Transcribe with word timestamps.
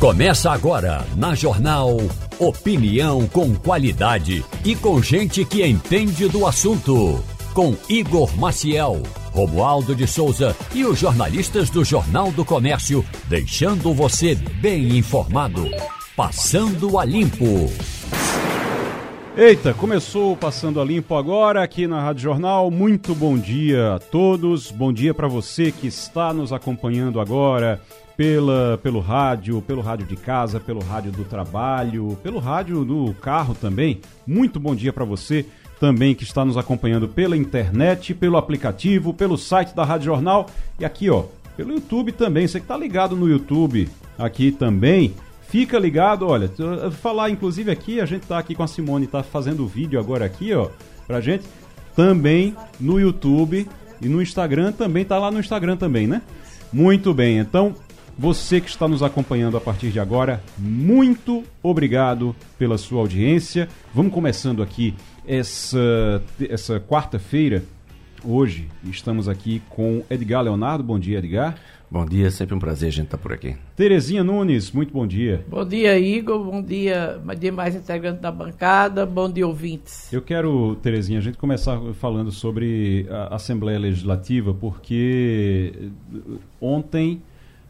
Começa 0.00 0.52
agora 0.52 1.04
na 1.16 1.34
Jornal 1.34 1.96
Opinião 2.38 3.26
com 3.26 3.52
qualidade 3.56 4.44
e 4.64 4.76
com 4.76 5.02
gente 5.02 5.44
que 5.44 5.66
entende 5.66 6.28
do 6.28 6.46
assunto. 6.46 7.20
Com 7.52 7.74
Igor 7.88 8.32
Maciel, 8.38 9.02
Romualdo 9.32 9.96
de 9.96 10.06
Souza 10.06 10.54
e 10.72 10.84
os 10.84 11.00
jornalistas 11.00 11.68
do 11.68 11.84
Jornal 11.84 12.30
do 12.30 12.44
Comércio, 12.44 13.04
deixando 13.28 13.92
você 13.92 14.36
bem 14.36 14.96
informado. 14.96 15.68
Passando 16.14 16.96
a 16.96 17.04
Limpo. 17.04 17.68
Eita, 19.36 19.74
começou 19.74 20.36
Passando 20.36 20.80
a 20.80 20.84
Limpo 20.84 21.16
agora 21.16 21.60
aqui 21.60 21.88
na 21.88 22.00
Rádio 22.00 22.22
Jornal. 22.22 22.70
Muito 22.70 23.16
bom 23.16 23.36
dia 23.36 23.94
a 23.94 23.98
todos. 23.98 24.70
Bom 24.70 24.92
dia 24.92 25.12
para 25.12 25.26
você 25.26 25.72
que 25.72 25.88
está 25.88 26.32
nos 26.32 26.52
acompanhando 26.52 27.20
agora 27.20 27.80
pela, 28.18 28.76
pelo 28.82 28.98
rádio, 28.98 29.62
pelo 29.62 29.80
rádio 29.80 30.04
de 30.04 30.16
casa, 30.16 30.58
pelo 30.58 30.80
rádio 30.80 31.12
do 31.12 31.22
trabalho, 31.22 32.18
pelo 32.20 32.40
rádio 32.40 32.84
do 32.84 33.14
carro 33.14 33.54
também. 33.54 34.00
Muito 34.26 34.58
bom 34.58 34.74
dia 34.74 34.92
para 34.92 35.04
você 35.04 35.46
também 35.78 36.16
que 36.16 36.24
está 36.24 36.44
nos 36.44 36.56
acompanhando 36.56 37.06
pela 37.06 37.36
internet, 37.36 38.12
pelo 38.14 38.36
aplicativo, 38.36 39.14
pelo 39.14 39.38
site 39.38 39.72
da 39.72 39.84
Rádio 39.84 40.06
Jornal 40.06 40.46
e 40.80 40.84
aqui, 40.84 41.08
ó, 41.08 41.26
pelo 41.56 41.72
YouTube 41.74 42.10
também. 42.10 42.48
Você 42.48 42.58
que 42.58 42.64
está 42.64 42.76
ligado 42.76 43.14
no 43.14 43.28
YouTube 43.28 43.88
aqui 44.18 44.50
também, 44.50 45.14
fica 45.48 45.78
ligado, 45.78 46.26
olha, 46.26 46.50
falar 46.90 47.30
inclusive 47.30 47.70
aqui, 47.70 48.00
a 48.00 48.04
gente 48.04 48.24
está 48.24 48.36
aqui 48.36 48.52
com 48.52 48.64
a 48.64 48.66
Simone, 48.66 49.04
está 49.04 49.22
fazendo 49.22 49.64
vídeo 49.64 50.00
agora 50.00 50.24
aqui, 50.24 50.52
ó, 50.52 50.70
pra 51.06 51.20
gente, 51.20 51.44
também 51.94 52.56
no 52.80 52.98
YouTube 52.98 53.64
e 54.02 54.08
no 54.08 54.20
Instagram 54.20 54.72
também, 54.72 55.04
tá 55.04 55.16
lá 55.20 55.30
no 55.30 55.38
Instagram 55.38 55.76
também, 55.76 56.08
né? 56.08 56.20
Muito 56.72 57.14
bem, 57.14 57.38
então 57.38 57.76
você 58.18 58.60
que 58.60 58.68
está 58.68 58.88
nos 58.88 59.00
acompanhando 59.00 59.56
a 59.56 59.60
partir 59.60 59.90
de 59.90 60.00
agora, 60.00 60.42
muito 60.58 61.44
obrigado 61.62 62.34
pela 62.58 62.76
sua 62.76 63.00
audiência. 63.00 63.68
Vamos 63.94 64.12
começando 64.12 64.60
aqui 64.60 64.92
essa, 65.24 66.20
essa 66.50 66.80
quarta-feira. 66.80 67.62
Hoje 68.24 68.66
estamos 68.82 69.28
aqui 69.28 69.62
com 69.68 70.02
Edgar 70.10 70.42
Leonardo. 70.42 70.82
Bom 70.82 70.98
dia, 70.98 71.18
Edgar. 71.18 71.54
Bom 71.88 72.04
dia, 72.04 72.28
sempre 72.30 72.56
um 72.56 72.58
prazer 72.58 72.88
a 72.88 72.92
gente 72.92 73.04
estar 73.04 73.18
por 73.18 73.32
aqui. 73.32 73.56
Terezinha 73.76 74.24
Nunes, 74.24 74.72
muito 74.72 74.92
bom 74.92 75.06
dia. 75.06 75.44
Bom 75.48 75.64
dia, 75.64 75.96
Igor. 75.96 76.44
Bom 76.44 76.60
dia, 76.60 77.20
demais 77.38 77.76
integrantes 77.76 78.20
da 78.20 78.32
bancada. 78.32 79.06
Bom 79.06 79.30
dia, 79.30 79.46
ouvintes. 79.46 80.12
Eu 80.12 80.20
quero, 80.20 80.74
Terezinha, 80.82 81.20
a 81.20 81.22
gente 81.22 81.38
começar 81.38 81.80
falando 81.94 82.32
sobre 82.32 83.06
a 83.08 83.36
Assembleia 83.36 83.78
Legislativa, 83.78 84.52
porque 84.52 85.72
ontem 86.60 87.22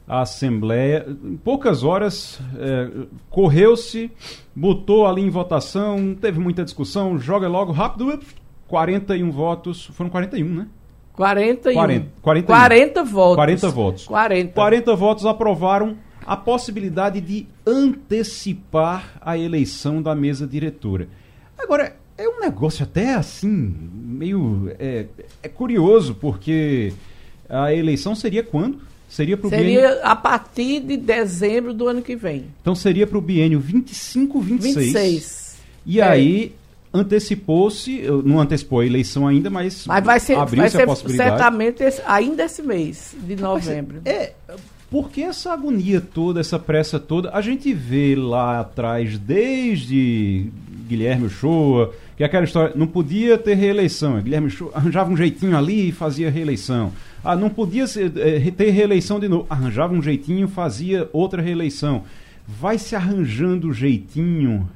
a 0.08 0.22
Assembleia. 0.22 1.06
Em 1.22 1.36
poucas 1.36 1.84
horas, 1.84 2.40
é, 2.56 3.06
correu-se, 3.28 4.10
botou 4.56 5.06
ali 5.06 5.22
em 5.22 5.30
votação, 5.30 6.16
teve 6.18 6.40
muita 6.40 6.64
discussão, 6.64 7.18
joga 7.18 7.46
logo 7.46 7.72
rápido, 7.72 8.18
41 8.66 9.30
votos. 9.30 9.86
Foram 9.86 10.10
41, 10.10 10.48
né? 10.48 10.66
41. 11.12 11.74
40, 11.74 12.08
41. 12.22 12.46
40 12.46 13.04
votos. 13.04 13.34
40 13.34 13.68
votos. 13.70 14.06
40. 14.06 14.52
40 14.54 14.96
votos 14.96 15.26
aprovaram 15.26 15.96
a 16.24 16.36
possibilidade 16.36 17.20
de 17.20 17.46
antecipar 17.66 19.18
a 19.20 19.36
eleição 19.36 20.00
da 20.00 20.14
mesa 20.14 20.46
diretora. 20.46 21.08
Agora, 21.58 21.96
é 22.16 22.28
um 22.28 22.40
negócio 22.40 22.84
até 22.84 23.14
assim, 23.14 23.48
meio. 23.94 24.70
É, 24.78 25.06
é 25.42 25.48
curioso, 25.48 26.14
porque 26.14 26.92
a 27.48 27.74
eleição 27.74 28.14
seria 28.14 28.42
quando? 28.42 28.87
Seria 29.08 29.36
para 29.36 29.46
o 29.46 29.50
Seria 29.50 30.00
a 30.02 30.14
partir 30.14 30.80
de 30.80 30.96
dezembro 30.96 31.72
do 31.72 31.88
ano 31.88 32.02
que 32.02 32.14
vem. 32.14 32.46
Então 32.60 32.74
seria 32.74 33.06
para 33.06 33.16
o 33.16 33.20
biênio 33.20 33.58
25, 33.58 34.40
26. 34.40 34.76
26. 34.76 35.56
E 35.86 36.00
é. 36.00 36.04
aí 36.04 36.54
antecipou-se, 36.92 38.02
não 38.24 38.40
antecipou 38.40 38.80
a 38.80 38.86
eleição 38.86 39.26
ainda, 39.26 39.50
mas, 39.50 39.86
mas 39.86 40.04
vai 40.04 40.20
ser, 40.20 40.36
vai 40.36 40.70
ser 40.70 40.86
certamente 41.10 41.82
esse, 41.82 42.02
ainda 42.06 42.44
esse 42.44 42.62
mês 42.62 43.14
de 43.18 43.36
novembro. 43.36 44.00
Mas, 44.04 44.14
é, 44.14 44.32
por 44.90 45.10
que 45.10 45.22
essa 45.22 45.52
agonia 45.52 46.00
toda, 46.00 46.40
essa 46.40 46.58
pressa 46.58 46.98
toda? 46.98 47.30
A 47.32 47.40
gente 47.40 47.72
vê 47.74 48.14
lá 48.16 48.60
atrás, 48.60 49.18
desde 49.18 50.50
Guilherme 50.88 51.26
Uchoa, 51.26 51.94
que 52.18 52.24
é 52.24 52.26
aquela 52.26 52.44
história, 52.44 52.72
não 52.74 52.88
podia 52.88 53.38
ter 53.38 53.54
reeleição. 53.54 54.20
Guilherme 54.20 54.52
arranjava 54.74 55.08
um 55.08 55.16
jeitinho 55.16 55.56
ali 55.56 55.90
e 55.90 55.92
fazia 55.92 56.28
reeleição. 56.28 56.92
Ah, 57.22 57.36
não 57.36 57.48
podia 57.48 57.86
ser, 57.86 58.12
é, 58.18 58.50
ter 58.50 58.70
reeleição 58.70 59.20
de 59.20 59.28
novo. 59.28 59.46
Arranjava 59.48 59.94
um 59.94 60.02
jeitinho, 60.02 60.48
fazia 60.48 61.08
outra 61.12 61.40
reeleição. 61.40 62.02
Vai 62.44 62.76
se 62.76 62.96
arranjando 62.96 63.72
jeitinho. 63.72 64.68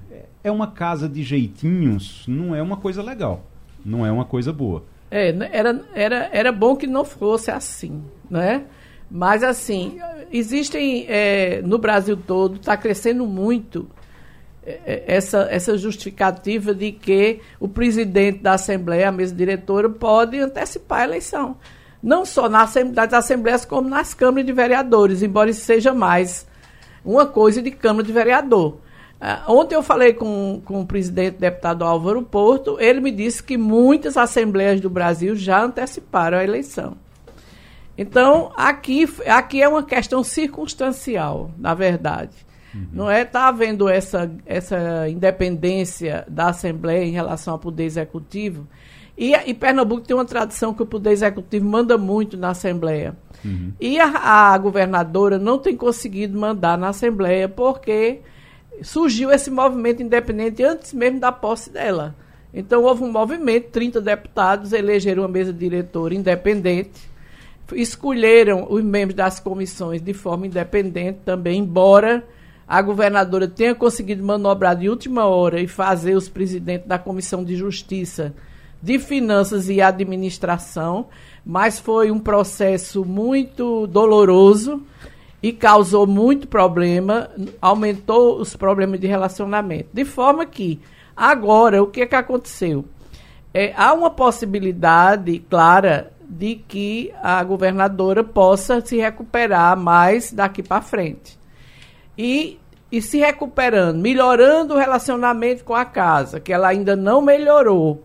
É 0.44 0.52
uma 0.52 0.68
casa 0.68 1.08
de 1.08 1.24
jeitinhos, 1.24 2.22
não 2.28 2.54
é 2.54 2.62
uma 2.62 2.76
coisa 2.76 3.02
legal. 3.02 3.44
Não 3.84 4.06
é 4.06 4.12
uma 4.12 4.24
coisa 4.24 4.52
boa. 4.52 4.84
É, 5.10 5.34
era, 5.50 5.84
era, 5.94 6.30
era 6.32 6.52
bom 6.52 6.76
que 6.76 6.86
não 6.86 7.04
fosse 7.04 7.50
assim, 7.50 8.04
né? 8.30 8.62
Mas, 9.10 9.42
assim, 9.42 9.98
existem 10.32 11.06
é, 11.08 11.60
no 11.62 11.76
Brasil 11.76 12.16
todo, 12.16 12.54
está 12.54 12.76
crescendo 12.76 13.26
muito 13.26 13.88
essa, 14.64 15.48
essa 15.50 15.76
justificativa 15.76 16.74
de 16.74 16.92
que 16.92 17.40
o 17.58 17.68
presidente 17.68 18.38
da 18.38 18.54
Assembleia, 18.54 19.08
a 19.08 19.12
mesa 19.12 19.34
diretora, 19.34 19.90
pode 19.90 20.38
antecipar 20.38 21.00
a 21.00 21.04
eleição 21.04 21.56
não 22.02 22.24
só 22.24 22.48
nas 22.48 22.76
assembleias, 23.12 23.64
como 23.64 23.88
nas 23.88 24.12
câmaras 24.12 24.44
de 24.44 24.52
vereadores, 24.52 25.22
embora 25.22 25.50
isso 25.50 25.64
seja 25.64 25.94
mais 25.94 26.46
uma 27.04 27.26
coisa 27.26 27.62
de 27.62 27.70
Câmara 27.70 28.04
de 28.04 28.12
Vereador. 28.12 28.78
Uh, 29.20 29.52
ontem 29.52 29.76
eu 29.76 29.82
falei 29.84 30.12
com, 30.12 30.60
com 30.64 30.80
o 30.80 30.86
presidente 30.86 31.38
deputado 31.38 31.84
Álvaro 31.84 32.22
Porto, 32.22 32.76
ele 32.80 33.00
me 33.00 33.12
disse 33.12 33.40
que 33.40 33.56
muitas 33.56 34.16
assembleias 34.16 34.80
do 34.80 34.90
Brasil 34.90 35.36
já 35.36 35.62
anteciparam 35.62 36.38
a 36.38 36.44
eleição. 36.44 36.96
Então, 37.96 38.50
aqui, 38.56 39.08
aqui 39.26 39.62
é 39.62 39.68
uma 39.68 39.84
questão 39.84 40.24
circunstancial, 40.24 41.52
na 41.56 41.72
verdade. 41.72 42.34
Uhum. 42.74 42.86
Não 42.92 43.10
é 43.10 43.24
tá 43.24 43.48
havendo 43.48 43.88
essa, 43.88 44.30
essa 44.46 45.08
independência 45.08 46.24
da 46.28 46.48
Assembleia 46.48 47.04
em 47.04 47.12
relação 47.12 47.54
ao 47.54 47.58
Poder 47.58 47.84
Executivo, 47.84 48.66
e, 49.16 49.34
e, 49.34 49.52
Pernambuco 49.52 50.06
tem 50.06 50.16
uma 50.16 50.24
tradição 50.24 50.72
que 50.72 50.82
o 50.82 50.86
Poder 50.86 51.10
Executivo 51.10 51.66
manda 51.66 51.98
muito 51.98 52.36
na 52.36 52.50
Assembleia. 52.50 53.14
Uhum. 53.44 53.72
E 53.78 54.00
a, 54.00 54.52
a, 54.52 54.58
governadora 54.58 55.38
não 55.38 55.58
tem 55.58 55.76
conseguido 55.76 56.38
mandar 56.38 56.78
na 56.78 56.88
Assembleia 56.88 57.48
porque 57.48 58.20
surgiu 58.82 59.30
esse 59.30 59.50
movimento 59.50 60.02
independente 60.02 60.62
antes 60.62 60.92
mesmo 60.94 61.20
da 61.20 61.30
posse 61.30 61.70
dela. 61.70 62.16
Então 62.54 62.84
houve 62.84 63.02
um 63.02 63.12
movimento, 63.12 63.70
30 63.70 64.00
deputados 64.00 64.72
elegeram 64.72 65.22
uma 65.22 65.28
mesa 65.28 65.52
diretora 65.52 66.14
independente, 66.14 67.10
escolheram 67.74 68.66
os 68.68 68.82
membros 68.82 69.16
das 69.16 69.40
comissões 69.40 70.02
de 70.02 70.12
forma 70.12 70.46
independente 70.46 71.20
também, 71.24 71.60
embora 71.60 72.24
a 72.66 72.80
governadora 72.80 73.48
tenha 73.48 73.74
conseguido 73.74 74.24
manobrar 74.24 74.76
de 74.76 74.88
última 74.88 75.26
hora 75.26 75.60
e 75.60 75.66
fazer 75.66 76.14
os 76.14 76.28
presidentes 76.28 76.86
da 76.86 76.98
Comissão 76.98 77.44
de 77.44 77.56
Justiça 77.56 78.34
de 78.82 78.98
Finanças 78.98 79.68
e 79.68 79.80
Administração, 79.80 81.06
mas 81.46 81.78
foi 81.78 82.10
um 82.10 82.18
processo 82.18 83.04
muito 83.04 83.86
doloroso 83.86 84.82
e 85.42 85.52
causou 85.52 86.06
muito 86.06 86.48
problema, 86.48 87.28
aumentou 87.60 88.40
os 88.40 88.56
problemas 88.56 88.98
de 88.98 89.06
relacionamento. 89.06 89.88
De 89.92 90.04
forma 90.04 90.46
que, 90.46 90.80
agora, 91.16 91.82
o 91.82 91.86
que, 91.86 92.02
é 92.02 92.06
que 92.06 92.14
aconteceu? 92.14 92.84
É, 93.54 93.72
há 93.76 93.92
uma 93.92 94.10
possibilidade 94.10 95.38
clara 95.50 96.12
de 96.28 96.54
que 96.56 97.12
a 97.22 97.42
governadora 97.44 98.24
possa 98.24 98.80
se 98.80 98.96
recuperar 98.96 99.76
mais 99.76 100.32
daqui 100.32 100.62
para 100.62 100.80
frente. 100.80 101.38
E, 102.16 102.58
e 102.92 103.00
se 103.00 103.18
recuperando, 103.18 103.98
melhorando 103.98 104.74
o 104.74 104.78
relacionamento 104.78 105.64
com 105.64 105.74
a 105.74 105.84
casa, 105.84 106.38
que 106.38 106.52
ela 106.52 106.68
ainda 106.68 106.94
não 106.94 107.22
melhorou 107.22 108.04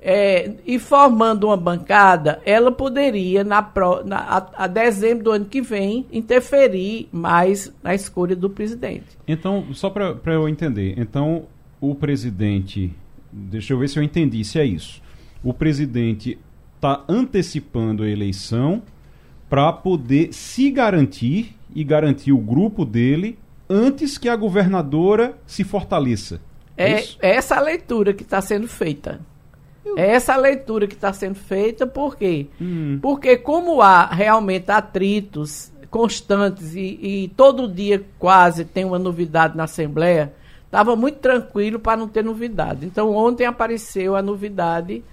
é, 0.00 0.52
e 0.66 0.78
formando 0.78 1.46
uma 1.46 1.58
bancada, 1.58 2.40
ela 2.44 2.72
poderia, 2.72 3.44
na, 3.44 3.60
na 4.04 4.18
a, 4.18 4.64
a, 4.64 4.66
dezembro 4.66 5.24
do 5.24 5.30
ano 5.30 5.44
que 5.44 5.60
vem, 5.60 6.06
interferir 6.10 7.06
mais 7.12 7.70
na 7.82 7.94
escolha 7.94 8.34
do 8.34 8.48
presidente. 8.48 9.06
Então, 9.28 9.66
só 9.72 9.90
para 9.90 10.32
eu 10.32 10.48
entender, 10.48 10.94
então 10.98 11.44
o 11.78 11.94
presidente, 11.94 12.92
deixa 13.30 13.74
eu 13.74 13.78
ver 13.78 13.88
se 13.88 13.98
eu 13.98 14.02
entendi 14.02 14.42
se 14.42 14.58
é 14.58 14.64
isso. 14.64 15.02
O 15.42 15.52
presidente 15.52 16.38
está 16.76 17.04
antecipando 17.06 18.02
a 18.02 18.08
eleição 18.08 18.82
para 19.50 19.70
poder 19.70 20.32
se 20.32 20.70
garantir 20.70 21.54
e 21.74 21.84
garantir 21.84 22.32
o 22.32 22.38
grupo 22.38 22.84
dele 22.84 23.38
antes 23.68 24.18
que 24.18 24.28
a 24.28 24.36
governadora 24.36 25.36
se 25.46 25.64
fortaleça. 25.64 26.40
É, 26.76 26.92
é, 26.92 27.04
é 27.20 27.36
essa 27.36 27.56
a 27.56 27.60
leitura 27.60 28.12
que 28.12 28.22
está 28.22 28.40
sendo 28.40 28.68
feita. 28.68 29.20
É 29.96 30.10
essa 30.10 30.34
leitura 30.36 30.86
que 30.86 30.94
está 30.94 31.12
sendo 31.12 31.36
feita, 31.36 31.86
por 31.86 32.16
quê? 32.16 32.46
Hum. 32.60 32.98
Porque 33.00 33.36
como 33.36 33.80
há 33.80 34.06
realmente 34.06 34.70
atritos 34.70 35.72
constantes 35.90 36.74
e, 36.74 36.98
e, 37.00 37.28
todo 37.36 37.72
dia 37.72 38.04
quase 38.18 38.64
tem 38.64 38.84
uma 38.84 38.98
novidade 38.98 39.56
na 39.56 39.64
Assembleia, 39.64 40.32
estava 40.64 40.96
muito 40.96 41.18
tranquilo 41.18 41.78
para 41.78 41.96
não 41.96 42.08
ter 42.08 42.24
novidade. 42.24 42.84
Então, 42.84 43.14
ontem 43.14 43.46
apareceu 43.46 44.16
a 44.16 44.22
novidade 44.22 45.04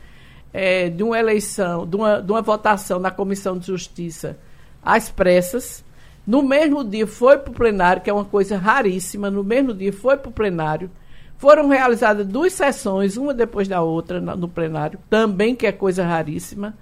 é, 0.51 0.89
de 0.89 1.03
uma 1.03 1.19
eleição, 1.19 1.86
de 1.86 1.95
uma, 1.95 2.19
de 2.19 2.31
uma 2.31 2.42
votação 2.42 3.00
na 3.00 3.12
Comissão 3.12 3.59
de 3.59 3.68
Justiça 3.68 4.39
às 4.81 5.07
pressas. 5.09 5.86
No 6.25 6.44
mesmo 6.44 6.83
dia 6.83 7.07
foi 7.07 7.38
para 7.38 7.51
o 7.51 7.53
plenário, 7.53 8.01
que 8.01 8.09
é 8.09 8.13
uma 8.13 8.25
coisa 8.25 8.57
raríssima, 8.57 9.29
no 9.31 9.44
mesmo 9.44 9.73
dia 9.73 9.91
foi 9.91 10.18
para 10.18 10.29
o 10.29 10.33
plenário. 10.33 10.89
Foram 11.38 11.68
realizadas 11.68 12.27
duas 12.27 12.53
sessões, 12.53 13.18
uma 13.18 13.33
depois 13.33 13.68
da 13.68 13.81
outra, 13.81 14.21
no 14.21 14.47
plenário, 14.47 15.00
também 15.09 15.56
que 15.56 15.65
é 15.65 15.71
coisa 15.71 16.06
raríssima, 16.06 16.77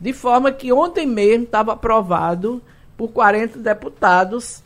de 0.00 0.12
forma 0.12 0.50
que 0.50 0.72
ontem 0.72 1.06
mesmo 1.06 1.44
estava 1.44 1.72
aprovado 1.72 2.60
por 2.96 3.08
40 3.08 3.58
deputados 3.60 4.62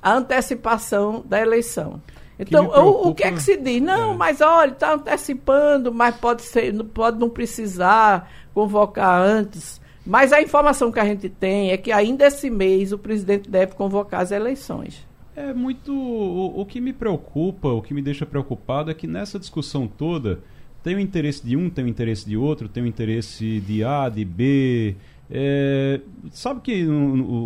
a 0.00 0.14
antecipação 0.14 1.24
da 1.26 1.40
eleição. 1.40 2.00
Então, 2.38 2.66
o, 2.66 3.08
o, 3.08 3.14
que 3.14 3.24
é 3.24 3.32
que 3.32 3.42
se 3.42 3.56
diz? 3.56 3.80
Não, 3.82 4.12
é. 4.12 4.16
mas 4.16 4.40
olha, 4.40 4.70
está 4.70 4.94
antecipando, 4.94 5.92
mas 5.92 6.14
pode 6.16 6.42
ser, 6.42 6.72
pode 6.84 7.18
não 7.18 7.30
precisar 7.30 8.30
convocar 8.54 9.20
antes. 9.20 9.80
Mas 10.06 10.32
a 10.32 10.40
informação 10.40 10.92
que 10.92 11.00
a 11.00 11.04
gente 11.04 11.28
tem 11.28 11.72
é 11.72 11.76
que 11.76 11.90
ainda 11.90 12.26
esse 12.26 12.48
mês 12.48 12.92
o 12.92 12.98
presidente 12.98 13.50
deve 13.50 13.74
convocar 13.74 14.20
as 14.20 14.30
eleições. 14.30 15.04
É 15.34 15.52
muito. 15.52 15.92
O, 15.92 16.60
o 16.60 16.64
que 16.64 16.80
me 16.80 16.92
preocupa, 16.92 17.68
o 17.68 17.82
que 17.82 17.92
me 17.92 18.00
deixa 18.00 18.24
preocupado 18.24 18.90
é 18.90 18.94
que 18.94 19.06
nessa 19.06 19.38
discussão 19.38 19.88
toda 19.88 20.40
tem 20.82 20.94
o 20.94 21.00
interesse 21.00 21.44
de 21.44 21.56
um, 21.56 21.68
tem 21.68 21.84
o 21.84 21.88
interesse 21.88 22.24
de 22.24 22.36
outro, 22.36 22.68
tem 22.68 22.84
o 22.84 22.86
interesse 22.86 23.58
de 23.60 23.82
A, 23.82 24.08
de 24.08 24.24
B. 24.24 24.94
É, 25.28 26.00
sabe 26.30 26.60
que, 26.60 26.86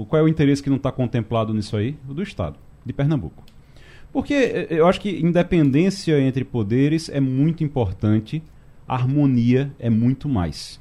qual 0.09 0.21
é 0.21 0.23
o 0.23 0.29
interesse 0.29 0.63
que 0.63 0.69
não 0.69 0.77
está 0.77 0.93
contemplado 0.93 1.55
nisso 1.55 1.75
aí? 1.75 1.97
O 2.07 2.13
do 2.13 2.23
Estado, 2.23 2.59
de 2.85 2.93
Pernambuco. 2.93 3.43
Porque 4.13 4.35
é, 4.35 4.67
eu 4.69 4.87
acho 4.87 5.01
que 5.01 5.21
independência 5.21 6.21
entre 6.21 6.45
poderes 6.45 7.09
é 7.09 7.19
muito 7.19 7.65
importante, 7.65 8.43
harmonia 8.87 9.73
é 9.79 9.89
muito 9.89 10.29
mais. 10.29 10.79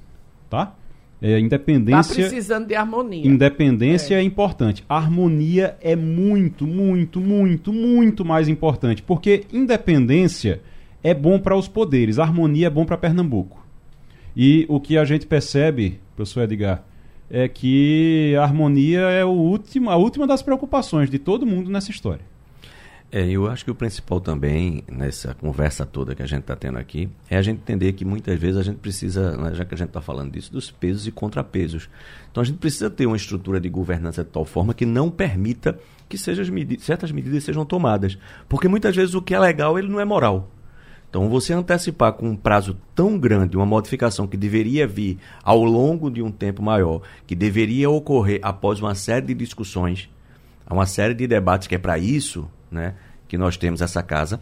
Tá? 0.49 0.75
É, 1.21 1.37
independência. 1.39 2.23
Tá 2.23 2.29
precisando 2.29 2.67
de 2.67 2.75
harmonia. 2.75 3.27
Independência 3.27 4.15
é. 4.15 4.19
é 4.19 4.23
importante. 4.23 4.83
Harmonia 4.87 5.75
é 5.81 5.95
muito, 5.95 6.65
muito, 6.65 7.19
muito, 7.19 7.73
muito 7.73 8.23
mais 8.23 8.47
importante. 8.47 9.01
Porque 9.01 9.43
independência 9.51 10.61
é 11.03 11.13
bom 11.13 11.39
para 11.39 11.55
os 11.55 11.67
poderes, 11.67 12.19
harmonia 12.19 12.67
é 12.67 12.69
bom 12.69 12.85
para 12.85 12.97
Pernambuco. 12.97 13.65
E 14.35 14.65
o 14.69 14.79
que 14.79 14.97
a 14.97 15.03
gente 15.03 15.25
percebe, 15.25 15.99
professor 16.15 16.43
Edgar, 16.43 16.83
é 17.29 17.47
que 17.47 18.33
a 18.39 18.43
harmonia 18.43 19.01
é 19.01 19.23
o 19.23 19.29
último, 19.29 19.89
a 19.89 19.97
última 19.97 20.25
das 20.25 20.41
preocupações 20.41 21.09
de 21.09 21.19
todo 21.19 21.45
mundo 21.45 21.69
nessa 21.69 21.91
história. 21.91 22.23
É, 23.11 23.27
eu 23.27 23.47
acho 23.47 23.65
que 23.65 23.71
o 23.71 23.75
principal 23.75 24.21
também, 24.21 24.83
nessa 24.87 25.33
conversa 25.33 25.83
toda 25.83 26.13
que 26.13 26.21
a 26.21 26.27
gente 26.27 26.41
está 26.41 26.55
tendo 26.55 26.77
aqui, 26.77 27.09
é 27.27 27.37
a 27.37 27.41
gente 27.41 27.57
entender 27.57 27.93
que 27.93 28.05
muitas 28.05 28.39
vezes 28.39 28.57
a 28.57 28.61
gente 28.61 28.77
precisa, 28.77 29.35
né, 29.35 29.55
já 29.55 29.65
que 29.65 29.73
a 29.73 29.77
gente 29.77 29.87
está 29.87 29.99
falando 29.99 30.31
disso, 30.31 30.51
dos 30.51 30.69
pesos 30.69 31.07
e 31.07 31.11
contrapesos. 31.11 31.89
Então 32.31 32.41
a 32.41 32.45
gente 32.45 32.59
precisa 32.59 32.87
ter 32.87 33.07
uma 33.07 33.17
estrutura 33.17 33.59
de 33.59 33.67
governança 33.67 34.23
de 34.23 34.29
tal 34.29 34.45
forma 34.45 34.75
que 34.75 34.85
não 34.85 35.09
permita 35.09 35.79
que 36.07 36.17
medi 36.51 36.79
certas 36.79 37.11
medidas 37.11 37.43
sejam 37.43 37.65
tomadas. 37.65 38.15
Porque 38.47 38.67
muitas 38.67 38.95
vezes 38.95 39.15
o 39.15 39.21
que 39.21 39.33
é 39.33 39.39
legal, 39.39 39.79
ele 39.79 39.87
não 39.87 39.99
é 39.99 40.05
moral. 40.05 40.51
Então, 41.09 41.27
você 41.27 41.53
antecipar 41.53 42.13
com 42.13 42.29
um 42.29 42.35
prazo 42.35 42.77
tão 42.93 43.17
grande 43.17 43.57
uma 43.57 43.65
modificação 43.65 44.27
que 44.27 44.37
deveria 44.37 44.85
vir 44.85 45.17
ao 45.43 45.63
longo 45.63 46.11
de 46.11 46.21
um 46.21 46.31
tempo 46.31 46.61
maior, 46.61 47.01
que 47.25 47.33
deveria 47.33 47.89
ocorrer 47.89 48.39
após 48.43 48.79
uma 48.79 48.93
série 48.93 49.25
de 49.25 49.33
discussões, 49.33 50.07
uma 50.69 50.85
série 50.85 51.15
de 51.15 51.25
debates 51.25 51.67
que 51.67 51.73
é 51.73 51.79
para 51.79 51.97
isso, 51.97 52.47
né, 52.71 52.95
que 53.27 53.37
nós 53.37 53.57
temos 53.57 53.81
essa 53.81 54.01
casa. 54.03 54.41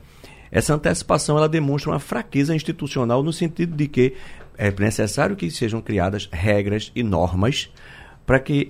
Essa 0.52 0.74
antecipação 0.74 1.38
ela 1.38 1.50
demonstra 1.50 1.92
uma 1.92 2.00
fraqueza 2.00 2.56
institucional 2.56 3.22
no 3.22 3.34
sentido 3.34 3.76
de 3.76 3.88
que 3.88 4.16
é 4.58 4.72
necessário 4.72 5.36
que 5.36 5.52
sejam 5.52 5.82
criadas 5.82 6.30
regras 6.32 6.92
e 6.96 7.04
normas 7.04 7.70
para 8.26 8.40
que 8.40 8.70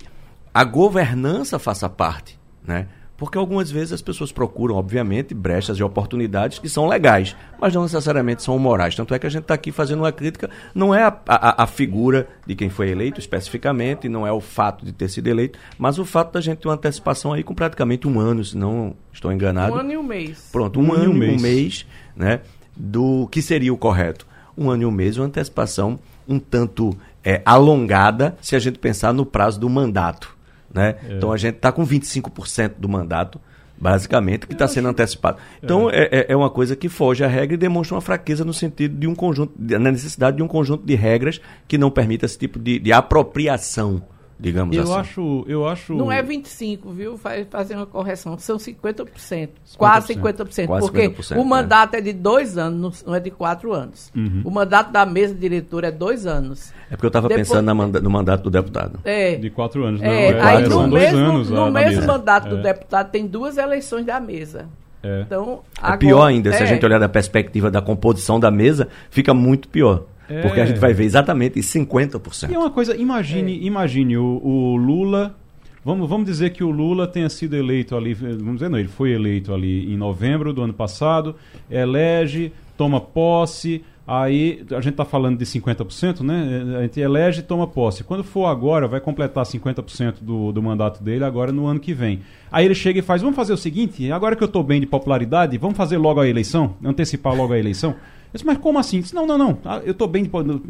a 0.54 0.64
governança 0.64 1.60
faça 1.60 1.88
parte, 1.88 2.38
né? 2.66 2.88
Porque 3.18 3.38
algumas 3.38 3.72
vezes 3.72 3.94
as 3.94 4.02
pessoas 4.02 4.32
procuram, 4.32 4.76
obviamente, 4.76 5.34
brechas 5.34 5.76
de 5.76 5.84
oportunidades 5.84 6.60
que 6.60 6.70
são 6.70 6.88
legais, 6.88 7.36
mas 7.60 7.74
não 7.74 7.82
necessariamente 7.82 8.44
são 8.44 8.58
morais. 8.60 8.96
Tanto 8.96 9.14
é 9.14 9.20
que 9.20 9.26
a 9.26 9.30
gente 9.30 9.42
está 9.42 9.56
aqui 9.56 9.72
fazendo 9.72 10.00
uma 10.00 10.12
crítica, 10.12 10.50
não 10.74 10.94
é 10.94 11.04
a, 11.04 11.18
a, 11.28 11.64
a, 11.64 11.68
figura 11.68 12.28
de 12.46 12.56
quem 12.56 12.70
foi 12.70 12.90
eleito 12.90 13.20
especificamente, 13.20 14.08
não 14.08 14.26
é 14.26 14.32
o 14.32 14.40
fato 14.40 14.86
de 14.86 14.92
ter 14.92 15.10
sido 15.10 15.28
eleito, 15.28 15.58
mas 15.80 15.98
o 15.98 16.06
fato 16.06 16.34
da 16.34 16.42
gente 16.42 16.60
ter 16.60 16.68
uma 16.68 16.76
antecipação 16.76 17.34
aí 17.34 17.44
com 17.44 17.56
praticamente 17.56 18.08
um 18.08 18.20
ano, 18.20 18.46
se 18.46 18.56
não 18.56 18.96
estou 19.12 19.32
enganado. 19.32 19.74
Um 19.74 19.80
ano 19.80 19.92
e 19.92 19.98
um 19.98 20.04
mês. 20.04 20.50
Pronto, 20.52 20.80
um, 20.80 20.90
um 20.90 20.94
ano 20.94 21.06
e 21.06 21.08
um 21.08 21.14
mês. 21.14 21.34
um 21.34 21.42
mês, 21.42 21.86
né? 22.16 22.42
Do 22.76 23.28
que 23.32 23.42
seria 23.42 23.74
o 23.74 23.78
correto. 23.78 24.28
Um 24.56 24.70
ano 24.70 24.84
e 24.84 24.86
um 24.86 24.92
mês, 24.92 25.18
uma 25.18 25.26
antecipação 25.26 26.00
um 26.28 26.40
tanto 26.40 26.96
é, 27.24 27.42
alongada, 27.46 28.38
se 28.42 28.56
a 28.56 28.60
gente 28.60 28.78
pensar 28.78 29.14
no 29.14 29.26
prazo 29.26 29.60
do 29.60 29.70
mandato. 29.70 30.37
Né? 30.78 30.96
É. 31.10 31.14
Então 31.16 31.32
a 31.32 31.38
gente 31.38 31.56
está 31.56 31.72
com 31.72 31.86
25% 31.86 32.74
do 32.78 32.88
mandato, 32.88 33.42
basicamente, 33.76 34.46
que 34.46 34.54
está 34.54 34.68
sendo 34.68 34.88
antecipado. 34.88 35.40
Então 35.62 35.90
é. 35.90 36.04
é. 36.12 36.26
é. 36.30 36.36
uma 36.36 36.52
coisa 36.52 36.76
que 36.76 36.88
foge 36.88 37.24
à 37.24 37.28
regra 37.28 37.56
e 37.56 37.58
demonstra 37.58 37.96
uma 37.96 38.02
fraqueza 38.02 38.46
no 38.46 38.54
sentido 38.54 38.96
de 38.96 39.08
um 39.08 39.16
conjunto, 39.16 39.54
na 39.58 39.92
necessidade 39.92 40.38
de 40.38 40.44
um 40.44 40.48
conjunto 40.48 40.86
de 40.86 40.94
regras 40.94 41.42
que 41.68 41.80
não 41.80 41.90
permita 41.90 42.28
esse 42.28 42.38
tipo 42.38 42.60
de, 42.60 42.78
de 42.78 42.94
apropriação 42.94 44.04
digamos 44.40 44.76
eu 44.76 44.84
assim. 44.84 44.94
Acho, 44.94 45.46
eu 45.48 45.68
acho. 45.68 45.94
Não 45.94 46.12
é 46.12 46.22
25, 46.22 46.92
viu? 46.92 47.18
Faz 47.18 47.48
fazer 47.50 47.76
uma 47.76 47.86
correção. 47.86 48.38
São 48.38 48.58
50%. 48.58 49.08
50%. 49.16 49.50
Quase 49.78 50.16
50%. 50.16 50.68
Quase 50.68 50.88
porque 50.88 51.10
50%, 51.10 51.32
o 51.36 51.40
né? 51.40 51.44
mandato 51.44 51.96
é. 51.96 51.98
é 51.98 52.02
de 52.02 52.14
dois 52.14 52.58
anos, 52.58 53.04
não 53.06 53.16
é 53.16 53.20
de 53.20 53.32
quatro 53.32 53.74
anos. 53.74 54.12
Uhum. 54.16 54.42
O 54.46 54.52
mandato 54.52 54.92
da 54.92 55.06
mesa 55.06 55.34
diretora 55.34 55.88
é 55.88 55.92
dois 55.92 56.26
anos. 56.26 56.74
É 56.90 56.96
porque 56.96 57.06
eu 57.06 57.10
estava 57.10 57.28
pensando 57.28 57.76
manda 57.76 58.00
no 58.00 58.10
mandato 58.10 58.44
do 58.44 58.50
deputado. 58.50 59.00
É. 59.04 59.36
De 59.36 59.50
quatro 59.50 59.84
anos, 59.84 60.02
não. 60.02 60.08
É, 60.08 60.32
é 60.32 60.42
aí 60.42 60.64
no 60.64 60.70
são 60.72 60.88
mesmo, 60.88 60.90
dois 60.90 61.14
anos. 61.14 61.50
No 61.50 61.72
mesmo 61.72 62.08
mandato 62.08 62.50
do 62.50 62.58
é. 62.58 62.62
deputado 62.62 63.12
tem 63.12 63.28
duas 63.28 63.58
eleições 63.58 64.06
da 64.06 64.20
mesa. 64.20 64.68
É. 65.04 65.22
Então, 65.22 65.62
agora, 65.78 65.96
é 65.96 65.98
pior 65.98 66.26
ainda, 66.26 66.52
se 66.52 66.64
a 66.64 66.66
gente 66.66 66.86
olhar 66.86 67.00
da 67.00 67.10
perspectiva 67.10 67.70
da 67.70 67.82
composição 67.82 68.40
da 68.40 68.50
mesa, 68.50 68.88
fica 69.10 69.34
muito 69.34 69.68
pior. 69.70 70.04
É. 70.30 70.42
Porque 70.42 70.60
a 70.60 70.66
gente 70.66 70.80
vai 70.80 70.94
ver 70.94 71.06
exatamente 71.06 71.60
50%. 71.60 72.50
E 72.50 72.56
é 72.56 72.60
uma 72.60 72.70
coisa, 72.70 72.96
imagine, 72.96 73.54
é. 73.54 73.64
imagine 73.64 74.18
o, 74.18 74.42
o, 74.44 74.76
Lula. 74.76 75.36
Vamos, 75.84 76.10
vamos 76.10 76.26
dizer 76.26 76.50
que 76.50 76.64
o 76.64 76.70
Lula 76.70 77.08
tenha 77.08 77.30
sido 77.30 77.56
eleito 77.56 77.96
ali, 77.96 78.14
vamos 78.14 78.56
dizer, 78.56 78.70
não, 78.70 78.78
ele 78.78 78.90
foi 78.90 79.12
eleito 79.12 79.54
ali 79.54 79.92
em 79.92 79.96
novembro 79.96 80.52
do 80.52 80.62
ano 80.62 80.74
passado, 80.74 81.36
elege, 81.72 82.52
toma 82.76 83.00
posse, 83.00 83.82
aí 84.06 84.66
a 84.72 84.82
gente 84.82 84.90
está 84.90 85.06
falando 85.06 85.38
de 85.38 85.46
50%, 85.46 86.22
né? 86.22 86.78
A 86.78 86.82
gente 86.82 87.00
elege 87.00 87.40
e 87.40 87.44
toma 87.44 87.66
posse. 87.66 88.04
Quando 88.04 88.22
for 88.24 88.48
agora, 88.48 88.86
vai 88.86 89.00
completar 89.00 89.46
50% 89.46 90.16
do, 90.22 90.52
do 90.52 90.62
mandato 90.62 91.02
dele 91.02 91.24
agora 91.24 91.54
no 91.54 91.68
ano 91.68 91.80
que 91.80 91.94
vem. 91.94 92.20
Aí 92.52 92.66
ele 92.66 92.76
chega 92.76 93.00
e 93.00 93.02
faz, 93.02 93.22
vamos 93.22 93.38
fazer 93.38 93.54
o 93.54 93.58
seguinte, 93.58 94.12
agora 94.12 94.36
que 94.36 94.44
eu 94.44 94.48
estou 94.48 94.64
bem 94.64 94.82
de 94.82 94.88
popularidade, 94.88 95.58
vamos 95.58 95.78
fazer 95.78 95.98
logo 95.98 96.20
a 96.20 96.28
eleição, 96.28 96.76
antecipar 96.84 97.34
logo 97.34 97.54
a 97.54 97.60
eleição. 97.60 97.96
Disse, 98.34 98.46
mas 98.46 98.58
como 98.58 98.78
assim? 98.78 99.00
Disse, 99.00 99.16
não, 99.16 99.26
não, 99.26 99.38
não. 99.38 99.58
Ah, 99.64 99.82
eu 99.86 99.92
estou 99.92 100.08
bem. 100.08 100.30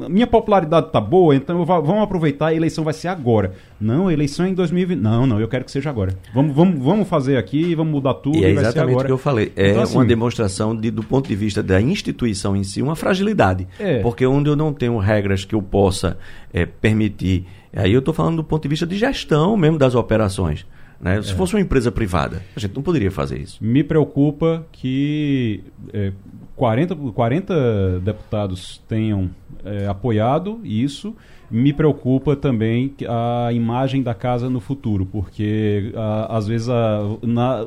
Minha 0.09 0.27
popularidade 0.27 0.87
está 0.87 1.01
boa, 1.01 1.35
então 1.35 1.65
vamos 1.65 2.03
aproveitar. 2.03 2.47
A 2.47 2.53
eleição 2.53 2.83
vai 2.83 2.93
ser 2.93 3.07
agora. 3.07 3.53
Não, 3.79 4.07
a 4.07 4.13
eleição 4.13 4.45
é 4.45 4.49
em 4.49 4.53
2020. 4.53 4.99
Não, 4.99 5.25
não, 5.25 5.39
eu 5.39 5.47
quero 5.47 5.65
que 5.65 5.71
seja 5.71 5.89
agora. 5.89 6.13
Vamos, 6.33 6.55
vamos, 6.55 6.83
vamos 6.83 7.07
fazer 7.07 7.37
aqui, 7.37 7.73
vamos 7.75 7.93
mudar 7.93 8.13
tudo. 8.15 8.37
E 8.37 8.45
é 8.45 8.51
exatamente 8.51 9.01
o 9.01 9.05
que 9.05 9.11
eu 9.11 9.17
falei. 9.17 9.51
É 9.55 9.71
então, 9.71 9.83
assim, 9.83 9.97
uma 9.97 10.05
demonstração, 10.05 10.75
de, 10.75 10.91
do 10.91 11.03
ponto 11.03 11.27
de 11.27 11.35
vista 11.35 11.63
da 11.63 11.81
instituição 11.81 12.55
em 12.55 12.63
si, 12.63 12.81
uma 12.81 12.95
fragilidade. 12.95 13.67
É. 13.79 13.99
Porque 13.99 14.25
onde 14.25 14.49
eu 14.49 14.55
não 14.55 14.73
tenho 14.73 14.97
regras 14.97 15.43
que 15.43 15.55
eu 15.55 15.61
possa 15.61 16.17
é, 16.53 16.65
permitir. 16.65 17.45
Aí 17.75 17.91
eu 17.91 17.99
estou 17.99 18.13
falando 18.13 18.37
do 18.37 18.43
ponto 18.43 18.63
de 18.63 18.69
vista 18.69 18.85
de 18.85 18.97
gestão 18.97 19.57
mesmo 19.57 19.77
das 19.77 19.95
operações. 19.95 20.65
Né? 20.99 21.21
Se 21.21 21.31
é. 21.31 21.35
fosse 21.35 21.53
uma 21.53 21.61
empresa 21.61 21.91
privada, 21.91 22.41
a 22.55 22.59
gente 22.59 22.75
não 22.75 22.81
poderia 22.81 23.11
fazer 23.11 23.39
isso. 23.39 23.57
Me 23.61 23.83
preocupa 23.83 24.65
que 24.71 25.63
é, 25.93 26.11
40, 26.57 26.95
40 26.95 27.99
deputados 27.99 28.81
tenham 28.89 29.29
é, 29.63 29.85
apoiado 29.85 30.59
isso. 30.63 31.15
Me 31.51 31.71
preocupa 31.71 32.35
também 32.35 32.93
a 33.07 33.53
imagem 33.53 34.01
da 34.01 34.13
casa 34.15 34.49
no 34.49 34.59
futuro, 34.59 35.05
porque 35.05 35.93
a, 35.95 36.35
às 36.35 36.47
vezes 36.47 36.67
a, 36.67 36.99
na, 37.21 37.65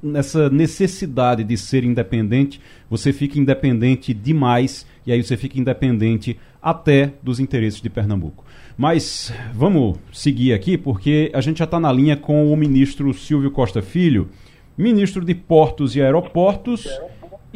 nessa 0.00 0.48
necessidade 0.48 1.42
de 1.42 1.56
ser 1.56 1.82
independente, 1.82 2.60
você 2.88 3.12
fica 3.12 3.40
independente 3.40 4.14
demais 4.14 4.86
e 5.04 5.10
aí 5.10 5.22
você 5.22 5.36
fica 5.36 5.58
independente 5.58 6.38
até 6.62 7.14
dos 7.20 7.40
interesses 7.40 7.80
de 7.82 7.90
Pernambuco. 7.90 8.44
Mas 8.76 9.34
vamos 9.52 9.98
seguir 10.12 10.52
aqui, 10.52 10.78
porque 10.78 11.28
a 11.34 11.40
gente 11.40 11.58
já 11.58 11.64
está 11.64 11.80
na 11.80 11.92
linha 11.92 12.16
com 12.16 12.52
o 12.52 12.56
ministro 12.56 13.12
Silvio 13.12 13.50
Costa 13.50 13.82
Filho, 13.82 14.28
ministro 14.76 15.24
de 15.24 15.34
Portos 15.34 15.96
e 15.96 16.00
Aeroportos 16.00 16.86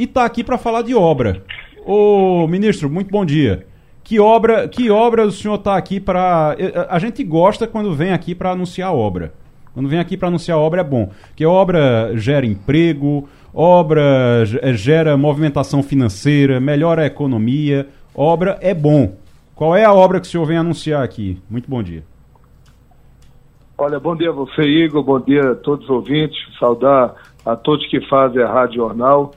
e 0.03 0.05
está 0.05 0.25
aqui 0.25 0.43
para 0.43 0.59
falar 0.59 0.83
de 0.83 0.97
obra. 0.97 1.45
Ô, 1.87 2.45
ministro, 2.49 2.91
muito 2.91 3.09
bom 3.09 3.25
dia. 3.25 3.65
Que 4.03 4.19
obra, 4.19 4.67
que 4.67 4.91
obra 4.91 5.25
o 5.25 5.31
senhor 5.31 5.55
está 5.55 5.77
aqui 5.77 6.01
para? 6.01 6.57
A 6.89 6.99
gente 6.99 7.23
gosta 7.23 7.69
quando 7.69 7.95
vem 7.95 8.13
aqui 8.13 8.35
para 8.35 8.51
anunciar 8.51 8.93
obra. 8.93 9.33
Quando 9.73 9.89
vem 9.89 10.01
aqui 10.01 10.17
para 10.17 10.27
anunciar 10.27 10.59
obra 10.59 10.81
é 10.81 10.85
bom, 10.85 11.09
porque 11.29 11.47
obra 11.47 12.11
gera 12.17 12.45
emprego, 12.45 13.29
obra 13.55 14.43
eh, 14.61 14.75
gera 14.75 15.17
movimentação 15.17 15.85
financeira, 15.85 16.59
melhora 16.59 17.03
a 17.03 17.07
economia, 17.07 17.87
obra 18.13 18.59
é 18.61 18.75
bom. 18.75 19.15
Qual 19.55 19.77
é 19.77 19.85
a 19.85 19.95
obra 19.95 20.21
que 20.21 20.27
o 20.27 20.31
senhor 20.31 20.45
vem 20.45 20.57
anunciar 20.57 21.05
aqui? 21.05 21.41
Muito 21.49 21.71
bom 21.71 21.81
dia. 21.81 22.03
Olha, 23.79 24.01
bom 24.01 24.17
dia 24.17 24.31
a 24.31 24.33
você, 24.33 24.63
Igor, 24.63 25.05
bom 25.05 25.21
dia 25.21 25.53
a 25.53 25.55
todos 25.55 25.85
os 25.85 25.91
ouvintes, 25.91 26.37
saudar 26.59 27.15
a 27.47 27.55
todos 27.55 27.87
que 27.87 28.01
fazem 28.09 28.43
a 28.43 28.53
Rádio 28.53 28.77
Jornal. 28.77 29.33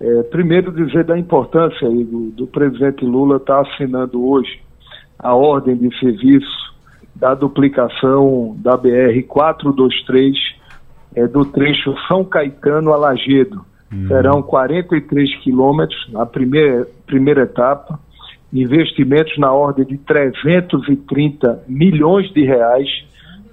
É, 0.00 0.22
primeiro 0.24 0.72
dizer 0.72 1.04
da 1.04 1.18
importância, 1.18 1.86
Igor, 1.86 2.30
do 2.32 2.46
presidente 2.46 3.04
Lula 3.04 3.36
estar 3.36 3.62
tá 3.62 3.70
assinando 3.70 4.26
hoje 4.26 4.60
a 5.18 5.34
ordem 5.34 5.76
de 5.76 5.96
serviço 5.98 6.74
da 7.14 7.34
duplicação 7.34 8.56
da 8.58 8.76
BR-423 8.76 10.34
é, 11.14 11.26
do 11.26 11.44
trecho 11.44 11.94
São 12.08 12.24
Caetano 12.24 12.92
a 12.92 12.96
Lagedo. 12.96 13.64
Hum. 13.92 14.08
Serão 14.08 14.42
43 14.42 15.36
quilômetros 15.42 16.10
na 16.12 16.26
primeira, 16.26 16.86
primeira 17.06 17.42
etapa, 17.42 17.98
investimentos 18.52 19.36
na 19.38 19.52
ordem 19.52 19.84
de 19.84 19.96
330 19.98 21.64
milhões 21.68 22.32
de 22.32 22.44
reais, 22.44 22.88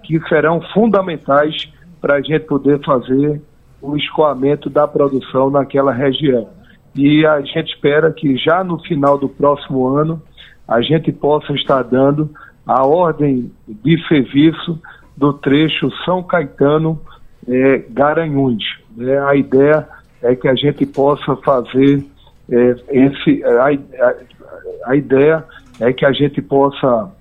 que 0.04 0.20
serão 0.28 0.62
fundamentais 0.74 1.72
para 2.00 2.16
a 2.16 2.22
gente 2.22 2.46
poder 2.46 2.84
fazer 2.84 3.42
o 3.82 3.98
escoamento 3.98 4.70
da 4.70 4.88
produção 4.88 5.50
naquela 5.50 5.92
região. 5.92 6.50
E 6.96 7.26
a 7.26 7.42
gente 7.42 7.74
espera 7.74 8.12
que 8.12 8.38
já 8.38 8.64
no 8.64 8.80
final 8.84 9.18
do 9.18 9.30
próximo 9.30 9.88
ano 9.88 10.22
a 10.68 10.82
gente 10.82 11.12
possa 11.12 11.54
estar 11.54 11.84
dando 11.84 12.30
a 12.66 12.86
ordem 12.86 13.52
de 13.68 14.08
serviço 14.08 14.80
do 15.18 15.34
trecho 15.34 15.92
São 16.06 16.24
Caetano 16.24 17.00
é, 17.48 17.80
Garanhuns. 17.90 18.64
É, 19.00 19.18
a 19.20 19.36
ideia 19.36 19.88
é 20.22 20.36
que 20.36 20.48
a 20.48 20.56
gente 20.56 20.86
possa 20.86 21.36
fazer 21.38 22.06
é, 22.50 22.76
esse. 22.90 23.44
A, 23.44 23.68
a, 23.68 24.92
a, 24.92 24.96
ideia 24.96 25.44
é 25.80 25.92
que 25.92 26.06
a 26.06 26.12
gente 26.12 26.42
possa 26.42 27.12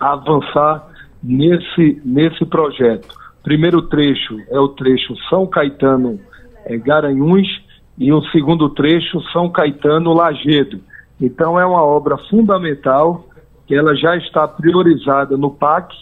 avançar 0.00 0.86
nesse, 1.22 2.00
nesse 2.04 2.44
projeto. 2.44 3.08
Primeiro 3.44 3.82
trecho 3.82 4.40
é 4.48 4.58
o 4.58 4.68
trecho 4.68 5.14
São 5.28 5.46
Caetano 5.46 6.18
é, 6.64 6.78
Garanhuns 6.78 7.46
e 7.98 8.10
o 8.10 8.22
segundo 8.30 8.70
trecho 8.70 9.20
São 9.32 9.50
Caetano 9.50 10.14
Lagedo. 10.14 10.80
Então 11.20 11.60
é 11.60 11.66
uma 11.66 11.84
obra 11.84 12.16
fundamental 12.30 13.28
que 13.66 13.74
ela 13.74 13.94
já 13.94 14.16
está 14.16 14.48
priorizada 14.48 15.36
no 15.36 15.50
PAC 15.50 15.94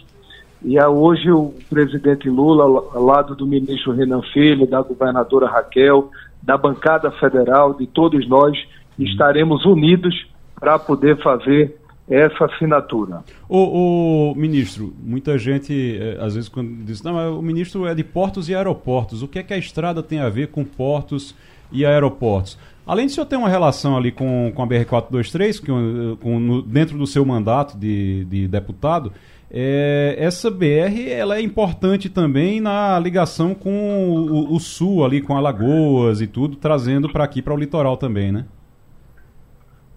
e 0.64 0.78
é 0.78 0.86
hoje 0.86 1.32
o 1.32 1.52
presidente 1.68 2.30
Lula, 2.30 2.62
ao 2.62 3.02
lado 3.02 3.34
do 3.34 3.44
ministro 3.44 3.92
Renan 3.92 4.22
Filho, 4.32 4.64
da 4.64 4.80
governadora 4.80 5.48
Raquel, 5.48 6.10
da 6.40 6.56
bancada 6.56 7.10
federal, 7.10 7.74
de 7.74 7.88
todos 7.88 8.26
nós, 8.28 8.56
estaremos 8.96 9.64
unidos 9.64 10.14
para 10.54 10.78
poder 10.78 11.20
fazer 11.20 11.76
essa 12.14 12.44
assinatura. 12.44 13.22
O, 13.48 14.32
o, 14.32 14.34
ministro, 14.34 14.92
muita 15.02 15.38
gente 15.38 15.98
é, 15.98 16.18
às 16.20 16.34
vezes 16.34 16.48
quando 16.48 16.84
diz, 16.84 17.02
não, 17.02 17.38
o 17.38 17.42
ministro 17.42 17.86
é 17.86 17.94
de 17.94 18.04
portos 18.04 18.48
e 18.48 18.54
aeroportos. 18.54 19.22
O 19.22 19.28
que 19.28 19.38
é 19.38 19.42
que 19.42 19.54
a 19.54 19.58
estrada 19.58 20.02
tem 20.02 20.18
a 20.18 20.28
ver 20.28 20.48
com 20.48 20.64
portos 20.64 21.34
e 21.70 21.86
aeroportos? 21.86 22.58
Além 22.86 23.06
de 23.06 23.12
o 23.12 23.14
senhor 23.14 23.26
ter 23.26 23.36
uma 23.36 23.48
relação 23.48 23.96
ali 23.96 24.10
com, 24.10 24.52
com 24.54 24.62
a 24.62 24.66
BR-423, 24.66 25.60
que, 25.60 25.70
no, 25.70 26.62
dentro 26.62 26.98
do 26.98 27.06
seu 27.06 27.24
mandato 27.24 27.78
de, 27.78 28.24
de 28.24 28.48
deputado, 28.48 29.12
é, 29.54 30.16
essa 30.18 30.50
BR 30.50 31.08
ela 31.08 31.36
é 31.36 31.40
importante 31.42 32.08
também 32.08 32.60
na 32.60 32.98
ligação 32.98 33.54
com 33.54 34.10
o, 34.10 34.54
o 34.54 34.58
sul, 34.58 35.04
ali 35.04 35.20
com 35.20 35.36
Alagoas 35.36 36.20
e 36.20 36.26
tudo, 36.26 36.56
trazendo 36.56 37.08
para 37.08 37.22
aqui, 37.22 37.40
para 37.40 37.54
o 37.54 37.56
litoral 37.56 37.96
também, 37.96 38.32
né? 38.32 38.46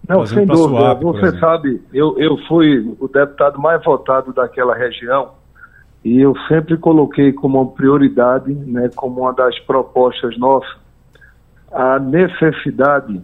Não, 0.08 0.26
sem 0.26 0.46
dúvida. 0.46 0.80
Suape, 0.80 1.04
Você 1.04 1.40
sabe, 1.40 1.82
eu, 1.94 2.18
eu 2.20 2.38
fui 2.48 2.80
o 3.00 3.08
deputado 3.08 3.60
mais 3.60 3.84
votado 3.84 4.34
daquela 4.34 4.76
região 4.76 5.32
e 6.04 6.22
eu 6.22 6.36
sempre 6.48 6.78
coloquei 6.78 7.34
como 7.34 7.72
prioridade, 7.72 8.54
né, 8.54 8.90
como 8.96 9.22
uma 9.22 9.34
das 9.34 9.58
propostas 9.60 10.38
nossas, 10.38 10.78
a 11.72 11.98
necessidade 12.00 13.22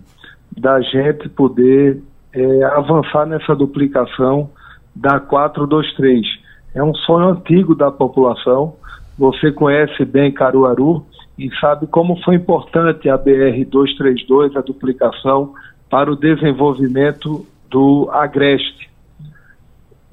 da 0.58 0.82
gente 0.82 1.30
poder 1.30 2.02
é, 2.34 2.64
avançar 2.64 3.26
nessa 3.26 3.56
duplicação 3.56 4.50
da 4.96 5.20
423. 5.20 6.26
É 6.74 6.84
um 6.84 6.94
sonho 6.94 7.30
antigo 7.30 7.76
da 7.76 7.92
população. 7.92 8.76
Você 9.18 9.52
conhece 9.52 10.04
bem 10.04 10.32
Caruaru 10.32 11.06
e 11.38 11.50
sabe 11.60 11.88
como 11.88 12.22
foi 12.24 12.36
importante 12.36 13.10
a 13.10 13.18
BR-232, 13.18 14.56
a 14.56 14.62
duplicação, 14.62 15.54
para 15.92 16.12
o 16.12 16.16
desenvolvimento 16.16 17.46
do 17.70 18.10
Agreste. 18.12 18.90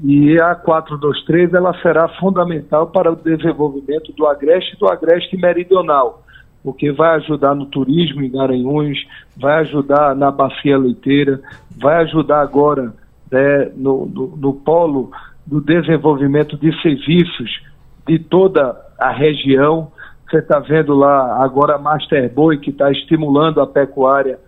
E 0.04 0.38
a 0.40 0.54
423 0.54 1.54
ela 1.54 1.72
será 1.80 2.08
fundamental 2.20 2.88
para 2.88 3.12
o 3.12 3.16
desenvolvimento 3.16 4.12
do 4.12 4.26
Agreste 4.26 4.74
e 4.74 4.78
do 4.78 4.88
Agreste 4.88 5.36
Meridional 5.36 6.24
porque 6.62 6.92
vai 6.92 7.16
ajudar 7.16 7.54
no 7.54 7.66
turismo 7.66 8.22
em 8.22 8.30
Garanhuns, 8.30 8.98
vai 9.36 9.60
ajudar 9.60 10.14
na 10.14 10.30
bacia 10.30 10.76
leiteira, 10.76 11.40
vai 11.80 12.02
ajudar 12.02 12.40
agora 12.42 12.92
né, 13.30 13.70
no, 13.76 14.06
no, 14.06 14.36
no 14.36 14.52
polo 14.52 15.10
do 15.46 15.60
desenvolvimento 15.60 16.58
de 16.58 16.70
serviços 16.82 17.62
de 18.06 18.18
toda 18.18 18.76
a 18.98 19.10
região. 19.10 19.90
Você 20.28 20.38
está 20.38 20.58
vendo 20.58 20.94
lá 20.94 21.42
agora 21.42 21.76
a 21.76 21.78
Master 21.78 22.30
Boi, 22.34 22.58
que 22.58 22.70
está 22.70 22.90
estimulando 22.90 23.60
a 23.60 23.66
pecuária 23.66 24.38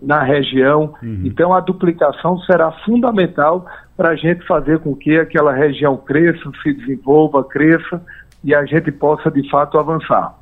na 0.00 0.22
região. 0.22 0.94
Uhum. 1.02 1.22
Então, 1.24 1.52
a 1.52 1.60
duplicação 1.60 2.38
será 2.40 2.70
fundamental 2.84 3.66
para 3.96 4.10
a 4.10 4.16
gente 4.16 4.46
fazer 4.46 4.78
com 4.80 4.94
que 4.94 5.18
aquela 5.18 5.52
região 5.52 5.96
cresça, 5.96 6.50
se 6.62 6.72
desenvolva, 6.72 7.44
cresça 7.44 8.02
e 8.44 8.54
a 8.54 8.64
gente 8.64 8.90
possa, 8.90 9.30
de 9.30 9.48
fato, 9.50 9.78
avançar. 9.78 10.34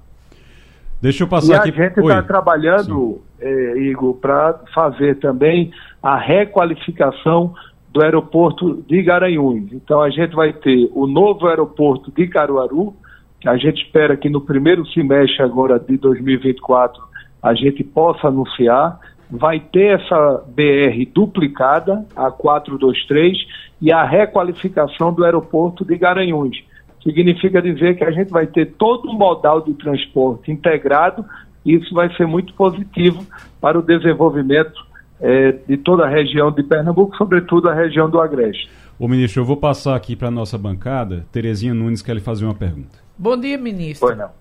Deixa 1.01 1.25
eu 1.25 1.29
passar 1.29 1.67
e 1.67 1.71
aqui. 1.71 1.81
A 1.81 1.85
gente 1.85 2.01
está 2.01 2.23
trabalhando, 2.23 3.23
eh, 3.41 3.75
Igor, 3.79 4.15
para 4.15 4.61
fazer 4.75 5.19
também 5.19 5.73
a 6.03 6.17
requalificação 6.17 7.55
do 7.93 8.03
aeroporto 8.03 8.83
de 8.87 9.03
Garanhuns. 9.03 9.73
Então 9.73 10.01
a 10.01 10.11
gente 10.11 10.35
vai 10.35 10.53
ter 10.53 10.91
o 10.95 11.07
novo 11.07 11.47
aeroporto 11.47 12.13
de 12.13 12.27
Caruaru, 12.29 12.95
que 13.41 13.49
a 13.49 13.57
gente 13.57 13.83
espera 13.83 14.17
que 14.17 14.29
no 14.29 14.41
primeiro 14.41 14.87
semestre 14.89 15.43
agora 15.43 15.79
de 15.79 15.97
2024 15.97 17.03
a 17.43 17.55
gente 17.55 17.83
possa 17.83 18.29
anunciar. 18.29 19.01
Vai 19.31 19.61
ter 19.61 20.01
essa 20.01 20.45
BR 20.49 21.07
duplicada, 21.15 22.05
a 22.17 22.31
423, 22.31 23.37
e 23.81 23.93
a 23.93 24.05
requalificação 24.05 25.13
do 25.13 25.25
aeroporto 25.25 25.85
de 25.85 25.97
Garanhuns 25.97 26.63
significa 27.03 27.63
dizer 27.63 27.97
que 27.97 28.05
a 28.05 28.11
gente 28.11 28.31
vai 28.31 28.47
ter 28.47 28.67
todo 28.73 29.09
um 29.09 29.15
modal 29.15 29.63
de 29.63 29.73
transporte 29.75 30.51
integrado 30.51 31.25
e 31.65 31.75
isso 31.75 31.95
vai 31.95 32.15
ser 32.17 32.27
muito 32.27 32.53
positivo 32.55 33.25
para 33.61 33.79
o 33.79 33.83
desenvolvimento 33.83 34.87
é, 35.21 35.53
de 35.53 35.77
toda 35.77 36.05
a 36.05 36.09
região 36.09 36.51
de 36.51 36.63
Pernambuco, 36.63 37.17
sobretudo 37.17 37.69
a 37.69 37.75
região 37.75 38.09
do 38.09 38.21
Agreste. 38.21 38.71
Ô 38.99 39.09
ministro, 39.09 39.43
eu 39.43 39.47
vou 39.47 39.57
passar 39.57 39.95
aqui 39.95 40.15
para 40.15 40.29
a 40.29 40.31
nossa 40.31 40.59
bancada. 40.59 41.27
Terezinha 41.33 41.75
Nunes 41.75 42.03
quer 42.03 42.15
lhe 42.15 42.21
fazer 42.21 42.45
uma 42.45 42.55
pergunta. 42.55 42.99
Bom 43.17 43.39
dia, 43.39 43.57
ministro. 43.59 44.09
Pois 44.09 44.19
não. 44.19 44.40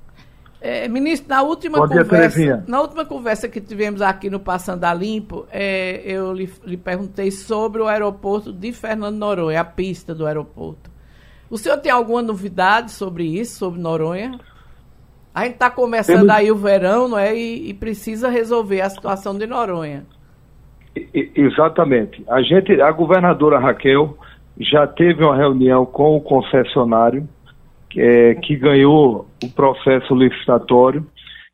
É, 0.61 0.89
ministro, 0.89 1.29
na 1.29 1.41
última 1.41 1.77
Bom 1.77 1.87
conversa, 1.87 2.37
dia, 2.37 2.63
na 2.67 2.81
última 2.81 3.05
conversa 3.05 3.47
que 3.47 3.61
tivemos 3.61 4.01
aqui 4.01 4.29
no 4.29 4.41
Passando 4.41 4.83
a 4.83 4.93
Limpo, 4.93 5.45
é, 5.49 6.01
eu 6.03 6.33
lhe, 6.33 6.49
lhe 6.65 6.75
perguntei 6.75 7.31
sobre 7.31 7.81
o 7.81 7.87
aeroporto 7.87 8.51
de 8.51 8.73
Fernando 8.73 9.15
Noronha, 9.15 9.61
a 9.61 9.63
pista 9.63 10.13
do 10.13 10.25
aeroporto. 10.25 10.91
O 11.49 11.57
senhor 11.57 11.77
tem 11.77 11.91
alguma 11.91 12.21
novidade 12.21 12.91
sobre 12.91 13.23
isso, 13.23 13.57
sobre 13.57 13.79
Noronha? 13.79 14.37
A 15.33 15.45
gente 15.45 15.53
está 15.53 15.69
começando 15.69 16.17
Temos... 16.17 16.29
aí 16.29 16.51
o 16.51 16.55
verão, 16.55 17.07
não 17.07 17.17
é? 17.17 17.33
E, 17.35 17.69
e, 17.69 17.73
precisa 17.73 18.29
resolver 18.29 18.81
a 18.81 18.89
situação 18.89 19.37
de 19.37 19.47
Noronha. 19.47 20.05
I, 20.95 21.31
exatamente. 21.35 22.21
A 22.27 22.41
gente, 22.41 22.81
a 22.81 22.91
governadora 22.91 23.57
Raquel 23.57 24.17
já 24.59 24.85
teve 24.85 25.23
uma 25.23 25.37
reunião 25.37 25.85
com 25.85 26.17
o 26.17 26.21
concessionário 26.21 27.27
é, 27.99 28.33
que 28.35 28.55
ganhou 28.55 29.27
o 29.43 29.49
processo 29.49 30.15
licitatório. 30.15 31.05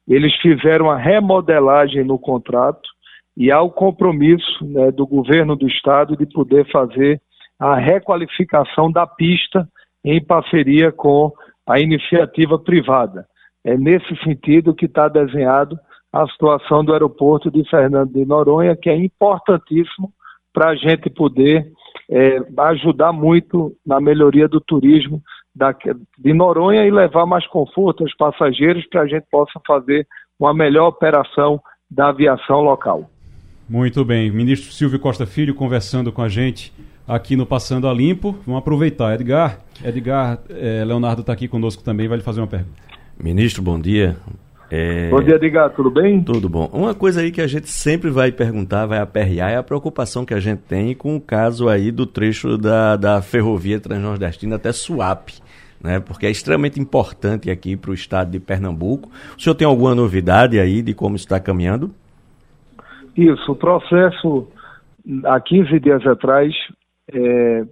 Eles 0.08 0.32
fizeram 0.36 0.92
a 0.92 0.96
remodelagem 0.96 2.04
no 2.04 2.20
contrato 2.20 2.88
e 3.36 3.52
há 3.52 3.60
o 3.62 3.72
compromisso 3.72 4.64
né, 4.64 4.92
do 4.92 5.08
governo 5.08 5.56
do 5.56 5.68
estado 5.68 6.16
de 6.16 6.28
poder 6.28 6.70
fazer 6.72 7.20
a 7.60 7.76
requalificação 7.76 8.92
da 8.92 9.08
pista 9.08 9.68
em 10.04 10.24
parceria 10.24 10.92
com 10.92 11.32
a 11.66 11.80
iniciativa 11.80 12.60
privada. 12.60 13.26
É 13.64 13.76
nesse 13.76 14.16
sentido 14.24 14.76
que 14.76 14.86
está 14.86 15.08
desenhado 15.08 15.76
a 16.14 16.28
situação 16.28 16.86
do 16.86 16.94
aeroporto 16.94 17.50
de 17.50 17.68
Fernando 17.68 18.14
de 18.14 18.24
Noronha, 18.24 18.76
que 18.76 18.90
é 18.90 18.96
importantíssimo 18.96 20.14
para 20.54 20.70
a 20.70 20.76
gente 20.76 21.10
poder 21.10 21.66
é, 22.08 22.38
ajudar 22.70 23.12
muito 23.12 23.76
na 23.84 24.00
melhoria 24.00 24.48
do 24.48 24.62
turismo 24.62 25.24
da, 25.56 25.74
de 26.18 26.34
Noronha 26.34 26.86
e 26.86 26.92
levar 26.92 27.26
mais 27.26 27.48
conforto 27.48 28.04
aos 28.04 28.16
passageiros 28.16 28.86
para 28.88 29.02
a 29.02 29.08
gente 29.08 29.26
possa 29.32 29.60
fazer 29.66 30.06
uma 30.40 30.54
melhor 30.54 30.88
operação 30.88 31.62
da 31.90 32.10
aviação 32.10 32.62
local. 32.62 33.10
Muito 33.68 34.04
bem. 34.04 34.30
Ministro 34.30 34.72
Silvio 34.72 35.00
Costa 35.00 35.26
Filho 35.26 35.56
conversando 35.56 36.12
com 36.12 36.22
a 36.22 36.30
gente 36.30 36.74
aqui 37.08 37.36
no 37.36 37.46
Passando 37.46 37.88
a 37.88 37.94
Limpo. 37.94 38.34
Vamos 38.46 38.60
aproveitar. 38.60 39.16
Edgar, 39.16 39.60
Edgar 39.84 40.40
eh, 40.50 40.84
Leonardo 40.86 41.22
está 41.22 41.34
aqui 41.34 41.48
conosco 41.48 41.84
também, 41.84 42.08
vai 42.08 42.18
lhe 42.18 42.24
fazer 42.24 42.42
uma 42.42 42.48
pergunta. 42.48 42.84
Ministro, 43.18 43.64
bom 43.64 43.80
dia. 43.80 44.18
É... 44.70 45.10
Bom 45.10 45.22
dia, 45.22 45.36
Edgar, 45.36 45.70
tudo 45.72 45.92
bem? 45.92 46.24
Tudo 46.24 46.50
bom. 46.50 46.70
Uma 46.74 46.94
coisa 46.94 47.22
aí 47.22 47.32
que 47.32 47.42
a 47.42 47.48
gente 47.48 47.70
sempre 47.70 48.10
vai 48.10 48.32
perguntar, 48.32 48.86
vai 48.86 49.00
aperrear, 49.00 49.52
é 49.52 49.58
a 49.58 49.64
preocupação 49.64 50.26
que 50.26 50.34
a 50.34 50.40
gente 50.40 50.60
tem 50.60 50.94
com 50.96 51.16
o 51.16 51.22
caso 51.22 51.70
aí 51.70 51.92
do 51.92 52.06
trecho 52.06 52.58
da, 52.58 52.96
da 52.96 53.22
ferrovia 53.22 53.80
transnordestina 53.80 54.56
até 54.56 54.72
Suape 54.72 55.46
né? 55.86 56.00
Porque 56.00 56.26
é 56.26 56.32
extremamente 56.32 56.80
importante 56.80 57.52
aqui 57.52 57.78
para 57.78 57.92
o 57.92 57.94
estado 57.94 58.32
de 58.32 58.40
Pernambuco. 58.40 59.10
O 59.38 59.42
senhor 59.42 59.56
tem 59.56 59.68
alguma 59.68 59.94
novidade 59.94 60.60
aí 60.60 60.82
de 60.82 60.94
como 60.96 61.16
está 61.16 61.40
caminhando? 61.40 61.92
Isso, 63.16 63.52
o 63.52 63.56
processo 63.56 64.48
há 65.26 65.40
15 65.40 65.80
dias 65.80 66.06
atrás 66.08 66.54
é, 67.14 67.64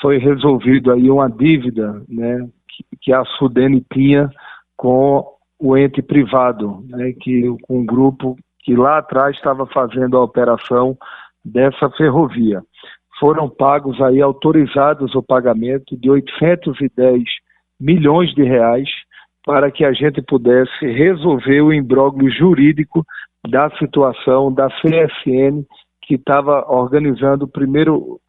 foi 0.00 0.18
resolvido 0.18 0.92
aí 0.92 1.10
uma 1.10 1.28
dívida, 1.28 2.02
né, 2.06 2.46
que, 2.68 2.84
que 3.00 3.12
a 3.12 3.24
Sudene 3.38 3.84
tinha 3.92 4.30
com 4.76 5.24
o 5.58 5.76
ente 5.76 6.02
privado, 6.02 6.84
né, 6.88 7.12
que 7.20 7.42
com 7.62 7.80
um 7.80 7.86
grupo 7.86 8.36
que 8.60 8.74
lá 8.74 8.98
atrás 8.98 9.36
estava 9.36 9.66
fazendo 9.66 10.16
a 10.16 10.22
operação 10.22 10.96
dessa 11.44 11.88
ferrovia 11.90 12.62
foram 13.18 13.48
pagos 13.48 14.00
aí, 14.00 14.20
autorizados 14.20 15.14
o 15.14 15.22
pagamento 15.22 15.96
de 15.96 16.10
810 16.10 17.22
milhões 17.80 18.34
de 18.34 18.42
reais 18.42 18.88
para 19.44 19.70
que 19.70 19.84
a 19.84 19.92
gente 19.92 20.20
pudesse 20.22 20.86
resolver 20.86 21.60
o 21.60 21.72
imbróglio 21.72 22.30
jurídico 22.30 23.04
da 23.48 23.70
situação 23.78 24.52
da 24.52 24.68
CSN 24.68 25.64
que 26.02 26.14
estava 26.14 26.64
organizando 26.68 27.44
o 27.44 27.48
primeiro 27.48 28.20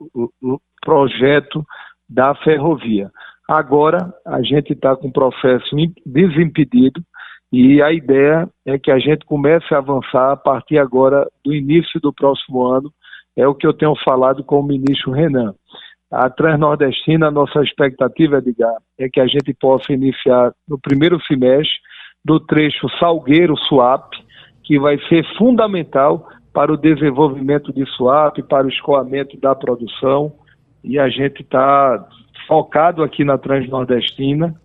projeto 0.82 1.66
da 2.10 2.34
ferrovia. 2.36 3.12
Agora 3.48 4.14
a 4.26 4.42
gente 4.42 4.74
está 4.74 4.96
com 4.96 5.08
o 5.08 5.14
processo 5.14 5.76
desimpedido 6.06 7.02
e 7.52 7.82
a 7.82 7.92
ideia 7.94 8.50
é 8.66 8.78
que 8.78 8.92
a 8.92 9.00
gente 9.00 9.26
comece 9.26 9.74
a 9.74 9.78
avançar 9.78 10.32
a 10.32 10.38
partir 10.38 10.78
agora 10.78 11.28
do 11.44 11.54
início 11.54 12.00
do 12.02 12.12
próximo 12.12 12.66
ano 12.66 12.92
é 13.38 13.48
o 13.48 13.56
que 13.56 13.66
eu 13.66 13.74
tenho 13.74 13.94
falado 14.04 14.44
com 14.44 14.60
o 14.60 14.64
ministro 14.64 15.12
Renan. 15.12 15.54
A 16.12 16.30
Transnordestina, 16.30 17.28
a 17.28 17.32
nossa 17.32 17.62
expectativa, 17.62 18.38
Edgar, 18.38 18.78
é 18.98 19.08
que 19.08 19.20
a 19.20 19.28
gente 19.28 19.54
possa 19.54 19.94
iniciar 19.94 20.52
no 20.68 20.80
primeiro 20.80 21.22
semestre 21.24 21.78
do 22.26 22.40
trecho 22.40 22.90
Salgueiro-Suape, 23.00 24.18
que 24.64 24.80
vai 24.80 24.98
ser 25.08 25.24
fundamental 25.38 26.28
para 26.52 26.74
o 26.74 26.78
desenvolvimento 26.78 27.72
de 27.72 27.86
Suape, 27.92 28.42
para 28.42 28.66
o 28.66 28.70
escoamento 28.70 29.40
da 29.40 29.54
produção. 29.54 30.34
E 30.84 30.98
a 30.98 31.08
gente 31.08 31.42
está 31.44 32.08
focado 32.48 33.04
aqui 33.04 33.24
na 33.24 33.38
Transnordestina 33.38 34.56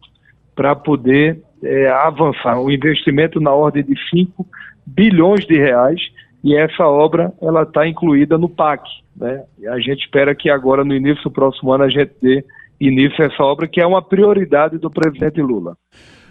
para 0.55 0.75
poder 0.75 1.43
é, 1.63 1.89
avançar. 1.89 2.61
O 2.61 2.71
investimento 2.71 3.41
na 3.41 3.53
ordem 3.53 3.85
de 3.85 3.95
5 4.11 4.47
bilhões 4.87 5.45
de 5.47 5.57
reais 5.57 6.01
e 6.43 6.57
essa 6.57 6.85
obra 6.87 7.33
ela 7.41 7.63
está 7.63 7.87
incluída 7.87 8.37
no 8.37 8.49
PAC. 8.49 8.83
Né? 9.17 9.45
E 9.59 9.67
a 9.67 9.79
gente 9.79 10.05
espera 10.05 10.35
que 10.35 10.51
agora, 10.51 10.85
no 10.85 10.95
início 10.95 11.23
do 11.25 11.31
próximo 11.31 11.73
ano, 11.73 11.85
a 11.85 11.89
gente 11.89 12.13
dê 12.21 12.45
início 12.81 13.23
a 13.23 13.29
essa 13.29 13.43
obra, 13.43 13.69
que 13.69 13.81
é 13.81 13.87
uma 13.87 14.03
prioridade 14.03 14.77
do 14.79 14.91
presidente 14.91 15.41
Lula. 15.41 15.77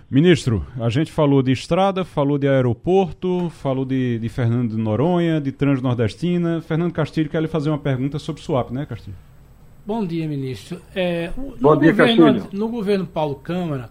Ministro, 0.09 0.65
a 0.77 0.89
gente 0.89 1.09
falou 1.09 1.41
de 1.41 1.53
estrada, 1.53 2.03
falou 2.03 2.37
de 2.37 2.45
aeroporto, 2.45 3.49
falou 3.49 3.85
de, 3.85 4.19
de 4.19 4.27
Fernando 4.27 4.71
de 4.71 4.77
Noronha, 4.77 5.39
de 5.39 5.53
Transnordestina. 5.53 6.59
Fernando 6.59 6.91
Castilho 6.91 7.29
quer 7.29 7.41
lhe 7.41 7.47
fazer 7.47 7.69
uma 7.69 7.77
pergunta 7.77 8.19
sobre 8.19 8.41
o 8.41 8.43
SWAP, 8.43 8.71
né, 8.71 8.85
Castilho? 8.85 9.15
Bom 9.85 10.05
dia, 10.05 10.27
ministro. 10.27 10.81
É, 10.93 11.31
Bom 11.61 11.77
dia, 11.77 11.91
governo, 11.91 12.25
Castilho. 12.25 12.47
No 12.51 12.67
governo 12.67 13.07
Paulo 13.07 13.35
Câmara, 13.35 13.89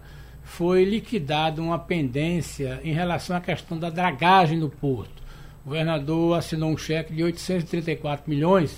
foi 0.51 0.83
liquidada 0.83 1.61
uma 1.61 1.79
pendência 1.79 2.79
em 2.83 2.93
relação 2.93 3.35
à 3.35 3.41
questão 3.41 3.77
da 3.77 3.89
dragagem 3.89 4.57
no 4.57 4.69
porto 4.69 5.21
o 5.65 5.69
governador 5.69 6.37
assinou 6.37 6.71
um 6.71 6.77
cheque 6.77 7.13
de 7.13 7.23
834 7.23 8.29
milhões 8.29 8.77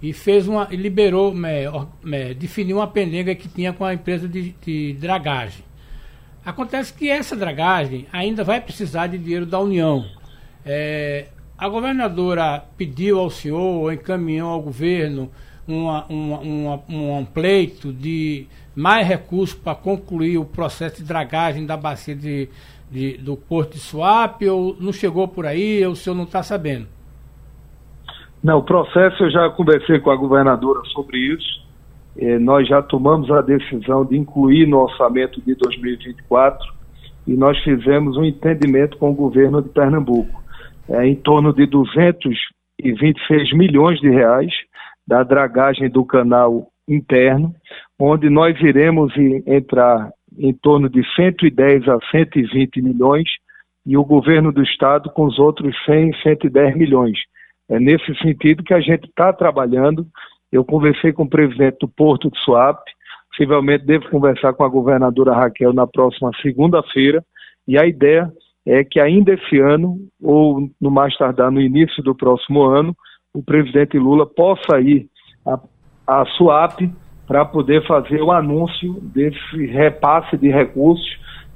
e 0.00 0.12
fez 0.12 0.46
uma, 0.46 0.68
liberou, 0.70 1.34
me, 1.34 1.48
me, 2.02 2.34
definiu 2.34 2.76
uma 2.76 2.86
pendenga 2.86 3.34
que 3.34 3.48
tinha 3.48 3.72
com 3.72 3.84
a 3.84 3.94
empresa 3.94 4.28
de, 4.28 4.54
de 4.64 4.92
dragagem. 4.94 5.64
Acontece 6.44 6.92
que 6.92 7.08
essa 7.10 7.34
dragagem 7.34 8.06
ainda 8.12 8.44
vai 8.44 8.60
precisar 8.60 9.06
de 9.08 9.18
dinheiro 9.18 9.46
da 9.46 9.58
União. 9.58 10.04
É, 10.64 11.28
a 11.56 11.68
governadora 11.68 12.62
pediu 12.76 13.18
ao 13.18 13.30
senhor, 13.30 13.92
encaminhou 13.92 14.50
ao 14.50 14.62
governo, 14.62 15.30
uma, 15.66 16.06
uma, 16.06 16.38
uma, 16.88 17.18
um 17.18 17.24
pleito 17.24 17.92
de 17.92 18.46
mais 18.78 19.08
recursos 19.08 19.58
para 19.58 19.74
concluir 19.74 20.38
o 20.38 20.44
processo 20.44 21.02
de 21.02 21.08
dragagem 21.08 21.66
da 21.66 21.76
bacia 21.76 22.14
de, 22.14 22.48
de, 22.88 23.18
do 23.18 23.36
Porto 23.36 23.72
de 23.72 23.80
Suape 23.80 24.48
ou 24.48 24.76
não 24.78 24.92
chegou 24.92 25.26
por 25.26 25.46
aí, 25.46 25.84
ou 25.84 25.94
o 25.94 25.96
senhor 25.96 26.14
não 26.14 26.22
está 26.22 26.44
sabendo? 26.44 26.86
Não, 28.40 28.58
o 28.58 28.62
processo 28.62 29.24
eu 29.24 29.30
já 29.32 29.50
conversei 29.50 29.98
com 29.98 30.12
a 30.12 30.16
governadora 30.16 30.80
sobre 30.92 31.18
isso. 31.18 31.66
Eh, 32.16 32.38
nós 32.38 32.68
já 32.68 32.80
tomamos 32.80 33.28
a 33.32 33.40
decisão 33.40 34.04
de 34.04 34.16
incluir 34.16 34.68
no 34.68 34.78
orçamento 34.78 35.40
de 35.40 35.56
2024 35.56 36.72
e 37.26 37.32
nós 37.32 37.58
fizemos 37.64 38.16
um 38.16 38.24
entendimento 38.24 38.96
com 38.96 39.10
o 39.10 39.14
governo 39.14 39.60
de 39.60 39.70
Pernambuco. 39.70 40.40
É, 40.88 41.04
em 41.04 41.16
torno 41.16 41.52
de 41.52 41.66
226 41.66 43.52
milhões 43.54 43.98
de 43.98 44.08
reais 44.08 44.52
da 45.04 45.24
dragagem 45.24 45.90
do 45.90 46.04
canal 46.04 46.68
interno, 46.88 47.52
onde 47.98 48.30
nós 48.30 48.58
iremos 48.60 49.12
entrar 49.46 50.10
em 50.38 50.52
torno 50.52 50.88
de 50.88 51.02
110 51.16 51.88
a 51.88 51.98
120 52.10 52.80
milhões 52.80 53.28
e 53.84 53.96
o 53.96 54.04
governo 54.04 54.52
do 54.52 54.62
estado 54.62 55.10
com 55.10 55.24
os 55.24 55.38
outros 55.38 55.74
100, 55.84 56.14
110 56.22 56.76
milhões. 56.76 57.18
É 57.68 57.80
nesse 57.80 58.14
sentido 58.18 58.62
que 58.62 58.74
a 58.74 58.80
gente 58.80 59.08
está 59.08 59.32
trabalhando. 59.32 60.06
Eu 60.52 60.64
conversei 60.64 61.12
com 61.12 61.24
o 61.24 61.28
presidente 61.28 61.78
do 61.80 61.88
Porto 61.88 62.30
de 62.30 62.38
Suape, 62.40 62.90
possivelmente 63.30 63.84
devo 63.84 64.08
conversar 64.10 64.52
com 64.52 64.64
a 64.64 64.68
governadora 64.68 65.34
Raquel 65.34 65.72
na 65.72 65.86
próxima 65.86 66.30
segunda-feira, 66.40 67.22
e 67.66 67.78
a 67.78 67.86
ideia 67.86 68.30
é 68.66 68.82
que 68.84 69.00
ainda 69.00 69.32
esse 69.34 69.58
ano, 69.58 69.98
ou 70.22 70.70
no 70.80 70.90
mais 70.90 71.16
tardar 71.16 71.50
no 71.50 71.60
início 71.60 72.02
do 72.02 72.14
próximo 72.14 72.62
ano, 72.62 72.94
o 73.32 73.42
presidente 73.42 73.98
Lula 73.98 74.26
possa 74.26 74.80
ir 74.80 75.06
a, 75.46 75.58
a 76.06 76.24
Suape 76.26 76.90
para 77.28 77.44
poder 77.44 77.86
fazer 77.86 78.22
o 78.22 78.32
anúncio 78.32 78.94
desse 79.02 79.66
repasse 79.66 80.34
de 80.38 80.48
recursos 80.48 81.06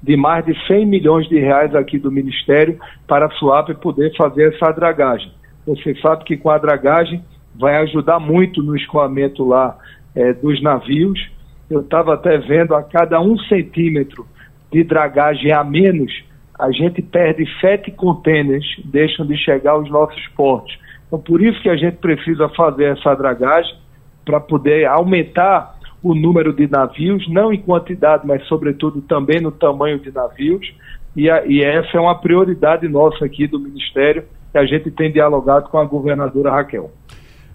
de 0.02 0.16
mais 0.16 0.44
de 0.44 0.54
100 0.66 0.84
milhões 0.84 1.28
de 1.28 1.38
reais 1.38 1.74
aqui 1.74 1.98
do 1.98 2.12
Ministério 2.12 2.78
para 3.08 3.26
a 3.26 3.30
SUAP 3.30 3.70
poder 3.76 4.14
fazer 4.16 4.52
essa 4.54 4.70
dragagem. 4.72 5.32
Você 5.66 5.94
sabe 5.96 6.24
que 6.24 6.36
com 6.36 6.50
a 6.50 6.58
dragagem 6.58 7.24
vai 7.54 7.76
ajudar 7.76 8.18
muito 8.18 8.62
no 8.62 8.76
escoamento 8.76 9.46
lá 9.46 9.78
é, 10.14 10.32
dos 10.34 10.60
navios. 10.60 11.18
Eu 11.70 11.80
estava 11.80 12.14
até 12.14 12.36
vendo 12.36 12.74
a 12.74 12.82
cada 12.82 13.20
um 13.20 13.38
centímetro 13.38 14.26
de 14.70 14.84
dragagem 14.84 15.52
a 15.52 15.62
menos, 15.62 16.12
a 16.58 16.70
gente 16.70 17.00
perde 17.00 17.46
sete 17.60 17.90
contêineres, 17.90 18.66
deixam 18.84 19.24
de 19.26 19.36
chegar 19.36 19.72
aos 19.72 19.88
nossos 19.90 20.26
portos. 20.28 20.78
Então, 21.06 21.18
por 21.18 21.40
isso 21.42 21.60
que 21.62 21.68
a 21.68 21.76
gente 21.76 21.96
precisa 21.96 22.48
fazer 22.50 22.96
essa 22.96 23.14
dragagem 23.14 23.81
para 24.24 24.40
poder 24.40 24.86
aumentar 24.86 25.78
o 26.02 26.14
número 26.14 26.52
de 26.52 26.68
navios, 26.68 27.28
não 27.28 27.52
em 27.52 27.60
quantidade, 27.60 28.26
mas 28.26 28.44
sobretudo 28.48 29.00
também 29.02 29.40
no 29.40 29.52
tamanho 29.52 29.98
de 29.98 30.10
navios. 30.10 30.74
E, 31.14 31.30
a, 31.30 31.46
e 31.46 31.62
essa 31.62 31.96
é 31.96 32.00
uma 32.00 32.18
prioridade 32.18 32.88
nossa 32.88 33.24
aqui 33.24 33.46
do 33.46 33.60
Ministério, 33.60 34.24
que 34.50 34.58
a 34.58 34.66
gente 34.66 34.90
tem 34.90 35.12
dialogado 35.12 35.68
com 35.68 35.78
a 35.78 35.84
governadora 35.84 36.50
Raquel. 36.50 36.90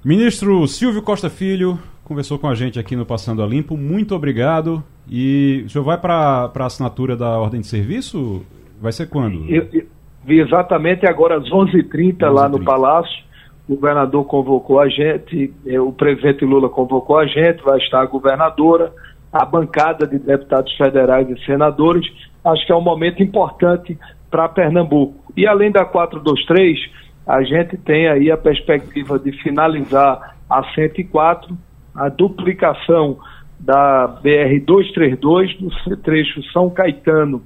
Ministro 0.03 0.65
Silvio 0.67 1.01
Costa 1.01 1.29
Filho 1.29 1.77
conversou 2.03 2.39
com 2.39 2.47
a 2.47 2.55
gente 2.55 2.79
aqui 2.79 2.95
no 2.95 3.05
Passando 3.05 3.43
a 3.43 3.45
Limpo. 3.45 3.75
Muito 3.75 4.15
obrigado. 4.15 4.81
E 5.09 5.63
o 5.65 5.69
senhor 5.69 5.83
vai 5.83 5.97
para 5.97 6.51
a 6.55 6.65
assinatura 6.65 7.17
da 7.17 7.37
ordem 7.37 7.59
de 7.59 7.67
serviço? 7.67 8.45
Vai 8.79 8.93
ser 8.93 9.09
quando? 9.09 9.43
Eu, 9.49 9.67
eu, 9.73 9.85
exatamente 10.27 11.05
agora 11.05 11.37
às 11.37 11.49
11h30 11.49 12.29
lá 12.29 12.47
no 12.47 12.63
Palácio 12.63 13.26
o 13.67 13.75
governador 13.75 14.25
convocou 14.25 14.79
a 14.79 14.87
gente, 14.87 15.53
é, 15.65 15.79
o 15.79 15.91
presidente 15.91 16.45
Lula 16.45 16.69
convocou 16.69 17.17
a 17.17 17.25
gente, 17.25 17.61
vai 17.63 17.77
estar 17.77 18.01
a 18.01 18.05
governadora, 18.05 18.93
a 19.31 19.43
bancada 19.43 20.07
de 20.07 20.17
deputados 20.17 20.73
federais 20.77 21.29
e 21.29 21.45
senadores. 21.45 22.07
Acho 22.43 22.65
que 22.65 22.71
é 22.71 22.75
um 22.75 22.81
momento 22.81 23.21
importante 23.21 23.97
para 24.31 24.47
Pernambuco. 24.47 25.33
E 25.35 25.45
além 25.45 25.69
da 25.69 25.83
423, 25.83 26.79
a 27.25 27.43
gente 27.43 27.77
tem 27.77 28.07
aí 28.07 28.31
a 28.31 28.37
perspectiva 28.37 29.19
de 29.19 29.33
finalizar 29.43 30.37
a 30.49 30.63
104, 30.73 31.57
a 31.93 32.07
duplicação 32.07 33.17
da 33.59 34.07
BR-232, 34.23 35.59
no 35.59 35.97
trecho 35.97 36.41
São 36.53 36.69
Caetano, 36.69 37.43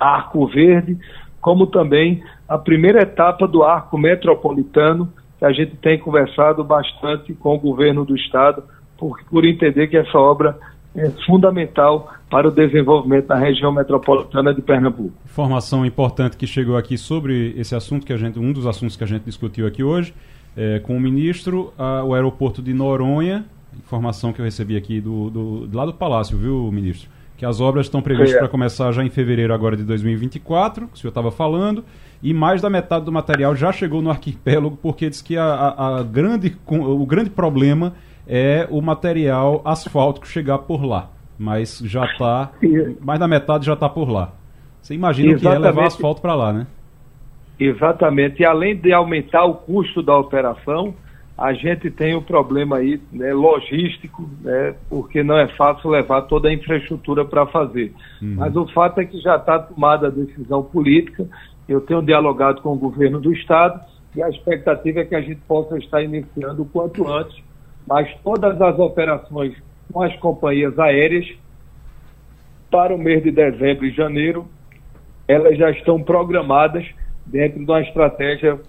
Arco 0.00 0.46
Verde, 0.46 0.96
como 1.40 1.66
também 1.66 2.22
a 2.48 2.56
primeira 2.56 3.02
etapa 3.02 3.46
do 3.46 3.62
Arco 3.62 3.98
Metropolitano, 3.98 5.12
a 5.42 5.52
gente 5.52 5.76
tem 5.76 5.98
conversado 5.98 6.62
bastante 6.62 7.34
com 7.34 7.54
o 7.54 7.58
governo 7.58 8.04
do 8.04 8.16
Estado, 8.16 8.62
por, 8.96 9.18
por 9.24 9.44
entender 9.44 9.88
que 9.88 9.96
essa 9.96 10.16
obra 10.16 10.58
é 10.94 11.10
fundamental 11.26 12.12
para 12.30 12.48
o 12.48 12.50
desenvolvimento 12.50 13.26
da 13.26 13.36
região 13.36 13.72
metropolitana 13.72 14.54
de 14.54 14.62
Pernambuco. 14.62 15.12
Informação 15.24 15.84
importante 15.84 16.36
que 16.36 16.46
chegou 16.46 16.76
aqui 16.76 16.96
sobre 16.96 17.54
esse 17.56 17.74
assunto 17.74 18.06
que 18.06 18.12
a 18.12 18.16
gente, 18.16 18.38
um 18.38 18.52
dos 18.52 18.66
assuntos 18.66 18.96
que 18.96 19.04
a 19.04 19.06
gente 19.06 19.24
discutiu 19.24 19.66
aqui 19.66 19.82
hoje, 19.82 20.14
é, 20.56 20.78
com 20.80 20.96
o 20.96 21.00
ministro, 21.00 21.72
a, 21.78 22.04
o 22.04 22.14
aeroporto 22.14 22.62
de 22.62 22.72
Noronha, 22.72 23.44
informação 23.76 24.32
que 24.32 24.40
eu 24.40 24.44
recebi 24.44 24.76
aqui 24.76 25.00
do, 25.00 25.30
do, 25.30 25.76
lá 25.76 25.86
do 25.86 25.94
Palácio, 25.94 26.36
viu, 26.36 26.70
ministro? 26.70 27.08
Que 27.42 27.46
as 27.46 27.60
obras 27.60 27.86
estão 27.86 28.00
previstas 28.00 28.36
é. 28.36 28.38
para 28.38 28.46
começar 28.46 28.92
já 28.92 29.02
em 29.02 29.10
fevereiro 29.10 29.52
agora 29.52 29.76
de 29.76 29.82
2024, 29.82 30.86
que 30.86 30.94
o 30.94 30.96
senhor 30.96 31.08
estava 31.08 31.32
falando, 31.32 31.84
e 32.22 32.32
mais 32.32 32.62
da 32.62 32.70
metade 32.70 33.04
do 33.04 33.10
material 33.10 33.56
já 33.56 33.72
chegou 33.72 34.00
no 34.00 34.10
arquipélago, 34.10 34.78
porque 34.80 35.10
diz 35.10 35.20
que 35.20 35.36
a, 35.36 35.42
a, 35.44 35.98
a 35.98 36.02
grande, 36.04 36.56
o 36.68 37.04
grande 37.04 37.30
problema 37.30 37.94
é 38.28 38.64
o 38.70 38.80
material 38.80 39.60
asfáltico 39.64 40.24
chegar 40.24 40.58
por 40.58 40.84
lá. 40.84 41.10
Mas 41.36 41.80
já 41.84 42.04
está. 42.04 42.52
Mais 43.00 43.18
da 43.18 43.26
metade 43.26 43.66
já 43.66 43.72
está 43.72 43.88
por 43.88 44.08
lá. 44.08 44.30
Você 44.80 44.94
imagina 44.94 45.32
Exatamente. 45.32 45.60
que 45.60 45.66
é 45.66 45.68
levar 45.68 45.86
asfalto 45.88 46.22
para 46.22 46.36
lá, 46.36 46.52
né? 46.52 46.68
Exatamente. 47.58 48.42
E 48.42 48.44
além 48.44 48.76
de 48.76 48.92
aumentar 48.92 49.46
o 49.46 49.54
custo 49.54 50.00
da 50.00 50.16
operação, 50.16 50.94
a 51.36 51.52
gente 51.52 51.90
tem 51.90 52.14
o 52.14 52.18
um 52.18 52.22
problema 52.22 52.76
aí 52.76 53.00
né, 53.10 53.32
logístico, 53.32 54.28
né, 54.42 54.74
porque 54.88 55.22
não 55.22 55.38
é 55.38 55.48
fácil 55.48 55.90
levar 55.90 56.22
toda 56.22 56.48
a 56.48 56.52
infraestrutura 56.52 57.24
para 57.24 57.46
fazer. 57.46 57.92
Uhum. 58.20 58.34
Mas 58.36 58.54
o 58.54 58.66
fato 58.68 59.00
é 59.00 59.04
que 59.04 59.18
já 59.18 59.36
está 59.36 59.58
tomada 59.58 60.08
a 60.08 60.10
decisão 60.10 60.62
política, 60.62 61.26
eu 61.68 61.80
tenho 61.80 62.02
dialogado 62.02 62.60
com 62.60 62.72
o 62.72 62.78
governo 62.78 63.20
do 63.20 63.32
Estado 63.32 63.80
e 64.14 64.22
a 64.22 64.28
expectativa 64.28 65.00
é 65.00 65.04
que 65.04 65.14
a 65.14 65.20
gente 65.20 65.40
possa 65.48 65.78
estar 65.78 66.02
iniciando 66.02 66.62
o 66.62 66.66
quanto 66.66 67.08
antes, 67.10 67.42
mas 67.86 68.12
todas 68.22 68.60
as 68.60 68.78
operações 68.78 69.54
com 69.90 70.02
as 70.02 70.14
companhias 70.16 70.78
aéreas 70.78 71.26
para 72.70 72.94
o 72.94 72.98
mês 72.98 73.22
de 73.22 73.30
dezembro 73.30 73.84
e 73.84 73.90
janeiro, 73.90 74.46
elas 75.28 75.58
já 75.58 75.70
estão 75.70 76.02
programadas 76.02 76.86
dentro 77.26 77.58
de 77.58 77.70
uma 77.70 77.80
estratégia 77.80 78.60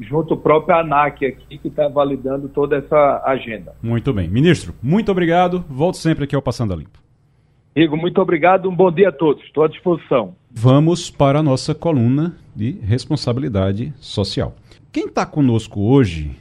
junto 0.00 0.34
ao 0.34 0.40
próprio 0.40 0.76
ANAC 0.76 1.26
aqui, 1.26 1.58
que 1.58 1.68
está 1.68 1.88
validando 1.88 2.48
toda 2.48 2.76
essa 2.76 3.22
agenda. 3.24 3.74
Muito 3.82 4.12
bem. 4.12 4.28
Ministro, 4.28 4.74
muito 4.82 5.10
obrigado. 5.10 5.64
Volto 5.68 5.96
sempre 5.96 6.24
aqui 6.24 6.34
ao 6.34 6.42
Passando 6.42 6.72
a 6.72 6.76
Limpo. 6.76 6.98
Igor, 7.74 7.96
muito 7.96 8.20
obrigado. 8.20 8.68
Um 8.68 8.74
bom 8.74 8.90
dia 8.90 9.10
a 9.10 9.12
todos. 9.12 9.44
Estou 9.44 9.62
à 9.62 9.68
disposição. 9.68 10.34
Vamos 10.50 11.10
para 11.10 11.38
a 11.38 11.42
nossa 11.42 11.74
coluna 11.74 12.36
de 12.54 12.72
responsabilidade 12.82 13.92
social. 14.00 14.54
Quem 14.90 15.06
está 15.06 15.24
conosco 15.24 15.80
hoje 15.80 16.36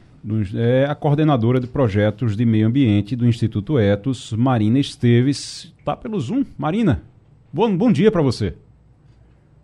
é 0.56 0.86
a 0.86 0.95
coordenadora 0.95 1.60
de 1.60 1.67
projetos 1.67 2.36
de 2.36 2.45
meio 2.45 2.67
ambiente 2.67 3.15
do 3.15 3.28
Instituto 3.28 3.78
Etos, 3.78 4.34
Marina 4.34 4.80
Esteves. 4.80 5.74
Está 5.78 5.95
pelo 5.95 6.19
Zoom. 6.19 6.43
Marina, 6.58 7.04
bom, 7.54 7.76
bom 7.78 7.91
dia 7.91 8.12
para 8.12 8.22
você. 8.22 8.56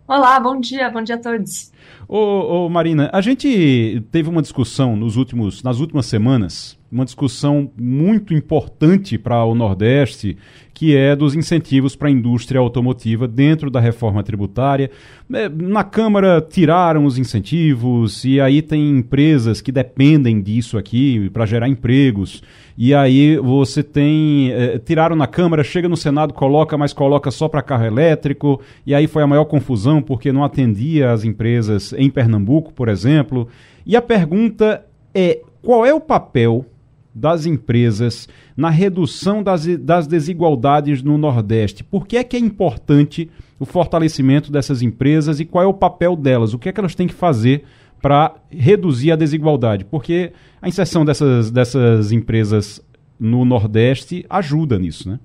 Olá, 0.06 0.38
bom 0.38 0.60
dia, 0.60 0.88
bom 0.88 1.02
dia 1.02 1.16
a 1.16 1.18
todos. 1.18 1.72
Ô, 2.08 2.18
ô, 2.66 2.68
Marina, 2.68 3.10
a 3.12 3.20
gente 3.20 4.02
teve 4.12 4.28
uma 4.28 4.42
discussão 4.42 4.96
nos 4.96 5.16
últimos, 5.16 5.62
nas 5.62 5.80
últimas 5.80 6.06
semanas, 6.06 6.78
uma 6.90 7.04
discussão 7.04 7.70
muito 7.76 8.32
importante 8.32 9.18
para 9.18 9.44
o 9.44 9.54
Nordeste, 9.54 10.36
que 10.72 10.94
é 10.94 11.16
dos 11.16 11.34
incentivos 11.34 11.96
para 11.96 12.08
a 12.08 12.10
indústria 12.10 12.60
automotiva 12.60 13.26
dentro 13.26 13.70
da 13.70 13.80
reforma 13.80 14.22
tributária. 14.22 14.90
É, 15.32 15.48
na 15.48 15.82
Câmara 15.82 16.40
tiraram 16.40 17.04
os 17.04 17.18
incentivos 17.18 18.24
e 18.24 18.40
aí 18.40 18.62
tem 18.62 18.90
empresas 18.90 19.60
que 19.60 19.72
dependem 19.72 20.40
disso 20.40 20.78
aqui 20.78 21.28
para 21.30 21.46
gerar 21.46 21.68
empregos. 21.68 22.42
E 22.78 22.94
aí 22.94 23.38
você 23.38 23.82
tem. 23.82 24.52
É, 24.52 24.78
tiraram 24.78 25.16
na 25.16 25.26
Câmara, 25.26 25.64
chega 25.64 25.88
no 25.88 25.96
Senado, 25.96 26.34
coloca, 26.34 26.76
mas 26.76 26.92
coloca 26.92 27.30
só 27.30 27.48
para 27.48 27.62
carro 27.62 27.86
elétrico. 27.86 28.60
E 28.86 28.94
aí 28.94 29.06
foi 29.06 29.22
a 29.22 29.26
maior 29.26 29.46
confusão 29.46 30.02
porque 30.02 30.30
não 30.30 30.44
atendia 30.44 31.10
as 31.10 31.24
empresas 31.24 31.75
em 31.96 32.10
Pernambuco, 32.10 32.72
por 32.72 32.88
exemplo. 32.88 33.48
E 33.84 33.96
a 33.96 34.02
pergunta 34.02 34.84
é: 35.14 35.40
qual 35.62 35.84
é 35.84 35.92
o 35.92 36.00
papel 36.00 36.66
das 37.14 37.46
empresas 37.46 38.28
na 38.54 38.68
redução 38.68 39.42
das, 39.42 39.66
das 39.78 40.06
desigualdades 40.06 41.02
no 41.02 41.16
Nordeste? 41.16 41.82
Por 41.82 42.06
que 42.06 42.18
é 42.18 42.24
que 42.24 42.36
é 42.36 42.40
importante 42.40 43.30
o 43.58 43.64
fortalecimento 43.64 44.52
dessas 44.52 44.82
empresas 44.82 45.40
e 45.40 45.44
qual 45.44 45.64
é 45.64 45.66
o 45.66 45.72
papel 45.72 46.14
delas? 46.14 46.52
O 46.52 46.58
que 46.58 46.68
é 46.68 46.72
que 46.72 46.78
elas 46.78 46.94
têm 46.94 47.06
que 47.06 47.14
fazer 47.14 47.64
para 48.02 48.34
reduzir 48.50 49.12
a 49.12 49.16
desigualdade? 49.16 49.84
Porque 49.84 50.32
a 50.60 50.68
inserção 50.68 51.04
dessas, 51.04 51.50
dessas 51.50 52.12
empresas 52.12 52.82
no 53.18 53.44
Nordeste 53.46 54.26
ajuda 54.28 54.78
nisso, 54.78 55.08
né? 55.08 55.18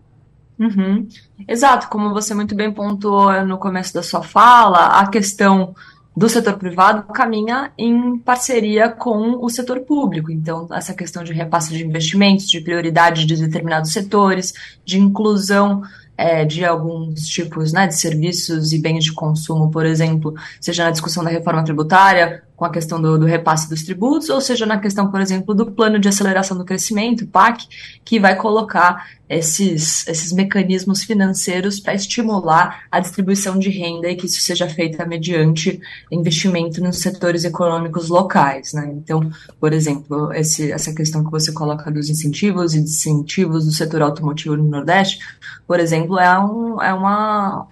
Uhum. 0.57 1.07
Exato, 1.47 1.89
como 1.89 2.13
você 2.13 2.35
muito 2.35 2.55
bem 2.55 2.71
pontuou 2.71 3.45
no 3.45 3.57
começo 3.57 3.93
da 3.93 4.03
sua 4.03 4.21
fala, 4.21 4.99
a 4.99 5.07
questão 5.07 5.75
do 6.15 6.27
setor 6.27 6.57
privado 6.57 7.03
caminha 7.13 7.71
em 7.77 8.17
parceria 8.17 8.89
com 8.89 9.43
o 9.43 9.49
setor 9.49 9.79
público. 9.81 10.31
Então, 10.31 10.67
essa 10.71 10.93
questão 10.93 11.23
de 11.23 11.33
repasse 11.33 11.73
de 11.73 11.85
investimentos, 11.85 12.49
de 12.49 12.59
prioridade 12.59 13.25
de 13.25 13.37
determinados 13.37 13.93
setores, 13.93 14.53
de 14.83 14.99
inclusão 14.99 15.83
é, 16.17 16.45
de 16.45 16.63
alguns 16.65 17.21
tipos 17.25 17.71
né, 17.71 17.87
de 17.87 17.95
serviços 17.95 18.73
e 18.73 18.79
bens 18.79 19.05
de 19.05 19.13
consumo, 19.13 19.71
por 19.71 19.85
exemplo, 19.85 20.35
seja 20.59 20.83
na 20.83 20.91
discussão 20.91 21.23
da 21.23 21.29
reforma 21.29 21.63
tributária, 21.63 22.43
com 22.61 22.65
a 22.65 22.69
questão 22.69 23.01
do, 23.01 23.17
do, 23.17 23.25
repasse 23.25 23.67
dos 23.67 23.81
tributos, 23.81 24.29
ou 24.29 24.39
seja 24.39 24.67
na 24.67 24.77
questão, 24.77 25.09
por 25.09 25.19
exemplo, 25.19 25.55
do 25.55 25.71
plano 25.71 25.97
de 25.97 26.07
aceleração 26.07 26.55
do 26.55 26.63
crescimento, 26.63 27.25
PAC, 27.25 27.65
que 28.05 28.19
vai 28.19 28.35
colocar 28.35 29.03
esses, 29.27 30.07
esses 30.07 30.31
mecanismos 30.31 31.03
financeiros 31.03 31.79
para 31.79 31.95
estimular 31.95 32.83
a 32.91 32.99
distribuição 32.99 33.57
de 33.57 33.71
renda 33.71 34.07
e 34.11 34.15
que 34.15 34.27
isso 34.27 34.41
seja 34.41 34.69
feito 34.69 35.03
mediante 35.07 35.81
investimento 36.11 36.79
nos 36.83 36.99
setores 36.99 37.45
econômicos 37.45 38.09
locais. 38.09 38.73
Né? 38.73 38.93
Então, 38.95 39.27
por 39.59 39.73
exemplo, 39.73 40.31
esse, 40.31 40.71
essa 40.71 40.93
questão 40.93 41.23
que 41.23 41.31
você 41.31 41.51
coloca 41.51 41.89
dos 41.89 42.11
incentivos 42.11 42.75
e 42.75 42.79
desincentivos 42.79 43.65
do 43.65 43.71
setor 43.71 44.03
automotivo 44.03 44.55
no 44.55 44.65
Nordeste, 44.65 45.17
por 45.65 45.79
exemplo, 45.79 46.19
é, 46.19 46.37
um, 46.37 46.79
é 46.79 46.93
uma, 46.93 47.65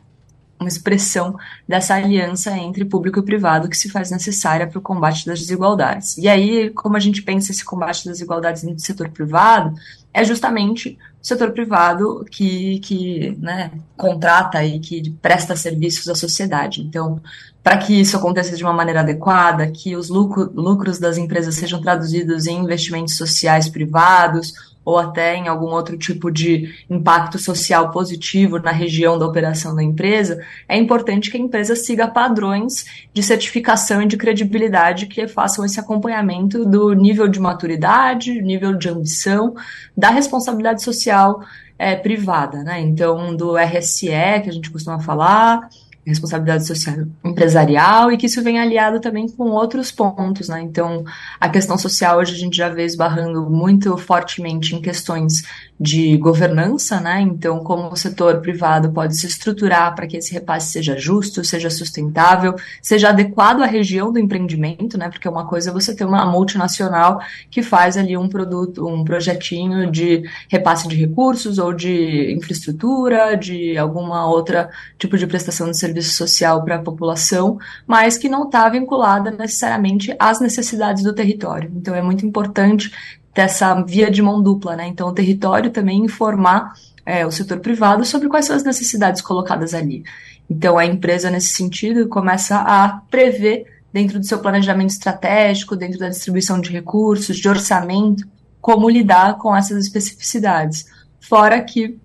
uma 0.60 0.68
expressão 0.68 1.38
dessa 1.68 1.96
aliança 1.96 2.56
entre 2.58 2.84
público 2.84 3.20
e 3.20 3.24
privado 3.24 3.70
que 3.70 3.78
se 3.78 3.90
faz 3.90 4.12
necessária 4.12 4.68
para 4.68 4.78
o 4.78 4.82
combate 4.82 5.26
das 5.26 5.40
desigualdades. 5.40 6.18
E 6.18 6.28
aí, 6.28 6.70
como 6.72 6.98
a 6.98 7.00
gente 7.00 7.22
pensa 7.22 7.52
esse 7.52 7.64
combate 7.64 8.06
das 8.06 8.18
desigualdades 8.18 8.64
no 8.64 8.78
setor 8.78 9.10
privado, 9.10 9.74
é 10.14 10.24
justamente 10.24 10.98
o 11.22 11.26
setor 11.26 11.52
privado 11.52 12.26
que, 12.30 12.80
que 12.80 13.38
né, 13.40 13.72
contrata 13.96 14.64
e 14.66 14.80
que 14.80 15.12
presta 15.22 15.56
serviços 15.56 16.10
à 16.10 16.16
sociedade. 16.16 16.82
Então, 16.82 17.22
para 17.64 17.78
que 17.78 18.00
isso 18.00 18.18
aconteça 18.18 18.56
de 18.56 18.64
uma 18.64 18.74
maneira 18.74 19.02
adequada, 19.02 19.68
que 19.68 19.96
os 19.96 20.10
lucro, 20.10 20.52
lucros 20.54 21.00
das 21.00 21.18
empresas 21.18 21.56
sejam 21.56 21.82
traduzidos 21.82 22.48
em 22.48 22.60
investimentos 22.60 23.16
sociais 23.16 23.70
privados 23.70 24.54
ou 24.90 24.98
até 24.98 25.36
em 25.36 25.48
algum 25.48 25.68
outro 25.68 25.96
tipo 25.96 26.32
de 26.32 26.74
impacto 26.90 27.38
social 27.38 27.92
positivo 27.92 28.58
na 28.58 28.72
região 28.72 29.20
da 29.20 29.26
operação 29.28 29.76
da 29.76 29.84
empresa, 29.84 30.44
é 30.68 30.76
importante 30.76 31.30
que 31.30 31.38
a 31.38 31.40
empresa 31.40 31.76
siga 31.76 32.08
padrões 32.08 32.86
de 33.14 33.22
certificação 33.22 34.02
e 34.02 34.08
de 34.08 34.18
credibilidade 34.18 35.06
que 35.06 35.28
façam 35.28 35.64
esse 35.64 35.80
acompanhamento 35.80 36.66
do 36.66 36.94
nível 36.94 37.28
de 37.28 37.40
maturidade, 37.40 38.42
nível 38.42 38.74
de 38.76 38.90
ambição, 38.90 39.54
da 39.96 40.10
responsabilidade 40.10 40.82
social 40.82 41.44
é, 41.78 41.96
privada, 41.96 42.64
né? 42.64 42.82
Então, 42.82 43.36
do 43.36 43.56
RSE, 43.56 44.08
que 44.08 44.50
a 44.50 44.54
gente 44.54 44.72
costuma 44.72 45.00
falar, 45.00 45.70
responsabilidade 46.10 46.68
social 46.68 46.96
empresarial 47.24 48.12
e 48.12 48.18
que 48.18 48.26
isso 48.26 48.44
vem 48.44 48.60
aliado 48.60 49.00
também 49.00 49.30
com 49.30 49.46
outros 49.52 49.92
pontos, 49.92 50.50
né? 50.50 50.62
Então, 50.62 51.04
a 51.40 51.48
questão 51.48 51.78
social 51.78 52.20
hoje 52.20 52.34
a 52.34 52.38
gente 52.38 52.58
já 52.58 52.70
vê 52.70 52.84
esbarrando 52.84 53.50
muito 53.50 53.96
fortemente 53.98 54.76
em 54.76 54.82
questões 54.82 55.44
de 55.80 56.18
governança, 56.18 57.00
né? 57.00 57.22
Então, 57.22 57.64
como 57.64 57.90
o 57.90 57.96
setor 57.96 58.42
privado 58.42 58.92
pode 58.92 59.16
se 59.16 59.26
estruturar 59.26 59.96
para 59.96 60.08
que 60.08 60.18
esse 60.18 60.34
repasse 60.34 60.74
seja 60.74 60.98
justo, 60.98 61.44
seja 61.44 61.70
sustentável, 61.70 62.56
seja 62.82 63.10
adequado 63.10 63.62
à 63.62 63.66
região 63.66 64.12
do 64.12 64.20
empreendimento, 64.20 64.98
né? 64.98 65.08
Porque 65.08 65.30
uma 65.30 65.48
coisa 65.48 65.70
é 65.70 65.74
você 65.74 65.96
ter 65.96 66.04
uma 66.04 66.26
multinacional 66.26 67.22
que 67.50 67.64
faz 67.64 67.96
ali 67.96 68.18
um 68.18 68.28
produto, 68.28 68.86
um 68.86 69.06
projetinho 69.06 69.90
de 69.90 70.24
repasse 70.50 70.86
de 70.86 70.98
recursos 70.98 71.58
ou 71.58 71.72
de 71.72 72.34
infraestrutura, 72.34 73.36
de 73.36 73.78
alguma 73.78 74.28
outra 74.28 74.70
tipo 74.98 75.18
de 75.18 75.26
prestação 75.26 75.72
de 75.72 75.78
serviço 75.78 76.14
social 76.14 76.62
para 76.66 76.76
a 76.76 76.80
população, 76.80 77.58
mas 77.88 78.18
que 78.18 78.28
não 78.28 78.44
está 78.44 78.68
vinculada 78.68 79.32
necessariamente 79.32 80.14
às 80.20 80.42
necessidades 80.42 81.04
do 81.04 81.14
território. 81.14 81.72
Então, 81.74 81.96
é 81.96 82.02
muito 82.02 82.26
importante 82.26 82.92
dessa 83.34 83.82
via 83.82 84.10
de 84.10 84.22
mão 84.22 84.42
dupla, 84.42 84.76
né? 84.76 84.88
Então, 84.88 85.08
o 85.08 85.14
território 85.14 85.72
também 85.72 86.04
informar 86.04 86.74
é, 87.06 87.26
o 87.26 87.32
setor 87.32 87.60
privado 87.60 88.06
sobre 88.06 88.28
quais 88.28 88.46
são 88.46 88.56
as 88.56 88.64
necessidades 88.64 89.22
colocadas 89.22 89.74
ali. 89.74 90.04
Então, 90.50 90.78
a 90.78 90.86
empresa, 90.86 91.30
nesse 91.30 91.50
sentido, 91.50 92.08
começa 92.08 92.58
a 92.58 93.02
prever, 93.10 93.66
dentro 93.92 94.20
do 94.20 94.26
seu 94.26 94.40
planejamento 94.40 94.92
estratégico, 94.92 95.76
dentro 95.76 96.00
da 96.00 96.10
distribuição 96.10 96.62
de 96.62 96.72
recursos, 96.72 97.38
de 97.38 97.50
orçamento, 97.50 98.28
como 98.62 98.90
lidar 98.90 99.38
com 99.38 99.56
essas 99.56 99.84
especificidades. 99.84 100.86
Fora 101.20 101.62
que 101.62 101.98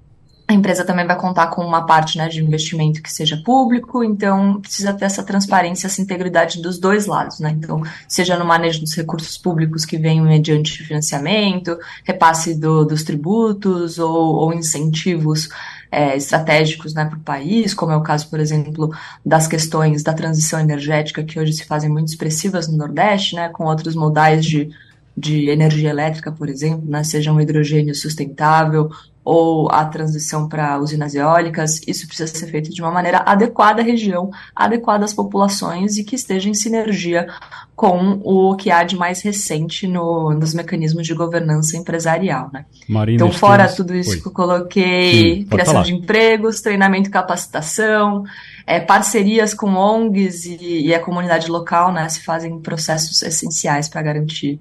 a 0.46 0.52
empresa 0.52 0.84
também 0.84 1.06
vai 1.06 1.16
contar 1.16 1.46
com 1.46 1.64
uma 1.64 1.86
parte 1.86 2.18
né, 2.18 2.28
de 2.28 2.42
investimento 2.42 3.02
que 3.02 3.10
seja 3.10 3.40
público, 3.42 4.04
então 4.04 4.60
precisa 4.60 4.92
ter 4.92 5.06
essa 5.06 5.22
transparência, 5.22 5.86
essa 5.86 6.02
integridade 6.02 6.60
dos 6.60 6.78
dois 6.78 7.06
lados, 7.06 7.40
né? 7.40 7.56
Então, 7.58 7.82
seja 8.06 8.36
no 8.36 8.44
manejo 8.44 8.80
dos 8.80 8.94
recursos 8.94 9.38
públicos 9.38 9.86
que 9.86 9.96
venham 9.96 10.26
mediante 10.26 10.82
financiamento, 10.84 11.78
repasse 12.04 12.54
do, 12.54 12.84
dos 12.84 13.02
tributos 13.02 13.98
ou, 13.98 14.34
ou 14.36 14.52
incentivos 14.52 15.48
é, 15.90 16.14
estratégicos 16.14 16.92
né, 16.92 17.06
para 17.06 17.16
o 17.16 17.22
país, 17.22 17.72
como 17.72 17.92
é 17.92 17.96
o 17.96 18.02
caso, 18.02 18.28
por 18.28 18.38
exemplo, 18.38 18.94
das 19.24 19.48
questões 19.48 20.02
da 20.02 20.12
transição 20.12 20.60
energética, 20.60 21.24
que 21.24 21.40
hoje 21.40 21.54
se 21.54 21.64
fazem 21.64 21.88
muito 21.88 22.08
expressivas 22.08 22.68
no 22.68 22.76
Nordeste, 22.76 23.34
né, 23.34 23.48
com 23.48 23.64
outros 23.64 23.94
modais 23.94 24.44
de 24.44 24.70
de 25.16 25.48
energia 25.48 25.90
elétrica, 25.90 26.32
por 26.32 26.48
exemplo, 26.48 26.90
né, 26.90 27.04
seja 27.04 27.32
um 27.32 27.40
hidrogênio 27.40 27.94
sustentável 27.94 28.90
ou 29.24 29.70
a 29.70 29.84
transição 29.86 30.46
para 30.48 30.78
usinas 30.78 31.14
eólicas, 31.14 31.80
isso 31.86 32.06
precisa 32.06 32.32
ser 32.32 32.46
feito 32.48 32.70
de 32.70 32.82
uma 32.82 32.90
maneira 32.90 33.22
adequada 33.24 33.80
à 33.80 33.84
região, 33.84 34.30
adequada 34.54 35.04
às 35.04 35.14
populações 35.14 35.96
e 35.96 36.04
que 36.04 36.14
esteja 36.14 36.50
em 36.50 36.54
sinergia 36.54 37.26
com 37.74 38.20
o 38.22 38.54
que 38.54 38.70
há 38.70 38.84
de 38.84 38.96
mais 38.96 39.22
recente 39.22 39.86
no, 39.88 40.30
nos 40.34 40.52
mecanismos 40.52 41.06
de 41.06 41.14
governança 41.14 41.76
empresarial. 41.76 42.50
Né? 42.52 42.66
Marina 42.86 43.16
então, 43.16 43.32
fora 43.32 43.66
tudo 43.66 43.94
isso 43.94 44.10
Oi. 44.10 44.20
que 44.20 44.28
eu 44.28 44.32
coloquei, 44.32 45.36
Sim, 45.36 45.44
criação 45.46 45.74
falar. 45.74 45.86
de 45.86 45.94
empregos, 45.94 46.60
treinamento 46.60 47.08
e 47.08 47.12
capacitação, 47.12 48.24
é, 48.66 48.78
parcerias 48.78 49.54
com 49.54 49.74
ONGs 49.74 50.44
e, 50.44 50.86
e 50.86 50.94
a 50.94 51.00
comunidade 51.00 51.50
local 51.50 51.92
né, 51.92 52.08
se 52.10 52.20
fazem 52.20 52.60
processos 52.60 53.22
essenciais 53.22 53.88
para 53.88 54.02
garantir 54.02 54.60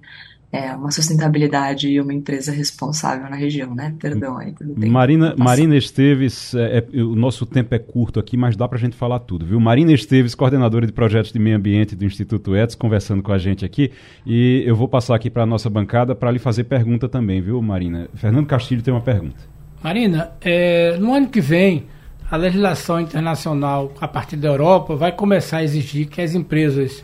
é, 0.54 0.72
uma 0.76 0.92
sustentabilidade 0.92 1.88
e 1.88 2.00
uma 2.00 2.14
empresa 2.14 2.52
responsável 2.52 3.28
na 3.28 3.36
região, 3.36 3.74
né? 3.74 3.96
Perdão 4.00 4.38
aí 4.38 4.52
pelo 4.52 4.76
tempo. 4.76 4.92
Marina, 4.92 5.34
Marina 5.36 5.76
Esteves, 5.76 6.54
é, 6.54 6.78
é, 6.94 7.02
o 7.02 7.16
nosso 7.16 7.44
tempo 7.44 7.74
é 7.74 7.80
curto 7.80 8.20
aqui, 8.20 8.38
mas 8.38 8.56
dá 8.56 8.68
para 8.68 8.78
a 8.78 8.80
gente 8.80 8.96
falar 8.96 9.18
tudo, 9.18 9.48
viu? 9.48 9.60
Marina 9.60 9.92
Esteves, 9.92 10.36
coordenadora 10.36 10.86
de 10.86 10.94
projetos 10.94 11.32
de 11.32 11.40
meio 11.40 11.58
ambiente 11.58 11.96
do 11.96 12.06
Instituto 12.06 12.56
ETS, 12.56 12.76
conversando 12.76 13.24
com 13.24 13.34
a 13.34 13.38
gente 13.40 13.66
aqui. 13.66 13.92
E 14.28 14.64
eu 14.64 14.76
vou 14.76 14.88
passar 14.88 15.16
aqui 15.16 15.28
para 15.28 15.42
a 15.42 15.46
nossa 15.48 15.72
bancada 15.72 16.14
para 16.14 16.30
lhe 16.30 16.38
fazer 16.38 16.66
pergunta 16.66 17.10
também, 17.10 17.42
viu, 17.42 17.60
Marina? 17.60 18.08
Fernando 18.14 18.46
Castilho 18.46 18.84
tem 18.84 18.94
uma 18.94 19.02
pergunta. 19.02 19.38
Marina, 19.84 20.34
é, 20.40 20.98
no 20.98 21.16
ano 21.16 21.30
que 21.30 21.42
vem, 21.42 21.86
a 22.30 22.38
legislação 22.38 23.02
internacional, 23.02 23.92
a 24.00 24.08
partir 24.08 24.36
da 24.36 24.50
Europa, 24.50 24.96
vai 24.96 25.12
começar 25.12 25.58
a 25.58 25.64
exigir 25.64 26.06
que 26.06 26.22
as 26.22 26.36
empresas 26.36 27.04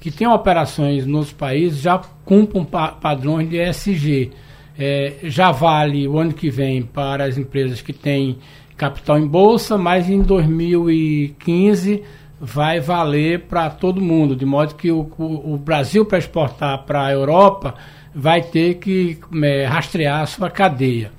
que 0.00 0.10
têm 0.10 0.26
operações 0.26 1.06
nos 1.06 1.30
países 1.30 1.80
já 1.80 2.00
cumpram 2.24 2.64
pa 2.64 2.88
padrões 2.88 3.48
de 3.48 3.58
ESG. 3.58 4.30
É, 4.78 5.16
já 5.24 5.52
vale 5.52 6.08
o 6.08 6.18
ano 6.18 6.32
que 6.32 6.48
vem 6.48 6.82
para 6.82 7.24
as 7.24 7.36
empresas 7.36 7.82
que 7.82 7.92
têm 7.92 8.38
capital 8.78 9.18
em 9.18 9.26
bolsa, 9.26 9.76
mas 9.76 10.08
em 10.08 10.22
2015 10.22 12.02
vai 12.40 12.80
valer 12.80 13.40
para 13.40 13.68
todo 13.68 14.00
mundo, 14.00 14.34
de 14.34 14.46
modo 14.46 14.74
que 14.74 14.90
o, 14.90 15.06
o, 15.18 15.58
Brasil, 15.58 16.06
para 16.06 16.16
exportar 16.16 16.84
para 16.84 17.04
a 17.04 17.12
Europa, 17.12 17.74
vai 18.14 18.40
ter 18.40 18.76
que 18.76 19.18
é, 19.42 19.66
rastrear 19.66 20.22
a 20.22 20.26
sua 20.26 20.48
cadeia. 20.48 21.12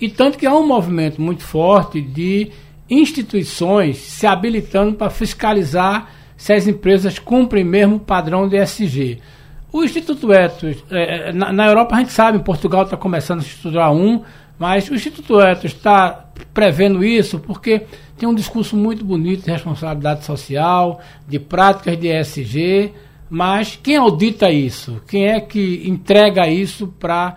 E 0.00 0.08
tanto 0.08 0.38
que 0.38 0.46
há 0.46 0.54
um 0.54 0.64
movimento 0.64 1.20
muito 1.20 1.42
forte 1.42 2.00
de 2.00 2.52
instituições 2.88 3.96
se 3.96 4.24
habilitando 4.24 4.94
para 4.94 5.10
fiscalizar 5.10 6.08
se 6.38 6.52
as 6.52 6.68
empresas 6.68 7.18
cumprem 7.18 7.64
mesmo 7.64 7.96
o 7.96 8.00
padrão 8.00 8.48
de 8.48 8.56
ESG. 8.56 9.20
O 9.72 9.82
Instituto 9.82 10.32
Etos, 10.32 10.82
é, 10.88 11.28
é, 11.28 11.32
na, 11.32 11.52
na, 11.52 11.66
Europa 11.66 11.96
a 11.96 11.98
gente 11.98 12.12
sabe, 12.12 12.38
em 12.38 12.42
Portugal 12.42 12.84
está 12.84 12.96
começando 12.96 13.40
a 13.40 13.42
estruturar 13.42 13.92
um, 13.92 14.22
mas 14.56 14.88
o 14.88 14.94
Instituto 14.94 15.40
Etos 15.40 15.72
está 15.72 16.26
prevendo 16.54 17.04
isso 17.04 17.40
porque 17.40 17.82
tem 18.16 18.28
um 18.28 18.34
discurso 18.34 18.76
muito 18.76 19.04
bonito 19.04 19.44
de 19.44 19.50
responsabilidade 19.50 20.24
social, 20.24 21.00
de 21.26 21.40
práticas 21.40 21.98
de 21.98 22.06
ESG, 22.06 22.94
mas 23.28 23.78
quem 23.82 23.96
audita 23.96 24.48
isso? 24.50 25.02
Quem 25.08 25.26
é 25.26 25.40
que 25.40 25.82
entrega 25.86 26.48
isso 26.48 26.86
para 26.86 27.36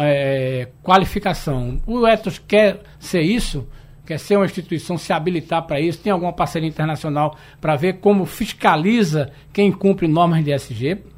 é, 0.00 0.68
qualificação? 0.80 1.80
O 1.86 2.06
Etos 2.06 2.38
quer 2.38 2.82
ser 3.00 3.20
isso? 3.20 3.66
Quer 4.06 4.18
ser 4.18 4.36
uma 4.36 4.46
instituição, 4.46 4.98
se 4.98 5.12
habilitar 5.12 5.62
para 5.62 5.80
isso? 5.80 5.98
Tem 5.98 6.12
alguma 6.12 6.32
parceria 6.32 6.68
internacional 6.68 7.36
para 7.60 7.76
ver 7.76 7.94
como 7.94 8.26
fiscaliza 8.26 9.32
quem 9.52 9.70
cumpre 9.70 10.08
normas 10.08 10.44
de 10.44 10.52
ESG? 10.52 11.11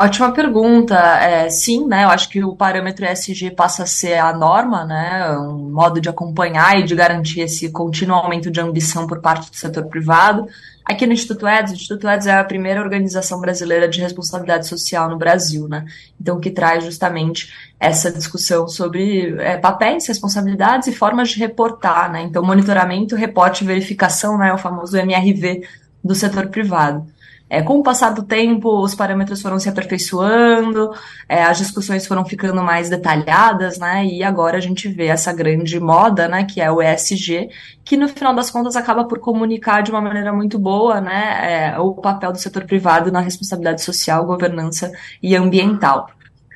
Ótima 0.00 0.32
pergunta. 0.32 0.94
É, 0.94 1.50
sim, 1.50 1.84
né? 1.88 2.04
Eu 2.04 2.08
acho 2.10 2.28
que 2.28 2.44
o 2.44 2.54
parâmetro 2.54 3.04
ESG 3.04 3.50
passa 3.50 3.82
a 3.82 3.86
ser 3.86 4.14
a 4.18 4.32
norma, 4.32 4.84
né? 4.84 5.36
Um 5.38 5.72
modo 5.72 6.00
de 6.00 6.08
acompanhar 6.08 6.78
e 6.78 6.84
de 6.84 6.94
garantir 6.94 7.40
esse 7.40 7.72
contínuo 7.72 8.16
aumento 8.16 8.48
de 8.48 8.60
ambição 8.60 9.08
por 9.08 9.20
parte 9.20 9.50
do 9.50 9.56
setor 9.56 9.86
privado. 9.86 10.46
Aqui 10.84 11.04
no 11.04 11.12
Instituto 11.12 11.48
EDS, 11.48 11.72
o 11.72 11.74
Instituto 11.74 12.08
EDS 12.08 12.26
é 12.28 12.38
a 12.38 12.44
primeira 12.44 12.80
organização 12.80 13.40
brasileira 13.40 13.88
de 13.88 14.00
responsabilidade 14.00 14.68
social 14.68 15.10
no 15.10 15.18
Brasil, 15.18 15.66
né? 15.66 15.84
Então, 16.20 16.38
que 16.38 16.50
traz 16.50 16.84
justamente 16.84 17.52
essa 17.80 18.12
discussão 18.12 18.68
sobre 18.68 19.34
é, 19.40 19.56
papéis, 19.56 20.06
responsabilidades 20.06 20.86
e 20.86 20.92
formas 20.92 21.30
de 21.30 21.40
reportar, 21.40 22.10
né? 22.12 22.22
Então, 22.22 22.40
monitoramento, 22.44 23.16
reporte 23.16 23.64
e 23.64 23.66
verificação, 23.66 24.38
né? 24.38 24.54
O 24.54 24.58
famoso 24.58 24.96
MRV 24.96 25.66
do 26.04 26.14
setor 26.14 26.46
privado. 26.46 27.04
É, 27.50 27.62
com 27.62 27.78
o 27.78 27.82
passar 27.82 28.10
do 28.10 28.22
tempo, 28.22 28.82
os 28.82 28.94
parâmetros 28.94 29.40
foram 29.40 29.58
se 29.58 29.68
aperfeiçoando, 29.68 30.92
é, 31.26 31.42
as 31.42 31.56
discussões 31.56 32.06
foram 32.06 32.24
ficando 32.24 32.62
mais 32.62 32.90
detalhadas, 32.90 33.78
né? 33.78 34.04
E 34.04 34.22
agora 34.22 34.58
a 34.58 34.60
gente 34.60 34.86
vê 34.88 35.06
essa 35.06 35.32
grande 35.32 35.80
moda, 35.80 36.28
né? 36.28 36.44
Que 36.44 36.60
é 36.60 36.70
o 36.70 36.82
ESG, 36.82 37.48
que 37.84 37.96
no 37.96 38.06
final 38.08 38.34
das 38.34 38.50
contas 38.50 38.76
acaba 38.76 39.04
por 39.04 39.18
comunicar 39.18 39.82
de 39.82 39.90
uma 39.90 40.00
maneira 40.00 40.32
muito 40.32 40.58
boa, 40.58 41.00
né? 41.00 41.72
É, 41.72 41.78
o 41.78 41.94
papel 41.94 42.32
do 42.32 42.38
setor 42.38 42.64
privado 42.64 43.10
na 43.10 43.20
responsabilidade 43.20 43.82
social, 43.82 44.26
governança 44.26 44.92
e 45.22 45.34
ambiental. 45.34 46.10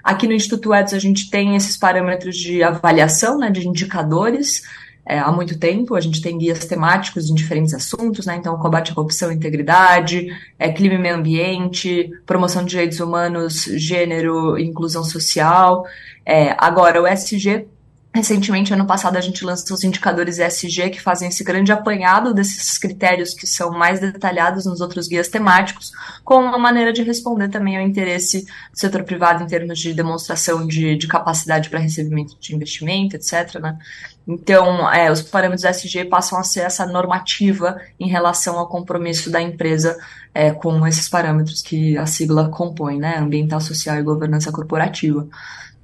Aqui 0.05 0.26
no 0.26 0.35
Instituto 0.35 0.74
EDS 0.74 0.94
a 0.94 0.98
gente 0.98 1.31
tem 1.31 1.57
esses 1.57 1.76
parâmetros 1.76 2.37
de 2.37 2.62
avaliação, 2.62 3.38
né? 3.38 3.50
De 3.50 3.66
indicadores 3.66 4.62
é, 5.04 5.18
há 5.18 5.30
muito 5.32 5.58
tempo. 5.58 5.94
A 5.94 6.00
gente 6.00 6.20
tem 6.20 6.38
guias 6.38 6.64
temáticos 6.64 7.28
em 7.28 7.34
diferentes 7.34 7.74
assuntos, 7.74 8.26
né? 8.26 8.36
Então, 8.36 8.56
combate 8.58 8.92
à 8.92 8.94
corrupção 8.94 9.32
e 9.32 9.34
integridade, 9.34 10.28
é, 10.58 10.70
clima 10.72 10.94
e 10.94 10.98
meio 10.98 11.16
ambiente, 11.16 12.10
promoção 12.24 12.64
de 12.64 12.70
direitos 12.70 13.00
humanos, 13.00 13.64
gênero 13.64 14.58
inclusão 14.58 15.04
social. 15.04 15.84
É, 16.24 16.54
agora, 16.58 17.02
o 17.02 17.06
SG 17.06 17.66
Recentemente, 18.14 18.74
ano 18.74 18.86
passado, 18.86 19.16
a 19.16 19.22
gente 19.22 19.42
lançou 19.42 19.74
os 19.74 19.84
indicadores 19.84 20.38
ESG 20.38 20.90
que 20.90 21.00
fazem 21.00 21.28
esse 21.28 21.42
grande 21.42 21.72
apanhado 21.72 22.34
desses 22.34 22.76
critérios 22.76 23.32
que 23.32 23.46
são 23.46 23.70
mais 23.70 24.00
detalhados 24.00 24.66
nos 24.66 24.82
outros 24.82 25.08
guias 25.08 25.28
temáticos, 25.28 25.92
com 26.22 26.34
uma 26.34 26.58
maneira 26.58 26.92
de 26.92 27.02
responder 27.02 27.48
também 27.48 27.78
ao 27.78 27.82
interesse 27.82 28.42
do 28.42 28.78
setor 28.78 29.02
privado 29.04 29.42
em 29.42 29.46
termos 29.46 29.78
de 29.78 29.94
demonstração 29.94 30.66
de, 30.66 30.94
de 30.94 31.08
capacidade 31.08 31.70
para 31.70 31.78
recebimento 31.78 32.36
de 32.38 32.54
investimento, 32.54 33.16
etc. 33.16 33.58
Né? 33.58 33.78
Então, 34.26 34.88
é, 34.92 35.11
os 35.11 35.20
parâmetros 35.20 35.64
ESG 35.64 36.04
passam 36.04 36.38
a 36.38 36.44
ser 36.44 36.61
essa 36.61 36.87
normativa 36.87 37.80
em 37.98 38.08
relação 38.08 38.58
ao 38.58 38.68
compromisso 38.68 39.30
da 39.30 39.40
empresa 39.40 39.98
é, 40.35 40.52
com 40.52 40.87
esses 40.87 41.08
parâmetros 41.08 41.61
que 41.61 41.96
a 41.98 42.06
sigla 42.06 42.48
compõe, 42.48 42.98
né? 42.98 43.18
Ambiental, 43.18 43.61
social 43.61 43.96
e 43.96 44.02
governança 44.02 44.52
corporativa. 44.52 45.26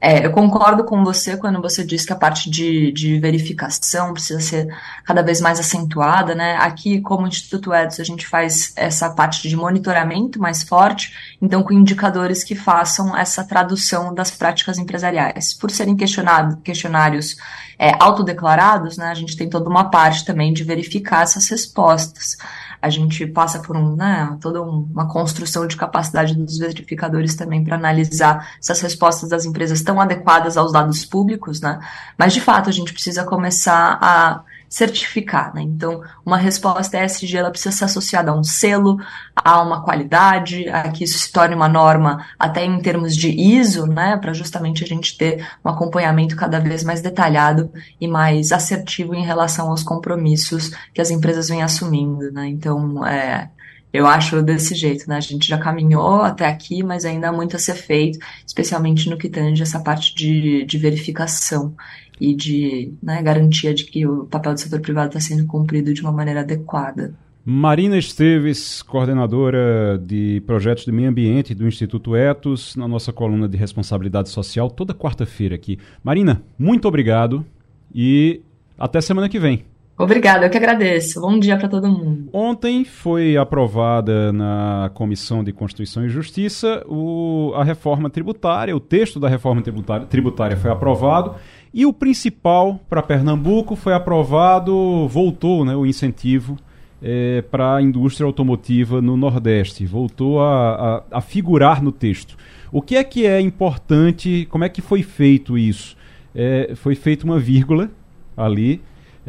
É, 0.01 0.25
eu 0.25 0.31
concordo 0.31 0.85
com 0.85 1.03
você 1.03 1.37
quando 1.37 1.61
você 1.61 1.85
diz 1.85 2.05
que 2.05 2.13
a 2.13 2.17
parte 2.17 2.49
de, 2.49 2.93
de 2.93 3.19
verificação 3.19 4.13
precisa 4.13 4.41
ser 4.41 4.69
cada 5.05 5.23
vez 5.23 5.41
mais 5.41 5.59
acentuada, 5.59 6.37
né? 6.37 6.57
Aqui, 6.57 7.01
como 7.01 7.27
Instituto 7.27 7.75
Edson, 7.75 8.03
a 8.03 8.05
gente 8.05 8.25
faz 8.25 8.73
essa 8.77 9.11
parte 9.11 9.49
de 9.49 9.57
monitoramento 9.57 10.41
mais 10.41 10.63
forte, 10.63 11.13
então 11.43 11.65
com 11.65 11.73
indicadores 11.73 12.45
que 12.45 12.55
façam 12.55 13.17
essa 13.17 13.43
tradução 13.43 14.15
das 14.15 14.31
práticas 14.31 14.79
empresariais. 14.79 15.53
Por 15.53 15.69
serem 15.69 15.97
questionários 15.97 17.37
é, 17.77 17.93
autodeclarados, 17.99 18.97
né, 18.97 19.07
a 19.07 19.15
gente 19.15 19.37
tem 19.37 19.49
toda 19.49 19.69
uma 19.69 19.91
parte 19.91 20.25
também 20.25 20.53
de 20.53 20.63
verificar 20.63 21.23
essas 21.23 21.49
respostas 21.49 22.37
a 22.81 22.89
gente 22.91 23.27
passa 23.27 23.59
por 23.61 23.77
um, 23.77 23.97
né, 23.97 24.37
toda 24.41 24.63
uma 24.63 25.09
construção 25.09 25.67
de 25.67 25.77
capacidade 25.77 26.35
dos 26.35 26.59
verificadores 26.59 27.35
também 27.35 27.65
para 27.65 27.77
analisar 27.77 28.57
se 28.61 28.71
as 28.71 28.81
respostas 28.81 29.29
das 29.29 29.45
empresas 29.45 29.79
estão 29.79 30.01
adequadas 30.01 30.57
aos 30.57 30.73
dados 30.73 31.05
públicos, 31.05 31.61
né? 31.61 31.81
Mas 32.17 32.33
de 32.33 32.41
fato 32.41 32.69
a 32.69 32.73
gente 32.73 32.93
precisa 32.93 33.25
começar 33.25 33.99
a 34.01 34.43
certificar, 34.69 35.55
né? 35.55 35.63
Então, 35.63 36.03
uma 36.25 36.37
resposta 36.37 37.03
ESG 37.03 37.37
ela 37.37 37.51
precisa 37.51 37.75
ser 37.75 37.85
associada 37.85 38.31
a 38.31 38.35
um 38.39 38.45
selo, 38.45 38.99
há 39.35 39.63
uma 39.63 39.83
qualidade, 39.83 40.69
a 40.69 40.91
que 40.91 41.05
isso 41.05 41.19
se 41.19 41.33
torne 41.33 41.55
uma 41.55 41.69
norma 41.69 42.27
até 42.39 42.65
em 42.65 42.79
termos 42.81 43.17
de 43.17 43.31
ISO, 43.31 43.87
né, 43.87 44.17
para 44.19 44.33
justamente 44.33 44.85
a 44.85 44.87
gente 44.87 45.17
ter 45.17 45.47
um 45.65 45.71
acompanhamento 45.71 46.37
cada 46.37 46.59
vez 46.61 46.85
mais 46.85 47.01
detalhado 47.01 47.73
e 48.01 48.07
mais 48.07 48.53
assertivo 48.53 49.15
em 49.15 49.25
relação 49.25 49.71
aos 49.71 49.83
compromissos 49.83 50.71
que 50.93 51.01
as 51.01 51.11
empresas 51.11 51.49
vêm 51.49 51.63
assumindo, 51.63 52.31
né? 52.31 52.47
Então, 52.49 53.07
é, 53.07 53.49
eu 53.93 54.07
acho 54.07 54.43
desse 54.43 54.75
jeito, 54.75 55.09
né? 55.09 55.17
A 55.17 55.21
gente 55.21 55.49
já 55.49 55.57
caminhou 55.57 56.23
até 56.23 56.47
aqui, 56.47 56.83
mas 56.83 57.05
ainda 57.05 57.31
há 57.31 57.33
muito 57.33 57.57
a 57.57 57.59
ser 57.59 57.75
feito, 57.75 58.19
especialmente 58.47 59.09
no 59.09 59.17
que 59.17 59.29
tange 59.29 59.63
essa 59.63 59.81
parte 59.81 60.15
de, 60.15 60.65
de 60.67 60.79
verificação 60.79 61.75
e 62.21 62.35
de 62.35 62.93
né, 63.03 63.23
garantia 63.23 63.75
de 63.75 63.85
que 63.85 64.07
o 64.07 64.25
papel 64.25 64.55
do 64.55 64.61
setor 64.61 64.81
privado 64.81 65.09
está 65.09 65.21
sendo 65.21 65.47
cumprido 65.47 65.93
de 65.93 66.01
uma 66.01 66.13
maneira 66.13 66.41
adequada. 66.41 67.15
Marina 67.51 67.97
Esteves, 67.97 68.83
coordenadora 68.83 69.99
de 70.05 70.43
projetos 70.47 70.85
de 70.85 70.93
meio 70.93 71.09
ambiente 71.09 71.55
do 71.55 71.67
Instituto 71.67 72.15
Etos, 72.15 72.77
na 72.77 72.87
nossa 72.87 73.11
coluna 73.11 73.49
de 73.49 73.57
responsabilidade 73.57 74.29
social, 74.29 74.71
toda 74.71 74.93
quarta-feira 74.93 75.55
aqui. 75.55 75.79
Marina, 76.05 76.43
muito 76.59 76.87
obrigado 76.87 77.47
e 77.95 78.43
até 78.79 79.01
semana 79.01 79.31
que 79.31 79.39
vem. 79.39 79.65
Obrigada, 79.99 80.47
eu 80.47 80.51
que 80.51 80.57
agradeço. 80.57 81.21
Bom 81.21 81.39
dia 81.41 81.57
para 81.57 81.69
todo 81.69 81.89
mundo. 81.89 82.29
Ontem 82.33 82.85
foi 82.85 83.37
aprovada 83.37 84.33
na 84.33 84.91
Comissão 84.95 85.43
de 85.43 85.53
Constituição 85.53 86.05
e 86.05 86.09
Justiça 86.09 86.85
o, 86.87 87.53
a 87.57 87.65
reforma 87.65 88.09
tributária, 88.09 88.77
o 88.77 88.79
texto 88.79 89.19
da 89.19 89.29
reforma 89.29 89.61
tributária, 89.61 90.07
tributária 90.07 90.57
foi 90.57 90.71
aprovado 90.71 91.35
e 91.73 91.85
o 91.87 91.93
principal 91.93 92.81
para 92.89 93.03
Pernambuco 93.03 93.77
foi 93.77 93.93
aprovado, 93.93 95.07
voltou 95.09 95.65
né, 95.65 95.77
o 95.77 95.87
incentivo 95.87 96.57
é, 97.03 97.43
para 97.43 97.77
a 97.77 97.83
indústria 97.83 98.27
automotiva 98.27 99.01
no 99.01 99.17
Nordeste, 99.17 99.87
voltou 99.87 100.41
a, 100.41 101.03
a, 101.13 101.19
a 101.19 101.21
figurar 101.21 101.83
no 101.83 101.93
texto. 101.93 102.37
O 102.73 102.83
que 102.83 102.97
é 102.97 103.05
que 103.05 103.27
é 103.27 103.41
importante, 103.41 104.47
como 104.51 104.65
é 104.65 104.69
que 104.69 104.83
foi 104.83 105.03
feito 105.03 105.57
isso? 105.57 105.97
É, 106.35 106.73
foi 106.75 106.95
feita 106.95 107.25
uma 107.25 107.39
vírgula 107.39 107.91
ali 108.37 108.81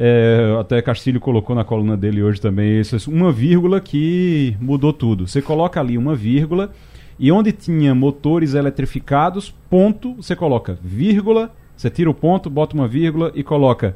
é, 0.02 0.56
até 0.58 0.82
Castilho 0.82 1.20
colocou 1.20 1.54
na 1.54 1.66
coluna 1.66 1.98
dele 1.98 2.24
hoje 2.24 2.40
também 2.40 2.80
isso, 2.80 3.12
uma 3.12 3.34
vírgula 3.34 3.82
que 3.82 4.56
mudou 4.62 4.94
tudo. 4.94 5.28
Você 5.28 5.42
coloca 5.42 5.78
ali 5.78 5.98
uma 5.98 6.16
vírgula 6.16 6.72
e 7.20 7.30
onde 7.34 7.52
tinha 7.52 7.94
motores 7.94 8.54
eletrificados, 8.54 9.54
ponto, 9.70 10.14
você 10.14 10.38
coloca 10.38 10.80
vírgula, 10.82 11.54
você 11.80 11.90
tira 11.90 12.10
o 12.10 12.14
ponto, 12.14 12.50
bota 12.50 12.76
uma 12.76 12.90
vírgula 12.90 13.32
e 13.34 13.42
coloca 13.42 13.96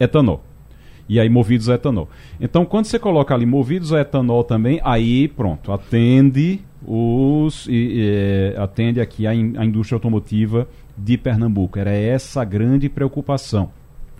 etanol. 0.00 0.42
E 1.06 1.20
aí 1.20 1.28
movidos 1.28 1.68
a 1.68 1.74
etanol. 1.74 2.08
Então 2.40 2.64
quando 2.64 2.86
você 2.86 2.98
coloca 2.98 3.34
ali 3.34 3.44
movidos 3.44 3.92
a 3.92 4.00
etanol 4.00 4.42
também, 4.42 4.80
aí 4.82 5.28
pronto, 5.28 5.70
atende 5.70 6.62
os 6.82 7.66
e, 7.66 7.98
e, 7.98 8.56
atende 8.56 8.98
aqui 8.98 9.26
a, 9.26 9.34
in, 9.34 9.58
a 9.58 9.64
indústria 9.66 9.96
automotiva 9.96 10.66
de 10.96 11.18
Pernambuco. 11.18 11.78
Era 11.78 11.90
essa 11.90 12.40
a 12.40 12.44
grande 12.46 12.88
preocupação. 12.88 13.70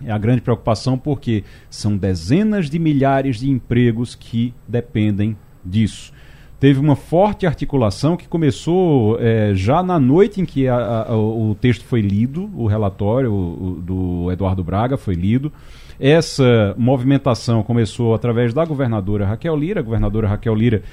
É 0.05 0.11
a 0.11 0.17
grande 0.19 0.41
preocupação 0.41 0.95
porque 0.95 1.43
são 1.67 1.97
dezenas 1.97 2.69
de 2.69 2.77
milhares 2.77 3.39
de 3.39 3.49
empregos 3.49 4.13
que 4.13 4.53
dependem 4.67 5.35
disso. 5.65 6.13
Teve 6.59 6.79
uma 6.79 6.95
forte 6.95 7.47
articulação 7.47 8.17
que 8.17 8.27
começou 8.27 9.17
é, 9.19 9.53
já 9.55 9.81
na 9.81 9.97
noite 9.97 10.41
em 10.41 10.45
que 10.45 10.67
a, 10.67 11.05
a, 11.07 11.17
o 11.17 11.55
texto 11.59 11.85
foi 11.85 12.01
lido, 12.01 12.49
o 12.53 12.67
relatório 12.67 13.31
o, 13.31 13.81
do 13.81 14.29
Eduardo 14.29 14.61
Braga 14.61 14.97
foi 14.97 15.15
lido. 15.15 15.51
Essa 15.97 16.75
movimentação 16.77 17.63
começou 17.63 18.13
através 18.13 18.53
da 18.53 18.65
governadora 18.65 19.25
Raquel 19.25 19.55
Lira. 19.55 19.79
A 19.79 19.83
governadora 19.83 20.27
Raquel 20.27 20.53
Lira 20.53 20.83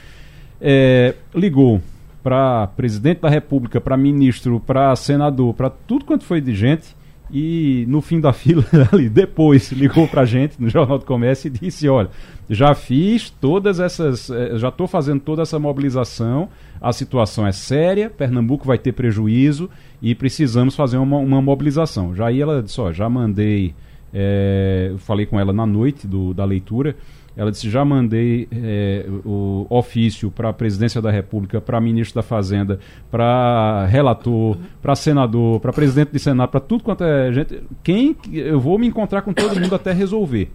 é, 0.61 1.15
ligou 1.35 1.81
para 2.23 2.69
presidente 2.69 3.21
da 3.21 3.29
República, 3.29 3.81
para 3.81 3.97
ministro, 3.97 4.61
para 4.61 4.95
senador, 4.95 5.53
para 5.53 5.71
tudo 5.71 6.05
quanto 6.05 6.25
foi 6.25 6.41
de 6.41 6.55
gente 6.55 6.95
e 7.31 7.85
no 7.89 8.01
fim 8.01 8.21
da 8.21 8.33
fila 8.35 8.65
ali 8.93 9.09
depois 9.09 9.73
ligou 9.73 10.07
para 10.07 10.23
a 10.23 10.27
gente 10.27 10.61
no 10.61 10.69
Jornal 10.69 10.99
do 10.99 11.05
Comércio 11.05 11.49
e 11.49 11.51
disse 11.51 11.89
olha 11.89 12.09
já 12.49 12.75
fiz 12.75 13.31
todas 13.31 13.81
essas 13.81 14.31
eh, 14.31 14.57
já 14.57 14.69
estou 14.69 14.87
fazendo 14.87 15.21
toda 15.21 15.43
essa 15.43 15.59
mobilização 15.59 16.49
a 16.81 16.93
situação 16.93 17.47
é 17.47 17.53
séria 17.53 18.09
Pernambuco 18.09 18.67
vai 18.67 18.79
ter 18.79 18.93
prejuízo 18.93 19.69
e 20.01 20.15
precisamos 20.15 20.77
fazer 20.77 20.99
uma, 20.99 21.17
uma 21.17 21.41
mobilização. 21.41 22.15
Já 22.15 22.27
aí 22.27 22.41
ela 22.41 22.63
disse 22.63 22.81
ó, 22.81 22.93
já 22.93 23.09
mandei 23.09 23.75
é, 24.13 24.95
falei 24.99 25.27
com 25.27 25.39
ela 25.39 25.53
na 25.53 25.67
noite 25.67 26.07
do, 26.07 26.33
da 26.33 26.45
leitura 26.45 26.97
ela 27.37 27.51
disse: 27.51 27.69
já 27.69 27.85
mandei 27.85 28.49
é, 28.51 29.07
o 29.25 29.67
ofício 29.69 30.31
para 30.31 30.49
a 30.49 30.53
presidência 30.53 31.03
da 31.03 31.11
República, 31.11 31.61
para 31.61 31.81
ministro 31.81 32.15
da 32.15 32.23
Fazenda, 32.23 32.81
para 33.11 33.85
relator, 33.87 34.57
para 34.81 34.97
senador, 34.97 35.61
para 35.61 35.73
presidente 35.73 36.13
de 36.13 36.19
Senado, 36.19 36.49
para 36.49 36.61
tudo 36.61 36.83
quanto 36.83 37.05
é 37.05 37.31
gente. 37.33 37.63
Quem 37.83 38.17
eu 38.33 38.59
vou 38.59 38.79
me 38.79 38.87
encontrar 38.87 39.23
com 39.23 39.33
todo 39.33 39.61
mundo 39.61 39.75
até 39.75 39.93
resolver. 39.93 40.51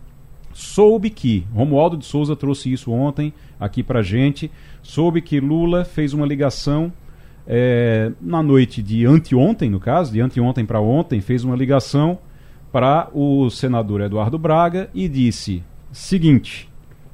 Soube 0.53 1.09
que 1.09 1.45
Romualdo 1.53 1.95
de 1.95 2.05
Souza 2.05 2.35
trouxe 2.35 2.73
isso 2.73 2.91
ontem 2.91 3.33
aqui 3.59 3.81
para 3.81 4.01
gente. 4.01 4.51
Soube 4.81 5.21
que 5.21 5.39
Lula 5.39 5.85
fez 5.85 6.13
uma 6.13 6.25
ligação 6.25 6.91
é, 7.47 8.11
na 8.19 8.43
noite 8.43 8.81
de 8.81 9.05
anteontem, 9.05 9.69
no 9.69 9.79
caso, 9.79 10.11
de 10.11 10.19
anteontem 10.19 10.65
para 10.65 10.81
ontem, 10.81 11.21
fez 11.21 11.43
uma 11.43 11.55
ligação 11.55 12.19
para 12.71 13.09
o 13.13 13.49
senador 13.49 14.01
Eduardo 14.01 14.37
Braga 14.37 14.89
e 14.93 15.07
disse: 15.07 15.63
seguinte, 15.91 16.70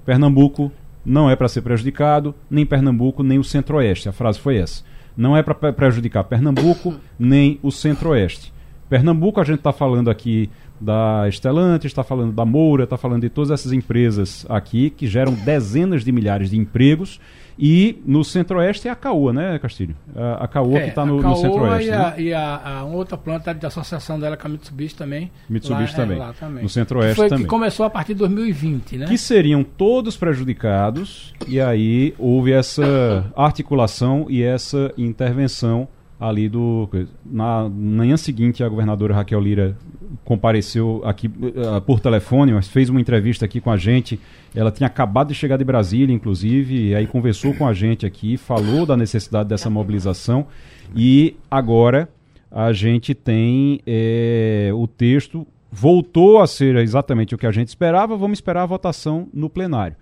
Pernambuco 0.07 0.71
não 1.05 1.29
é 1.29 1.35
para 1.35 1.49
ser 1.49 1.61
prejudicado, 1.61 2.33
nem 2.49 2.65
Pernambuco, 2.65 3.21
nem 3.21 3.37
o 3.37 3.43
Centro-Oeste. 3.43 4.07
A 4.07 4.13
frase 4.13 4.39
foi 4.39 4.55
essa. 4.55 4.81
Não 5.17 5.35
é 5.35 5.43
para 5.43 5.73
prejudicar 5.73 6.23
Pernambuco, 6.23 6.95
nem 7.19 7.59
o 7.61 7.73
Centro-Oeste. 7.73 8.53
Pernambuco, 8.89 9.41
a 9.41 9.43
gente 9.43 9.57
está 9.57 9.73
falando 9.73 10.09
aqui 10.09 10.49
da 10.79 11.27
Estelante, 11.27 11.87
está 11.87 12.05
falando 12.05 12.31
da 12.31 12.45
Moura, 12.45 12.85
está 12.85 12.95
falando 12.95 13.23
de 13.23 13.29
todas 13.29 13.51
essas 13.51 13.73
empresas 13.73 14.45
aqui 14.47 14.89
que 14.89 15.07
geram 15.07 15.33
dezenas 15.33 16.05
de 16.05 16.11
milhares 16.13 16.51
de 16.51 16.57
empregos 16.57 17.19
e 17.57 18.01
no 18.05 18.23
centro-oeste 18.23 18.87
é 18.87 18.91
a 18.91 18.95
Caoa, 18.95 19.33
né, 19.33 19.59
Castilho? 19.59 19.95
A, 20.15 20.45
a 20.45 20.47
Caoa 20.47 20.77
é, 20.77 20.83
que 20.83 20.89
está 20.89 21.05
no, 21.05 21.21
no 21.21 21.35
centro-oeste. 21.35 21.89
E, 21.89 21.93
a, 21.93 22.09
né? 22.09 22.21
e 22.21 22.33
a, 22.33 22.61
a, 22.79 22.83
outra 22.83 23.17
planta 23.17 23.53
de 23.53 23.65
associação 23.65 24.19
dela 24.19 24.37
com 24.37 24.47
a 24.47 24.49
Mitsubishi 24.49 24.95
também. 24.95 25.31
Mitsubishi 25.49 25.93
lá, 25.93 25.97
também. 25.97 26.21
É, 26.21 26.33
também. 26.33 26.63
No 26.63 26.69
centro-oeste 26.69 27.27
também. 27.27 27.45
Que 27.45 27.49
começou 27.49 27.85
a 27.85 27.89
partir 27.89 28.13
de 28.13 28.19
2020, 28.19 28.97
né? 28.97 29.05
Que 29.07 29.17
seriam 29.17 29.63
todos 29.63 30.15
prejudicados 30.15 31.33
e 31.47 31.59
aí 31.59 32.13
houve 32.19 32.51
essa 32.51 33.25
articulação 33.35 34.27
e 34.29 34.43
essa 34.43 34.93
intervenção 34.97 35.87
ali 36.19 36.49
do. 36.49 36.89
Na 37.25 37.69
manhã 37.69 38.17
seguinte, 38.17 38.63
a 38.63 38.69
governadora 38.69 39.13
Raquel 39.13 39.39
Lira 39.39 39.77
compareceu 40.23 41.01
aqui 41.05 41.27
uh, 41.27 41.81
por 41.81 41.99
telefone, 41.99 42.53
mas 42.53 42.67
fez 42.67 42.89
uma 42.89 42.99
entrevista 42.99 43.45
aqui 43.45 43.59
com 43.59 43.71
a 43.71 43.77
gente. 43.77 44.19
Ela 44.55 44.71
tinha 44.71 44.87
acabado 44.87 45.29
de 45.29 45.35
chegar 45.35 45.57
de 45.57 45.63
Brasília, 45.63 46.13
inclusive, 46.13 46.89
e 46.89 46.95
aí 46.95 47.07
conversou 47.07 47.53
com 47.53 47.67
a 47.67 47.73
gente 47.73 48.05
aqui, 48.05 48.37
falou 48.37 48.85
da 48.85 48.95
necessidade 48.97 49.49
dessa 49.49 49.69
mobilização. 49.69 50.47
E 50.95 51.35
agora 51.49 52.09
a 52.51 52.71
gente 52.71 53.13
tem 53.13 53.81
é, 53.85 54.71
o 54.73 54.87
texto, 54.87 55.45
voltou 55.71 56.41
a 56.41 56.47
ser 56.47 56.75
exatamente 56.77 57.35
o 57.35 57.37
que 57.37 57.45
a 57.45 57.51
gente 57.51 57.67
esperava, 57.67 58.15
vamos 58.15 58.37
esperar 58.37 58.63
a 58.63 58.67
votação 58.67 59.27
no 59.33 59.49
plenário. 59.49 59.95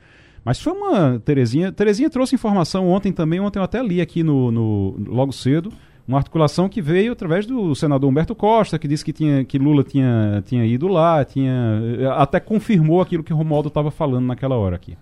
Mas 0.43 0.61
foi 0.61 0.73
uma. 0.73 1.19
Terezinha, 1.19 1.71
Terezinha 1.71 2.09
trouxe 2.09 2.35
informação 2.35 2.87
ontem 2.87 3.11
também, 3.11 3.39
ontem 3.39 3.57
eu 3.57 3.63
até 3.63 3.81
li 3.81 3.99
aqui 3.99 4.21
no, 4.21 4.51
no 4.51 4.95
logo 5.07 5.31
cedo 5.31 5.73
uma 6.07 6.19
articulação 6.19 6.69
que 6.69 6.81
veio 6.81 7.13
através 7.13 7.45
do 7.45 7.73
senador 7.73 8.09
Humberto 8.09 8.35
Costa, 8.35 8.77
que 8.77 8.87
disse 8.87 9.03
que, 9.03 9.11
tinha, 9.11 9.43
que 9.43 9.57
Lula 9.57 9.83
tinha, 9.83 10.43
tinha 10.45 10.65
ido 10.65 10.87
lá, 10.87 11.25
tinha 11.25 11.81
até 12.17 12.39
confirmou 12.39 13.01
aquilo 13.01 13.23
que 13.23 13.33
o 13.33 13.35
Romualdo 13.35 13.69
estava 13.69 13.89
falando 13.89 14.25
naquela 14.25 14.55
hora 14.55 14.75
aqui. 14.75 14.97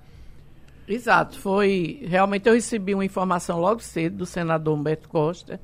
Exato, 0.87 1.39
foi 1.39 2.01
realmente 2.03 2.47
eu 2.47 2.53
recebi 2.53 2.93
uma 2.93 3.05
informação 3.05 3.59
logo 3.59 3.81
cedo 3.81 4.17
do 4.17 4.25
senador 4.25 4.77
Humberto 4.77 5.09
Costa 5.09 5.59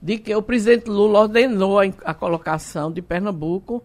de 0.00 0.18
que 0.18 0.34
o 0.34 0.42
presidente 0.42 0.90
Lula 0.90 1.20
ordenou 1.20 1.80
a, 1.80 1.84
a 2.04 2.12
colocação 2.12 2.92
de 2.92 3.00
Pernambuco 3.00 3.82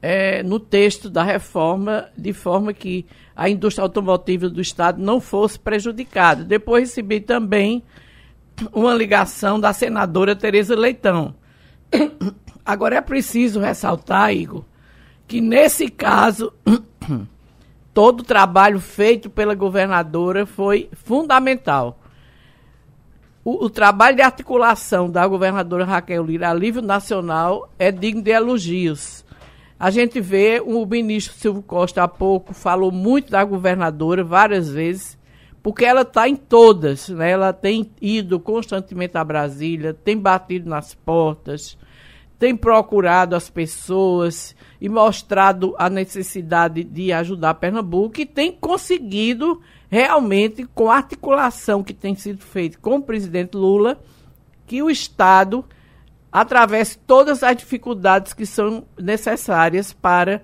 é, 0.00 0.42
no 0.42 0.58
texto 0.58 1.08
da 1.08 1.22
reforma 1.22 2.08
de 2.18 2.32
forma 2.32 2.72
que 2.72 3.06
a 3.34 3.48
indústria 3.48 3.84
automotiva 3.84 4.48
do 4.48 4.60
estado 4.60 5.00
não 5.00 5.20
fosse 5.20 5.58
prejudicada. 5.58 6.42
Depois 6.42 6.88
recebi 6.88 7.20
também 7.20 7.84
uma 8.72 8.94
ligação 8.94 9.58
da 9.58 9.72
senadora 9.72 10.36
Tereza 10.36 10.74
Leitão. 10.74 11.34
Agora 12.64 12.96
é 12.96 13.00
preciso 13.00 13.60
ressaltar, 13.60 14.32
Igor, 14.32 14.64
que 15.26 15.40
nesse 15.40 15.88
caso 15.88 16.52
todo 17.92 18.20
o 18.20 18.24
trabalho 18.24 18.80
feito 18.80 19.28
pela 19.28 19.54
governadora 19.54 20.46
foi 20.46 20.88
fundamental. 20.92 21.98
O, 23.44 23.64
o, 23.64 23.70
trabalho 23.70 24.14
de 24.14 24.22
articulação 24.22 25.10
da 25.10 25.26
governadora 25.26 25.84
Raquel 25.84 26.24
Lira 26.24 26.48
a 26.48 26.54
nível 26.54 26.80
nacional 26.80 27.68
é 27.76 27.90
digno 27.90 28.22
de 28.22 28.30
elogios. 28.30 29.24
A 29.80 29.90
gente 29.90 30.20
vê 30.20 30.62
o 30.64 30.86
ministro 30.86 31.36
Silvio 31.36 31.62
Costa 31.62 32.04
há 32.04 32.08
pouco 32.08 32.54
falou 32.54 32.92
muito 32.92 33.32
da 33.32 33.42
governadora 33.42 34.22
várias 34.22 34.70
vezes 34.70 35.18
porque 35.62 35.84
ela 35.84 36.02
está 36.02 36.28
em 36.28 36.36
todas, 36.36 37.08
né? 37.08 37.30
ela 37.30 37.52
tem 37.52 37.90
ido 38.00 38.40
constantemente 38.40 39.16
a 39.16 39.24
Brasília, 39.24 39.94
tem 39.94 40.18
batido 40.18 40.68
nas 40.68 40.94
portas, 40.94 41.78
tem 42.38 42.56
procurado 42.56 43.36
as 43.36 43.48
pessoas 43.48 44.56
e 44.80 44.88
mostrado 44.88 45.74
a 45.78 45.88
necessidade 45.88 46.82
de 46.82 47.12
ajudar 47.12 47.54
Pernambuco 47.54 48.20
e 48.20 48.26
tem 48.26 48.50
conseguido 48.50 49.60
realmente, 49.92 50.66
com 50.74 50.90
a 50.90 50.96
articulação 50.96 51.82
que 51.82 51.92
tem 51.92 52.14
sido 52.14 52.42
feita 52.42 52.78
com 52.80 52.96
o 52.96 53.02
presidente 53.02 53.58
Lula, 53.58 54.02
que 54.66 54.82
o 54.82 54.88
Estado 54.88 55.62
atravesse 56.32 56.96
todas 56.96 57.42
as 57.42 57.54
dificuldades 57.54 58.32
que 58.32 58.46
são 58.46 58.86
necessárias 58.98 59.92
para 59.92 60.40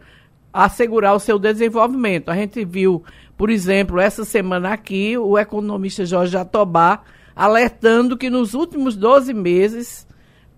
assegurar 0.53 1.15
o 1.15 1.19
seu 1.19 1.39
desenvolvimento. 1.39 2.29
A 2.29 2.35
gente 2.35 2.63
viu, 2.63 3.03
por 3.39 3.51
exemplo, 3.51 4.01
essa 4.01 4.25
semana 4.25 4.73
aqui, 4.73 5.17
o 5.17 5.39
economista 5.39 6.05
Jorge 6.05 6.33
Jatobá 6.33 7.03
alertando 7.37 8.17
que 8.17 8.29
nos 8.29 8.53
últimos 8.53 8.97
12 8.97 9.33
meses, 9.33 10.05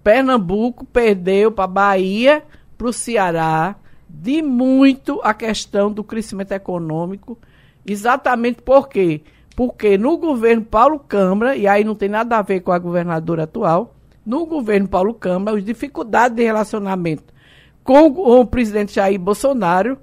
Pernambuco 0.02 0.86
perdeu 0.86 1.52
para 1.52 1.64
a 1.64 1.68
Bahia, 1.68 2.42
para 2.78 2.86
o 2.86 2.92
Ceará, 2.92 3.76
de 4.08 4.40
muito 4.40 5.20
a 5.22 5.34
questão 5.34 5.92
do 5.92 6.02
crescimento 6.02 6.52
econômico. 6.52 7.38
Exatamente 7.86 8.62
por 8.62 8.88
quê? 8.88 9.20
Porque 9.54 9.98
no 9.98 10.16
governo 10.16 10.64
Paulo 10.64 10.98
Câmara, 10.98 11.54
e 11.54 11.68
aí 11.68 11.84
não 11.84 11.94
tem 11.94 12.08
nada 12.08 12.38
a 12.38 12.42
ver 12.42 12.60
com 12.60 12.72
a 12.72 12.78
governadora 12.78 13.42
atual, 13.42 13.94
no 14.24 14.46
governo 14.46 14.88
Paulo 14.88 15.12
Câmara, 15.12 15.58
as 15.58 15.62
dificuldades 15.62 16.34
de 16.34 16.42
relacionamento 16.42 17.30
com 17.84 18.06
o 18.06 18.46
presidente 18.46 18.94
Jair 18.94 19.20
Bolsonaro 19.20 19.98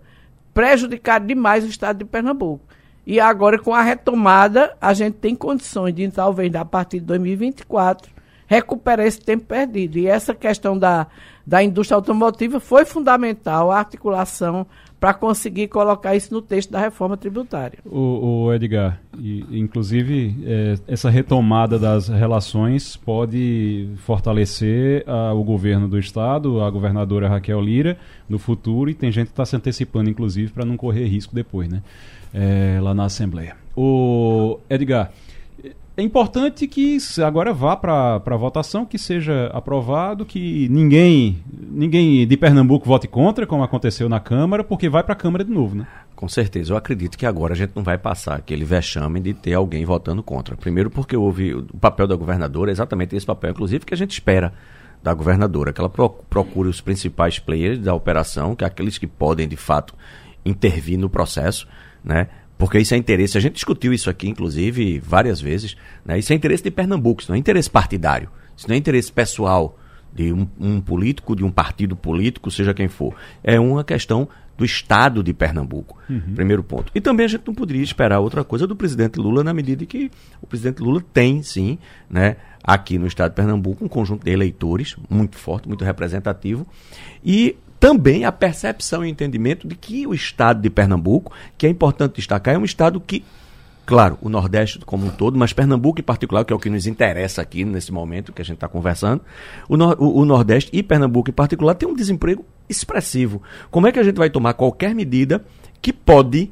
prejudicaram 0.53 1.25
demais 1.25 1.63
o 1.63 1.67
estado 1.67 1.99
de 1.99 2.05
Pernambuco. 2.05 2.66
E 3.09 3.21
agora, 3.21 3.57
com 3.57 3.73
a 3.73 3.81
retomada, 3.81 4.75
a 4.81 4.93
gente 4.93 5.13
tem 5.13 5.33
condições 5.33 5.95
de, 5.95 6.11
talvez, 6.11 6.53
a 6.53 6.65
partir 6.65 6.99
de 6.99 7.05
2024, 7.05 8.11
recuperar 8.45 9.05
esse 9.05 9.21
tempo 9.21 9.45
perdido. 9.45 9.97
E 9.97 10.07
essa 10.07 10.35
questão 10.35 10.77
da, 10.77 11.07
da 11.45 11.63
indústria 11.63 11.95
automotiva 11.95 12.59
foi 12.59 12.83
fundamental, 12.83 13.71
a 13.71 13.79
articulação 13.79 14.67
para 14.99 15.13
conseguir 15.13 15.67
colocar 15.67 16.15
isso 16.15 16.33
no 16.33 16.41
texto 16.41 16.71
da 16.71 16.79
reforma 16.79 17.15
tributária. 17.15 17.79
O, 17.85 18.45
o 18.45 18.53
Edgar, 18.53 18.99
e, 19.17 19.45
inclusive 19.59 20.35
é, 20.43 20.75
essa 20.87 21.09
retomada 21.09 21.77
das 21.77 22.07
relações 22.07 22.97
pode 22.97 23.89
fortalecer 23.97 25.03
a, 25.07 25.33
o 25.33 25.43
governo 25.43 25.87
do 25.87 25.99
estado, 25.99 26.61
a 26.61 26.69
governadora 26.69 27.29
Raquel 27.29 27.61
Lira, 27.61 27.97
no 28.27 28.39
futuro, 28.39 28.89
e 28.89 28.93
tem 28.93 29.11
gente 29.11 29.27
que 29.27 29.33
está 29.33 29.45
se 29.45 29.55
antecipando, 29.55 30.09
inclusive, 30.09 30.51
para 30.51 30.65
não 30.65 30.75
correr 30.75 31.05
risco 31.05 31.33
depois, 31.33 31.69
né? 31.69 31.81
É, 32.33 32.79
lá 32.81 32.93
na 32.93 33.05
Assembleia. 33.05 33.55
O 33.75 34.59
Edgar, 34.69 35.11
é 35.97 36.03
importante 36.03 36.67
que 36.67 36.99
agora 37.25 37.51
vá 37.51 37.75
para 37.75 38.21
a 38.23 38.37
votação, 38.37 38.85
que 38.85 38.99
seja 38.99 39.47
aprovado, 39.47 40.27
que 40.27 40.69
ninguém, 40.69 41.43
ninguém 41.51 42.27
de 42.27 42.37
Pernambuco 42.37 42.87
vote 42.87 43.07
contra, 43.07 43.47
como 43.47 43.63
aconteceu 43.63 44.07
na 44.07 44.19
Câmara, 44.19 44.63
porque 44.63 44.87
vai 44.87 45.03
para 45.03 45.13
a 45.13 45.15
Câmara 45.15 45.43
de 45.43 45.51
novo, 45.51 45.75
né? 45.75 45.87
Com 46.15 46.27
certeza. 46.27 46.71
Eu 46.71 46.77
acredito 46.77 47.17
que 47.17 47.25
agora 47.25 47.53
a 47.53 47.57
gente 47.57 47.71
não 47.75 47.81
vai 47.81 47.97
passar 47.97 48.35
aquele 48.35 48.63
vexame 48.63 49.19
de 49.19 49.33
ter 49.33 49.55
alguém 49.55 49.83
votando 49.85 50.21
contra. 50.21 50.55
Primeiro 50.55 50.91
porque 50.91 51.17
houve 51.17 51.55
o 51.55 51.63
papel 51.79 52.05
da 52.05 52.15
governadora, 52.15 52.69
exatamente 52.69 53.15
esse 53.15 53.25
papel, 53.25 53.49
inclusive, 53.49 53.83
que 53.83 53.93
a 53.93 53.97
gente 53.97 54.11
espera 54.11 54.53
da 55.01 55.15
governadora, 55.15 55.73
que 55.73 55.81
ela 55.81 55.89
procure 55.89 56.69
os 56.69 56.79
principais 56.79 57.39
players 57.39 57.79
da 57.79 57.95
operação, 57.95 58.55
que 58.55 58.63
é 58.63 58.67
aqueles 58.67 58.99
que 58.99 59.07
podem, 59.07 59.47
de 59.47 59.57
fato, 59.57 59.95
intervir 60.45 60.99
no 60.99 61.09
processo, 61.09 61.67
né? 62.03 62.27
Porque 62.57 62.79
isso 62.79 62.93
é 62.93 62.97
interesse, 62.97 63.37
a 63.37 63.41
gente 63.41 63.53
discutiu 63.53 63.93
isso 63.93 64.09
aqui, 64.09 64.27
inclusive, 64.27 64.99
várias 64.99 65.39
vezes. 65.39 65.77
Né? 66.03 66.17
Isso 66.19 66.33
é 66.33 66.35
interesse 66.35 66.63
de 66.63 66.71
Pernambuco, 66.71 67.21
isso 67.21 67.31
não 67.31 67.35
é 67.35 67.39
interesse 67.39 67.69
partidário, 67.69 68.29
isso 68.55 68.67
não 68.67 68.75
é 68.75 68.77
interesse 68.77 69.11
pessoal 69.11 69.77
de 70.13 70.33
um, 70.33 70.47
um, 70.59 70.81
político, 70.81 71.35
de 71.35 71.43
um 71.43 71.51
partido 71.51 71.95
político, 71.95 72.49
seja 72.49 72.73
quem 72.73 72.87
for. 72.87 73.15
É 73.43 73.59
uma 73.59 73.83
questão 73.83 74.27
do 74.57 74.65
Estado 74.65 75.21
de 75.21 75.31
Pernambuco. 75.31 75.99
Uhum. 76.09 76.33
Primeiro 76.33 76.63
ponto. 76.63 76.91
E 76.95 76.99
também 76.99 77.27
a 77.27 77.29
gente 77.29 77.43
não 77.45 77.53
poderia 77.53 77.83
esperar 77.83 78.19
outra 78.19 78.43
coisa 78.43 78.65
do 78.65 78.75
presidente 78.75 79.19
Lula, 79.19 79.43
na 79.43 79.53
medida 79.53 79.85
que 79.85 80.09
o 80.41 80.47
presidente 80.47 80.81
Lula 80.81 81.03
tem, 81.13 81.43
sim, 81.43 81.77
né, 82.09 82.37
aqui 82.63 82.97
no 82.97 83.05
Estado 83.05 83.29
de 83.29 83.35
Pernambuco, 83.35 83.85
um 83.85 83.87
conjunto 83.87 84.25
de 84.25 84.31
eleitores 84.31 84.95
muito 85.07 85.37
forte, 85.37 85.67
muito 85.67 85.85
representativo. 85.85 86.65
E 87.23 87.55
também 87.79 88.25
a 88.25 88.31
percepção 88.31 89.05
e 89.05 89.09
entendimento 89.09 89.67
de 89.67 89.75
que 89.75 90.07
o 90.07 90.13
estado 90.13 90.61
de 90.61 90.69
Pernambuco, 90.69 91.31
que 91.57 91.67
é 91.67 91.69
importante 91.69 92.15
destacar, 92.15 92.55
é 92.55 92.57
um 92.57 92.65
estado 92.65 92.99
que, 92.99 93.23
claro, 93.85 94.17
o 94.21 94.29
Nordeste 94.29 94.79
como 94.79 95.05
um 95.05 95.09
todo, 95.09 95.37
mas 95.37 95.53
Pernambuco 95.53 95.99
em 95.99 96.03
particular, 96.03 96.43
que 96.43 96.51
é 96.51 96.55
o 96.55 96.59
que 96.59 96.69
nos 96.69 96.87
interessa 96.87 97.41
aqui 97.41 97.63
nesse 97.63 97.91
momento 97.91 98.33
que 98.33 98.41
a 98.41 98.45
gente 98.45 98.55
está 98.55 98.67
conversando, 98.67 99.21
o, 99.69 99.77
no, 99.77 99.95
o, 99.99 100.25
Nordeste 100.25 100.71
e 100.73 100.81
Pernambuco 100.81 101.29
em 101.29 101.33
particular 101.33 101.75
tem 101.75 101.87
um 101.87 101.95
desemprego 101.95 102.45
expressivo. 102.69 103.41
Como 103.69 103.87
é 103.87 103.91
que 103.91 103.99
a 103.99 104.03
gente 104.03 104.17
vai 104.17 104.29
tomar 104.29 104.53
qualquer 104.53 104.93
medida 104.95 105.43
que 105.81 105.93
pode 105.93 106.51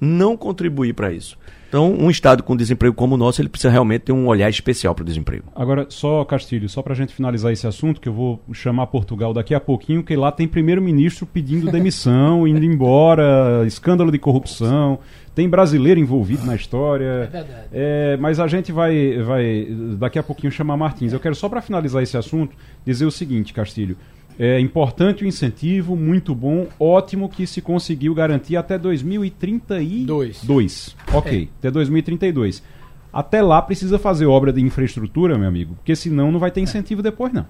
não 0.00 0.36
contribuir 0.36 0.92
para 0.92 1.12
isso? 1.12 1.38
Então, 1.68 1.92
um 1.92 2.08
estado 2.08 2.42
com 2.42 2.56
desemprego 2.56 2.94
como 2.94 3.16
o 3.16 3.18
nosso, 3.18 3.40
ele 3.40 3.48
precisa 3.48 3.70
realmente 3.70 4.02
ter 4.02 4.12
um 4.12 4.28
olhar 4.28 4.48
especial 4.48 4.94
para 4.94 5.02
o 5.02 5.04
desemprego. 5.04 5.44
Agora, 5.54 5.86
só, 5.88 6.24
Castilho, 6.24 6.68
só 6.68 6.80
para 6.80 6.92
a 6.92 6.96
gente 6.96 7.12
finalizar 7.12 7.52
esse 7.52 7.66
assunto, 7.66 8.00
que 8.00 8.08
eu 8.08 8.12
vou 8.12 8.40
chamar 8.52 8.86
Portugal 8.86 9.34
daqui 9.34 9.54
a 9.54 9.60
pouquinho, 9.60 10.02
que 10.02 10.14
lá 10.14 10.30
tem 10.30 10.46
primeiro-ministro 10.46 11.26
pedindo 11.26 11.70
demissão, 11.70 12.46
indo 12.48 12.64
embora, 12.64 13.64
escândalo 13.66 14.12
de 14.12 14.18
corrupção, 14.18 15.00
tem 15.34 15.48
brasileiro 15.48 15.98
envolvido 15.98 16.46
na 16.46 16.54
história. 16.54 17.04
É 17.04 17.26
verdade. 17.26 17.68
É, 17.72 18.16
mas 18.18 18.38
a 18.38 18.46
gente 18.46 18.70
vai, 18.70 19.18
vai 19.22 19.66
daqui 19.98 20.18
a 20.18 20.22
pouquinho 20.22 20.52
chamar 20.52 20.76
Martins. 20.76 21.12
Eu 21.12 21.20
quero 21.20 21.34
só 21.34 21.48
para 21.48 21.60
finalizar 21.60 22.02
esse 22.02 22.16
assunto 22.16 22.56
dizer 22.86 23.04
o 23.04 23.10
seguinte, 23.10 23.52
Castilho. 23.52 23.96
É 24.38 24.60
importante 24.60 25.24
o 25.24 25.26
incentivo, 25.26 25.96
muito 25.96 26.34
bom, 26.34 26.66
ótimo 26.78 27.28
que 27.28 27.46
se 27.46 27.62
conseguiu 27.62 28.14
garantir 28.14 28.56
até 28.56 28.78
2032. 28.78 30.44
Dois. 30.44 30.96
Ok, 31.12 31.44
é. 31.44 31.58
até 31.58 31.70
2032. 31.70 32.62
Até 33.10 33.40
lá 33.40 33.62
precisa 33.62 33.98
fazer 33.98 34.26
obra 34.26 34.52
de 34.52 34.60
infraestrutura, 34.60 35.38
meu 35.38 35.48
amigo, 35.48 35.74
porque 35.76 35.96
senão 35.96 36.30
não 36.30 36.38
vai 36.38 36.50
ter 36.50 36.60
incentivo 36.60 37.00
é. 37.00 37.04
depois, 37.04 37.32
não. 37.32 37.46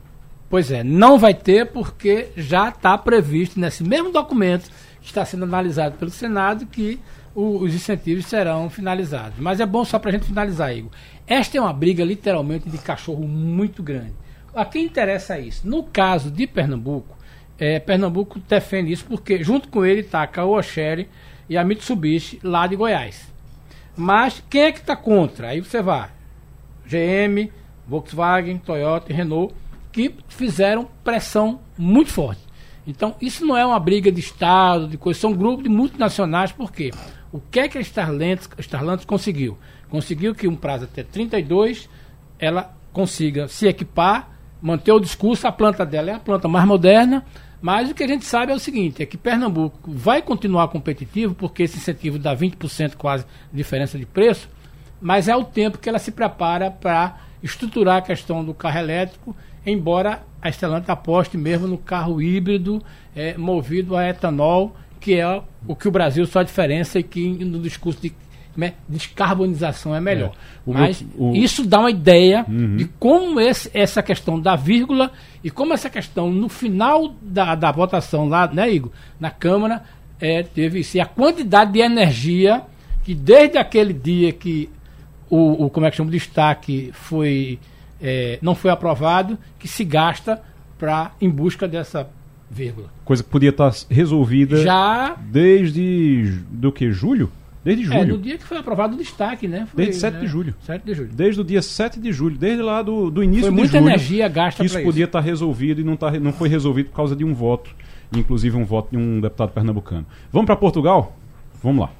Pois 0.49 0.71
é, 0.71 0.85
não 0.85 1.19
vai 1.19 1.35
ter 1.35 1.67
porque 1.73 2.29
já 2.37 2.69
está 2.69 2.97
previsto 2.97 3.59
nesse 3.59 3.83
mesmo 3.83 4.13
documento 4.13 4.71
que 5.01 5.09
está 5.09 5.25
sendo 5.25 5.43
analisado 5.43 5.97
pelo 5.99 6.11
Senado 6.13 6.67
que 6.67 7.01
o, 7.35 7.59
os 7.59 7.75
incentivos 7.75 8.27
serão 8.27 8.71
finalizados. 8.71 9.41
Mas 9.41 9.59
é 9.59 9.67
bom 9.67 9.85
só 9.85 9.99
para 9.99 10.11
a 10.11 10.13
gente 10.13 10.27
finalizar, 10.27 10.73
Igor. 10.77 10.93
Esta 11.27 11.59
é 11.59 11.61
uma 11.61 11.73
briga 11.73 12.05
literalmente 12.05 12.71
de 12.71 12.79
cachorro 12.79 13.27
muito 13.27 13.83
grande 13.83 14.15
a 14.57 14.65
quem 14.65 14.85
interessa 14.85 15.39
isso? 15.39 15.69
No 15.69 15.83
caso 15.83 16.31
de 16.31 16.47
Pernambuco, 16.47 17.17
é, 17.59 17.79
Pernambuco 17.79 18.39
defende 18.41 18.91
isso 18.91 19.05
porque 19.05 19.45
junto 19.45 19.69
com 19.69 19.85
ele 19.85 20.01
está 20.01 20.23
a 20.23 20.27
Caoa 20.27 20.63
e 21.49 21.57
a 21.57 21.65
Mitsubishi 21.65 22.41
lá 22.43 22.67
de 22.67 22.75
Goiás. 22.75 23.31
Mas 23.95 24.43
quem 24.49 24.63
é 24.63 24.73
que 24.73 24.81
está 24.81 24.97
contra? 24.97 25.49
Aí 25.49 25.61
você 25.61 25.81
vai. 25.83 26.11
GM, 26.87 27.51
Volkswagen, 27.87 28.59
Toyota 28.59 29.13
e 29.13 29.15
Renault, 29.15 29.55
que 29.93 30.15
fizeram 30.29 30.89
pressão 31.05 31.61
muito 31.77 32.11
forte. 32.11 32.41
Então, 32.87 33.17
isso 33.21 33.45
não 33.45 33.57
é 33.57 33.67
uma 33.67 33.81
briga 33.81 34.13
de 34.13 34.21
Estado, 34.21 34.87
de 34.87 34.97
coisa, 34.97 35.19
são 35.19 35.33
grupos 35.33 35.65
de 35.65 35.69
multinacionais, 35.69 36.53
por 36.53 36.71
quê? 36.71 36.93
O 37.33 37.41
que 37.41 37.61
é 37.61 37.69
que 37.69 37.79
a 37.79 37.81
Starlantes, 37.81 38.49
Starlantes 38.59 39.05
conseguiu? 39.05 39.59
Conseguiu 39.89 40.35
que 40.35 40.47
um 40.47 40.55
prazo 40.55 40.85
até 40.85 41.03
32 41.03 41.89
ela 42.39 42.75
consiga 42.93 43.49
se 43.49 43.67
equipar 43.67 44.36
manter 44.61 44.93
o 44.93 45.01
discurso, 45.01 45.47
a 45.47 45.53
planta 45.53 45.85
dela 45.85 46.11
é 46.11 46.15
a 46.15 46.19
planta 46.19 46.49
mais 46.49 46.67
moderna, 46.67 47.25
mas 47.61 47.91
o 47.91 47.95
que 47.95 48.05
a 48.05 48.09
gente 48.09 48.25
sabe 48.25 48.53
é 48.53 48.55
o 48.55 48.59
seguinte, 48.59 49.03
é 49.03 49.07
que 49.07 49.17
Pernambuco 49.17 49.91
vai 49.91 50.23
continuar 50.23 50.69
competitivo, 50.69 51.35
porque 51.35 51.63
esse 51.63 51.79
incentivo 51.79 52.19
dá 52.19 52.37
20% 52.37 52.95
quase 52.97 53.25
de 53.51 53.57
diferença 53.57 53.99
de 53.99 54.07
preço, 54.07 54.49
mas 55.01 55.29
é 55.29 55.37
o 55.37 55.45
tempo 55.45 55.79
que 55.79 55.89
ela 55.89 55.99
se 55.99 56.13
prepara 56.13 56.71
para 56.71 57.19
estruturar 57.43 57.97
a 57.97 58.03
questão 58.03 58.45
do 58.45 58.55
carro 58.55 58.79
elétrico, 58.79 59.37
embora 59.65 60.23
a 60.41 60.51
Stellantis 60.51 60.89
aposte 60.89 61.37
mesmo 61.37 61.67
no 61.67 61.79
carro 61.79 62.21
híbrido 62.21 62.83
é, 63.15 63.37
movido 63.37 63.97
a 63.97 64.09
etanol, 64.09 64.77
que 65.01 65.15
é 65.15 65.43
o 65.67 65.77
que 65.77 65.89
o 65.89 65.91
Brasil 65.91 66.27
só 66.27 66.43
diferença 66.43 66.99
e 66.99 67.03
que 67.03 67.29
no 67.45 67.59
discurso 67.61 68.01
de 68.01 68.11
descarbonização 68.89 69.95
é 69.95 70.01
melhor. 70.01 70.33
É. 70.67 70.73
Mas 70.73 71.05
o, 71.17 71.35
isso 71.35 71.65
dá 71.65 71.81
uma 71.81 71.91
ideia 71.91 72.45
uhum. 72.49 72.77
de 72.77 72.87
como 72.99 73.41
esse, 73.41 73.71
essa 73.75 74.03
questão 74.03 74.41
da 74.41 74.57
vírgula 74.57 75.13
e 75.45 75.51
como 75.51 75.73
essa 75.73 75.91
questão 75.91 76.31
no 76.31 76.49
final 76.49 77.15
da, 77.21 77.55
da 77.55 77.71
votação 77.71 78.29
lá, 78.29 78.47
né, 78.47 78.71
Igor, 78.71 78.91
na 79.21 79.31
Câmara, 79.31 79.83
é, 80.21 80.43
teve 80.43 80.83
se 80.83 80.99
a 80.99 81.07
quantidade 81.07 81.73
de 81.73 81.81
energia 81.81 82.63
que 83.05 83.15
desde 83.15 83.59
aquele 83.59 83.93
dia 83.93 84.33
que 84.33 84.69
o, 85.29 85.67
o 85.67 85.71
como 85.71 85.87
é 85.87 85.91
que 85.91 85.97
chama, 85.97 86.09
o 86.09 86.13
destaque 86.13 86.91
foi 86.93 87.59
é, 88.01 88.39
não 88.43 88.55
foi 88.55 88.71
aprovado, 88.71 89.39
que 89.59 89.69
se 89.69 89.85
gasta 89.85 90.43
para 90.79 91.13
em 91.21 91.31
busca 91.31 91.67
dessa 91.67 92.09
vírgula. 92.51 92.89
Coisa 93.05 93.23
que 93.23 93.31
podia 93.31 93.51
estar 93.51 93.73
resolvida 93.91 94.63
já 94.63 95.17
desde 95.21 96.41
do 96.51 96.71
que 96.71 96.91
julho? 96.91 97.31
Desde 97.67 97.83
julho. 97.83 97.99
É, 97.99 98.05
no 98.05 98.17
dia 98.17 98.39
que 98.39 98.45
foi 98.45 98.59
aprovado 98.59 98.95
o 98.95 98.97
destaque, 98.97 99.49
né? 99.49 99.67
Foi, 99.67 99.85
desde 99.85 100.01
7 100.01 100.15
né? 100.15 100.21
de 100.21 100.27
julho. 100.29 100.55
7 100.61 100.85
de 100.85 100.95
julho. 100.95 101.11
Desde 101.13 101.41
o 101.41 101.45
dia 101.45 101.61
7 101.61 101.99
de 101.99 102.13
julho, 102.13 102.39
desde 102.39 102.63
lá 102.63 102.81
do, 102.81 103.11
do 103.11 103.25
início 103.25 103.47
foi 103.47 103.51
de 103.51 103.57
muita 103.57 103.79
julho. 103.79 103.91
energia 103.91 104.29
gasta 104.29 104.65
Isso 104.65 104.81
podia 104.83 105.05
estar 105.05 105.19
tá 105.19 105.25
resolvido 105.25 105.81
e 105.81 105.85
não, 105.85 105.97
tá, 105.97 106.13
não 106.13 106.33
foi 106.33 106.49
resolvido 106.49 106.91
por 106.91 106.95
causa 106.95 107.17
de 107.17 107.25
um 107.25 107.35
voto, 107.35 107.75
inclusive 108.17 108.57
um 108.57 108.65
voto 108.65 108.93
de 108.93 108.97
um 108.97 109.21
deputado 109.21 109.51
pernambucano. 109.51 110.07
Vamos 110.33 110.47
para 110.47 110.55
Portugal? 110.55 111.17
Vamos 111.61 111.81
lá. 111.81 111.91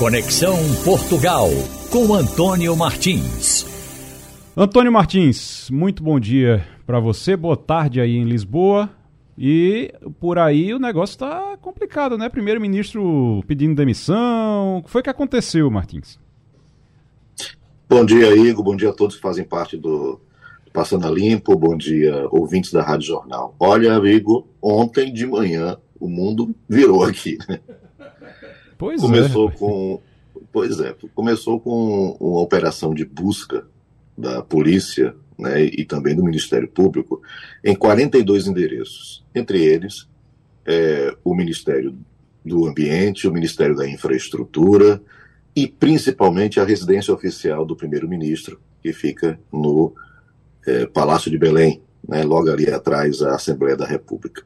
Conexão 0.00 0.56
Portugal 0.84 1.48
com 1.92 2.12
Antônio 2.12 2.76
Martins. 2.76 3.64
Antônio 4.56 4.90
Martins, 4.90 5.70
muito 5.70 6.02
bom 6.02 6.18
dia 6.18 6.66
para 6.84 6.98
você. 6.98 7.36
Boa 7.36 7.56
tarde 7.56 8.00
aí 8.00 8.16
em 8.16 8.24
Lisboa. 8.24 8.90
E 9.38 9.92
por 10.18 10.38
aí 10.38 10.72
o 10.72 10.78
negócio 10.78 11.14
está 11.14 11.56
complicado, 11.58 12.16
né? 12.16 12.28
Primeiro-ministro 12.28 13.42
pedindo 13.46 13.74
demissão. 13.74 14.78
O 14.78 14.82
que 14.82 14.90
foi 14.90 15.02
que 15.02 15.10
aconteceu, 15.10 15.70
Martins? 15.70 16.18
Bom 17.88 18.04
dia, 18.04 18.34
Igor. 18.34 18.64
Bom 18.64 18.74
dia 18.76 18.90
a 18.90 18.94
todos 18.94 19.16
que 19.16 19.22
fazem 19.22 19.44
parte 19.44 19.76
do 19.76 20.20
Passando 20.72 21.06
a 21.06 21.10
Limpo. 21.10 21.56
Bom 21.56 21.76
dia, 21.76 22.26
ouvintes 22.30 22.72
da 22.72 22.82
Rádio 22.82 23.08
Jornal. 23.08 23.54
Olha, 23.60 23.94
amigo, 23.94 24.48
ontem 24.60 25.12
de 25.12 25.26
manhã 25.26 25.76
o 26.00 26.08
mundo 26.08 26.54
virou 26.68 27.04
aqui. 27.04 27.38
Né? 27.48 27.60
Pois 28.78 29.00
começou 29.00 29.48
é. 29.50 29.52
com 29.52 30.00
Pois 30.56 30.80
é, 30.80 30.96
começou 31.14 31.60
com 31.60 32.16
uma 32.18 32.40
operação 32.40 32.94
de 32.94 33.04
busca 33.04 33.66
da 34.16 34.42
polícia 34.42 35.14
né, 35.38 35.64
e 35.64 35.84
também 35.84 36.14
do 36.14 36.24
Ministério 36.24 36.68
Público 36.68 37.22
em 37.64 37.74
42 37.74 38.46
endereços, 38.46 39.24
entre 39.34 39.62
eles 39.64 40.08
é, 40.64 41.14
o 41.24 41.34
Ministério 41.34 41.96
do 42.44 42.66
Ambiente, 42.66 43.28
o 43.28 43.32
Ministério 43.32 43.74
da 43.74 43.88
Infraestrutura 43.88 45.00
e 45.54 45.66
principalmente 45.66 46.60
a 46.60 46.64
residência 46.64 47.14
oficial 47.14 47.64
do 47.64 47.76
primeiro-ministro, 47.76 48.60
que 48.82 48.92
fica 48.92 49.38
no 49.52 49.94
é, 50.66 50.86
Palácio 50.86 51.30
de 51.30 51.38
Belém, 51.38 51.80
né, 52.06 52.22
logo 52.22 52.50
ali 52.50 52.68
atrás 52.70 53.22
a 53.22 53.34
Assembleia 53.34 53.76
da 53.76 53.86
República. 53.86 54.44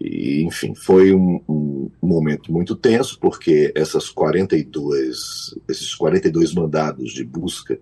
E, 0.00 0.42
enfim, 0.42 0.74
foi 0.74 1.14
um, 1.14 1.40
um, 1.48 1.90
momento 2.02 2.52
muito 2.52 2.74
tenso, 2.74 3.18
porque 3.18 3.72
essas 3.74 4.10
42, 4.10 5.54
esses 5.68 5.94
42 5.94 6.52
mandados 6.52 7.12
de 7.12 7.24
busca 7.24 7.78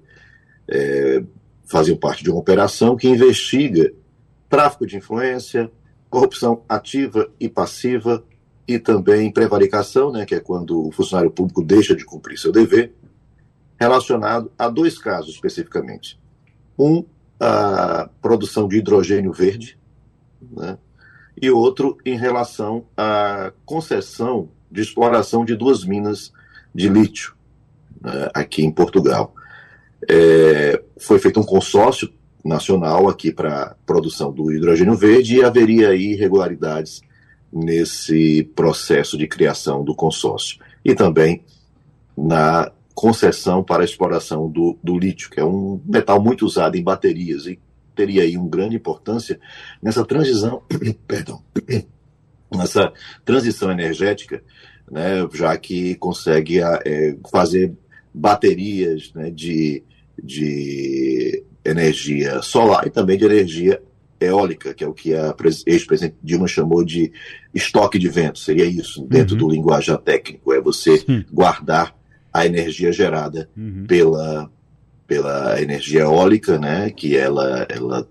é, 0.69 1.23
faziam 1.65 1.97
parte 1.97 2.23
de 2.23 2.31
uma 2.31 2.41
operação 2.41 2.97
que 2.97 3.09
investiga 3.09 3.93
tráfico 4.49 4.87
de 4.87 4.97
influência, 4.97 5.71
corrupção 6.11 6.63
ativa 6.69 7.31
e 7.41 7.49
passiva 7.49 8.23
e 8.69 8.79
também 8.79 9.33
prevaricação, 9.33 10.13
né, 10.13 10.27
que 10.27 10.35
é 10.35 10.41
quando 10.41 10.87
o 10.87 10.93
funcionário 10.93 11.31
público 11.31 11.65
deixa 11.65 11.97
de 11.97 12.05
cumprir 12.05 12.39
seu 12.39 12.53
dever, 12.53 12.95
relacionado 13.81 14.53
a 14.59 14.69
dois 14.69 14.99
casos 14.99 15.35
especificamente. 15.35 16.21
Um, 16.79 17.05
a 17.41 18.09
produção 18.21 18.69
de 18.69 18.77
hidrogênio 18.77 19.33
verde, 19.33 19.79
né, 20.51 20.79
e 21.41 21.51
outro 21.51 21.97
em 22.05 22.17
relação 22.17 22.85
à 22.97 23.53
concessão 23.65 24.51
de 24.71 24.81
exploração 24.81 25.45
de 25.45 25.57
duas 25.57 25.85
minas 25.85 26.33
de 26.75 26.89
lítio 26.89 27.35
né, 28.01 28.29
aqui 28.35 28.65
em 28.65 28.71
Portugal. 28.71 29.35
É, 30.09 30.83
foi 30.99 31.19
feito 31.19 31.41
um 31.41 31.45
consórcio 31.45 32.13
nacional 32.45 33.09
aqui 33.09 33.33
para 33.33 33.77
produção 33.87 34.33
do 34.33 34.53
hidrogênio 34.53 34.97
verde 34.97 35.37
e 35.37 35.45
haveria 35.45 35.95
irregularidades 35.95 37.01
nesse 37.53 38.45
processo 38.57 39.17
de 39.17 39.29
criação 39.29 39.85
do 39.85 39.95
consórcio. 39.95 40.59
E 40.85 40.95
também 40.95 41.45
na 42.17 42.73
concessão 42.95 43.63
para 43.63 43.83
a 43.83 43.85
exploração 43.85 44.51
do, 44.51 44.79
do 44.83 44.99
lítio, 44.99 45.31
que 45.31 45.41
é 45.41 45.45
um 45.45 45.81
metal 45.85 46.23
muito 46.23 46.45
usado 46.45 46.77
em 46.77 46.83
baterias 46.83 47.47
e 47.47 47.59
teria 47.95 48.23
aí 48.23 48.37
uma 48.37 48.49
grande 48.49 48.77
importância 48.77 49.39
nessa 49.83 50.05
transição, 50.05 50.63
perdão, 51.07 51.43
nessa 52.51 52.93
transição 53.25 53.71
energética, 53.71 54.43
né, 54.91 55.27
já 55.33 55.57
que 55.57 55.95
consegue 55.97 56.61
é, 56.61 57.17
fazer 57.31 57.73
baterias 58.13 59.13
né, 59.15 59.31
de, 59.31 59.83
de 60.23 61.45
energia 61.65 62.43
solar 62.43 62.87
e 62.87 62.91
também 62.91 63.17
de 63.17 63.25
energia 63.25 63.81
eólica, 64.21 64.73
que 64.73 64.85
é 64.85 64.87
o 64.87 64.93
que 64.93 65.15
a 65.15 65.35
ex-presidente 65.67 66.17
Dilma 66.23 66.47
chamou 66.47 66.85
de 66.85 67.13
estoque 67.55 67.99
de 67.99 68.09
vento. 68.09 68.39
Seria 68.39 68.65
isso, 68.65 69.07
dentro 69.07 69.35
uhum. 69.35 69.41
do 69.41 69.51
linguajar 69.51 69.99
técnico, 69.99 70.53
é 70.53 70.61
você 70.61 70.99
Sim. 70.99 71.25
guardar 71.33 71.95
a 72.33 72.47
energia 72.47 72.93
gerada 72.93 73.49
uhum. 73.57 73.85
pela, 73.87 74.51
pela 75.07 75.61
energia 75.61 76.03
eólica, 76.03 76.59
né, 76.59 76.91
que 76.91 77.17
ela, 77.17 77.67
ela, 77.69 78.09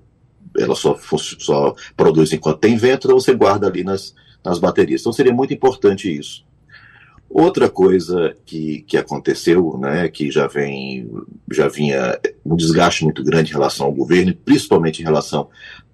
ela 0.57 0.75
só, 0.75 0.97
só 1.39 1.73
produz 1.95 2.31
enquanto 2.33 2.59
tem 2.59 2.77
vento, 2.77 3.07
então 3.07 3.19
você 3.19 3.33
guarda 3.33 3.67
ali 3.67 3.83
nas, 3.83 4.13
nas 4.43 4.59
baterias. 4.59 5.01
Então 5.01 5.13
seria 5.13 5.33
muito 5.33 5.53
importante 5.53 6.15
isso. 6.15 6.45
Outra 7.33 7.69
coisa 7.69 8.35
que, 8.45 8.81
que 8.81 8.97
aconteceu, 8.97 9.77
né, 9.77 10.09
que 10.09 10.29
já 10.29 10.47
vem, 10.47 11.09
já 11.49 11.69
vinha 11.69 12.19
um 12.45 12.57
desgaste 12.57 13.05
muito 13.05 13.23
grande 13.23 13.51
em 13.51 13.53
relação 13.53 13.85
ao 13.85 13.93
governo, 13.93 14.35
principalmente 14.43 15.01
em 15.01 15.05
relação 15.05 15.47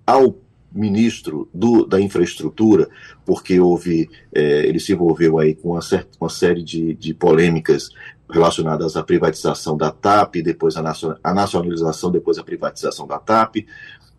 ao 0.06 0.36
ministro 0.72 1.48
do, 1.54 1.86
da 1.86 2.02
infraestrutura, 2.02 2.90
porque 3.24 3.60
houve, 3.60 4.10
é, 4.34 4.66
ele 4.66 4.80
se 4.80 4.94
envolveu 4.94 5.38
aí 5.38 5.54
com 5.54 5.70
uma, 5.72 5.82
certa, 5.82 6.10
uma 6.20 6.30
série 6.30 6.64
de, 6.64 6.96
de 6.96 7.14
polêmicas 7.14 7.90
relacionadas 8.30 8.98
à 8.98 9.04
privatização 9.04 9.78
da 9.78 9.92
TAP, 9.92 10.38
depois 10.38 10.76
a, 10.76 10.94
a 11.24 11.34
nacionalização, 11.34 12.12
depois 12.12 12.38
a 12.38 12.44
privatização 12.44 13.06
da 13.06 13.20
TAP. 13.20 13.58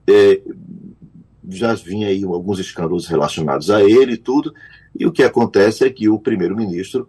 É, 0.07 0.41
já 1.49 1.75
vinha 1.75 2.09
aí 2.09 2.25
alguns 2.25 2.59
escândalos 2.59 3.07
relacionados 3.07 3.71
a 3.71 3.83
ele 3.83 4.13
e 4.13 4.19
tudo, 4.19 4.53
e 4.99 5.07
o 5.07 5.13
que 5.13 5.23
acontece 5.23 5.85
é 5.85 5.91
que 5.91 6.09
o 6.09 6.19
primeiro-ministro 6.19 7.09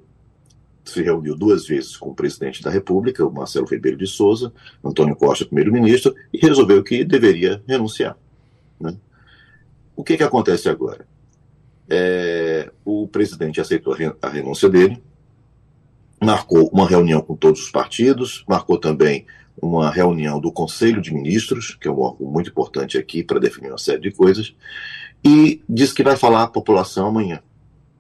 se 0.86 1.02
reuniu 1.02 1.36
duas 1.36 1.68
vezes 1.68 1.96
com 1.96 2.10
o 2.10 2.16
presidente 2.16 2.64
da 2.64 2.70
República, 2.70 3.26
o 3.26 3.32
Marcelo 3.32 3.68
Ribeiro 3.68 3.98
de 3.98 4.08
Souza, 4.08 4.52
Antônio 4.84 5.16
Costa, 5.16 5.46
primeiro-ministro, 5.46 6.16
e 6.34 6.38
resolveu 6.38 6.84
que 6.84 7.04
deveria 7.04 7.62
renunciar. 7.68 8.18
Né? 8.80 8.96
O 9.96 10.04
que, 10.04 10.18
que 10.18 10.24
acontece 10.24 10.70
agora? 10.70 11.06
É, 11.90 12.72
o 12.86 13.08
presidente 13.08 13.62
aceitou 13.62 13.96
a 14.22 14.30
renúncia 14.30 14.70
dele, 14.70 15.02
marcou 16.22 16.70
uma 16.70 16.88
reunião 16.88 17.22
com 17.22 17.36
todos 17.36 17.62
os 17.64 17.72
partidos, 17.72 18.44
marcou 18.48 18.78
também 18.78 19.26
uma 19.62 19.89
reunião 19.89 20.39
do 20.39 20.51
Conselho 20.51 21.01
de 21.01 21.14
Ministros, 21.14 21.78
que 21.80 21.88
é 21.88 21.91
um 21.91 21.99
órgão 21.99 22.28
muito 22.28 22.49
importante 22.49 22.97
aqui 22.97 23.24
para 23.24 23.39
definir 23.39 23.70
uma 23.70 23.78
série 23.78 24.01
de 24.01 24.12
coisas, 24.12 24.55
e 25.24 25.62
disse 25.68 25.93
que 25.93 26.03
vai 26.03 26.16
falar 26.16 26.43
à 26.43 26.47
população 26.47 27.07
amanhã, 27.07 27.41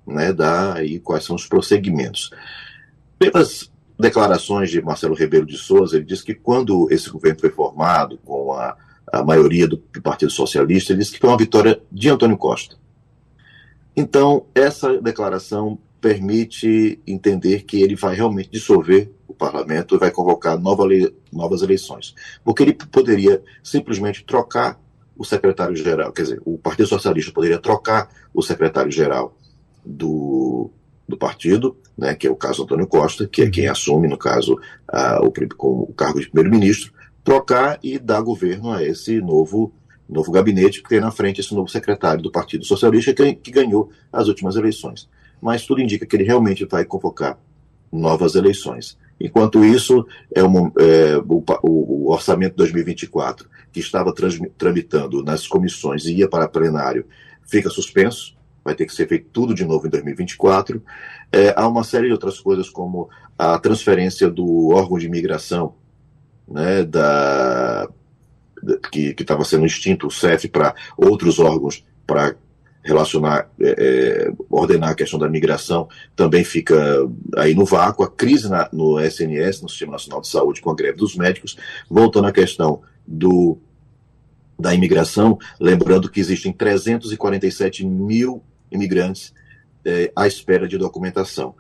né, 0.07 0.33
aí 0.75 0.99
quais 0.99 1.23
são 1.25 1.35
os 1.35 1.45
prosseguimentos. 1.45 2.31
Pelas 3.17 3.71
declarações 3.99 4.69
de 4.69 4.81
Marcelo 4.81 5.13
Ribeiro 5.13 5.45
de 5.45 5.57
Souza, 5.57 5.97
ele 5.97 6.05
disse 6.05 6.23
que 6.23 6.33
quando 6.33 6.87
esse 6.89 7.09
governo 7.09 7.39
foi 7.39 7.49
formado 7.49 8.17
com 8.23 8.53
a, 8.53 8.77
a 9.11 9.23
maioria 9.23 9.67
do, 9.67 9.75
do 9.75 10.01
Partido 10.01 10.31
Socialista, 10.31 10.93
ele 10.93 10.99
disse 10.99 11.11
que 11.11 11.19
foi 11.19 11.29
uma 11.29 11.37
vitória 11.37 11.81
de 11.91 12.09
Antônio 12.09 12.37
Costa. 12.37 12.77
Então, 13.95 14.45
essa 14.55 15.01
declaração 15.01 15.77
permite 15.99 17.01
entender 17.05 17.63
que 17.63 17.81
ele 17.81 17.95
vai 17.95 18.15
realmente 18.15 18.49
dissolver 18.49 19.11
parlamento 19.39 19.95
e 19.95 19.97
vai 19.97 20.11
convocar 20.11 20.59
nova 20.59 20.85
lei, 20.85 21.11
novas 21.33 21.63
eleições. 21.63 22.13
Porque 22.43 22.61
ele 22.61 22.73
poderia 22.73 23.41
simplesmente 23.63 24.23
trocar 24.23 24.79
o 25.17 25.25
secretário-geral, 25.25 26.11
quer 26.11 26.21
dizer, 26.21 26.41
o 26.45 26.57
Partido 26.57 26.87
Socialista 26.87 27.31
poderia 27.31 27.57
trocar 27.57 28.09
o 28.33 28.41
secretário-geral 28.41 29.35
do, 29.83 30.69
do 31.07 31.17
partido, 31.17 31.75
né, 31.97 32.13
que 32.13 32.27
é 32.27 32.31
o 32.31 32.35
caso 32.35 32.63
Antônio 32.63 32.87
Costa, 32.87 33.27
que 33.27 33.41
é 33.41 33.49
quem 33.49 33.67
assume, 33.67 34.07
no 34.07 34.17
caso, 34.17 34.57
a, 34.87 35.19
o, 35.21 35.33
o 35.61 35.93
cargo 35.93 36.19
de 36.19 36.29
primeiro-ministro, 36.29 36.93
trocar 37.23 37.79
e 37.81 37.97
dar 37.97 38.21
governo 38.21 38.71
a 38.71 38.83
esse 38.83 39.19
novo 39.19 39.73
novo 40.07 40.31
gabinete, 40.31 40.81
que 40.81 40.89
tem 40.89 40.99
na 40.99 41.11
frente 41.11 41.39
esse 41.39 41.53
novo 41.53 41.69
secretário 41.69 42.23
do 42.23 42.31
Partido 42.31 42.65
Socialista 42.65 43.13
que, 43.13 43.35
que 43.35 43.51
ganhou 43.51 43.91
as 44.11 44.27
últimas 44.27 44.55
eleições 44.55 45.07
mas 45.41 45.65
tudo 45.65 45.81
indica 45.81 46.05
que 46.05 46.15
ele 46.15 46.23
realmente 46.23 46.65
vai 46.65 46.85
convocar 46.85 47.37
novas 47.91 48.35
eleições. 48.35 48.97
Enquanto 49.19 49.65
isso, 49.65 50.05
é, 50.33 50.41
uma, 50.41 50.71
é 50.79 51.17
o, 51.17 51.43
o, 51.63 52.11
orçamento 52.11 52.55
2024, 52.55 53.49
que 53.71 53.79
estava 53.79 54.13
tramitando 54.57 55.23
nas 55.23 55.45
comissões 55.45 56.05
e 56.05 56.15
ia 56.15 56.29
para 56.29 56.47
plenário, 56.47 57.05
fica 57.43 57.69
suspenso, 57.69 58.37
vai 58.63 58.73
ter 58.75 58.85
que 58.85 58.93
ser 58.93 59.07
feito 59.07 59.27
tudo 59.31 59.53
de 59.53 59.65
novo 59.65 59.87
em 59.87 59.89
2024. 59.89 60.81
É, 61.31 61.53
há 61.55 61.67
uma 61.67 61.83
série 61.83 62.07
de 62.07 62.13
outras 62.13 62.39
coisas, 62.39 62.69
como 62.69 63.09
a 63.37 63.57
transferência 63.59 64.29
do 64.29 64.69
órgão 64.69 64.97
de 64.97 65.07
imigração, 65.07 65.75
né, 66.47 66.83
da 66.83 67.89
que 68.91 69.15
estava 69.17 69.45
sendo 69.45 69.65
extinto, 69.65 70.07
o 70.07 70.11
CEF, 70.11 70.49
para 70.49 70.75
outros 70.97 71.39
órgãos, 71.39 71.85
para 72.05 72.35
relacionar, 72.83 73.49
é, 73.59 73.75
é, 73.77 74.31
ordenar 74.49 74.91
a 74.91 74.95
questão 74.95 75.19
da 75.19 75.29
migração 75.29 75.87
também 76.15 76.43
fica 76.43 76.75
aí 77.37 77.53
no 77.53 77.65
vácuo. 77.65 78.03
A 78.03 78.09
crise 78.09 78.49
na, 78.49 78.69
no 78.71 78.99
SNS, 78.99 79.61
no 79.61 79.69
Sistema 79.69 79.93
Nacional 79.93 80.21
de 80.21 80.27
Saúde, 80.27 80.61
com 80.61 80.71
a 80.71 80.75
greve 80.75 80.97
dos 80.97 81.15
médicos. 81.15 81.57
Voltando 81.89 82.27
à 82.27 82.31
questão 82.31 82.81
do, 83.05 83.57
da 84.57 84.73
imigração, 84.73 85.37
lembrando 85.59 86.09
que 86.09 86.19
existem 86.19 86.53
347 86.53 87.85
mil 87.85 88.43
imigrantes 88.71 89.33
é, 89.85 90.11
à 90.15 90.27
espera 90.27 90.67
de 90.67 90.77
documentação. 90.77 91.55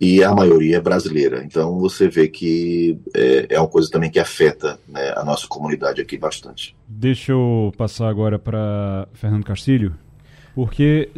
E 0.00 0.24
a 0.24 0.34
maioria 0.34 0.78
é 0.78 0.80
brasileira. 0.80 1.44
Então 1.44 1.78
você 1.78 2.08
vê 2.08 2.26
que 2.26 2.98
é, 3.14 3.46
é 3.50 3.60
uma 3.60 3.68
coisa 3.68 3.88
também 3.88 4.10
que 4.10 4.18
afeta 4.18 4.78
né, 4.88 5.12
a 5.16 5.24
nossa 5.24 5.46
comunidade 5.46 6.00
aqui 6.00 6.18
bastante. 6.18 6.76
Deixa 6.86 7.30
eu 7.30 7.72
passar 7.76 8.08
agora 8.08 8.38
para 8.38 9.08
Fernando 9.12 9.44
Castilho, 9.44 9.94
porque 10.54 11.10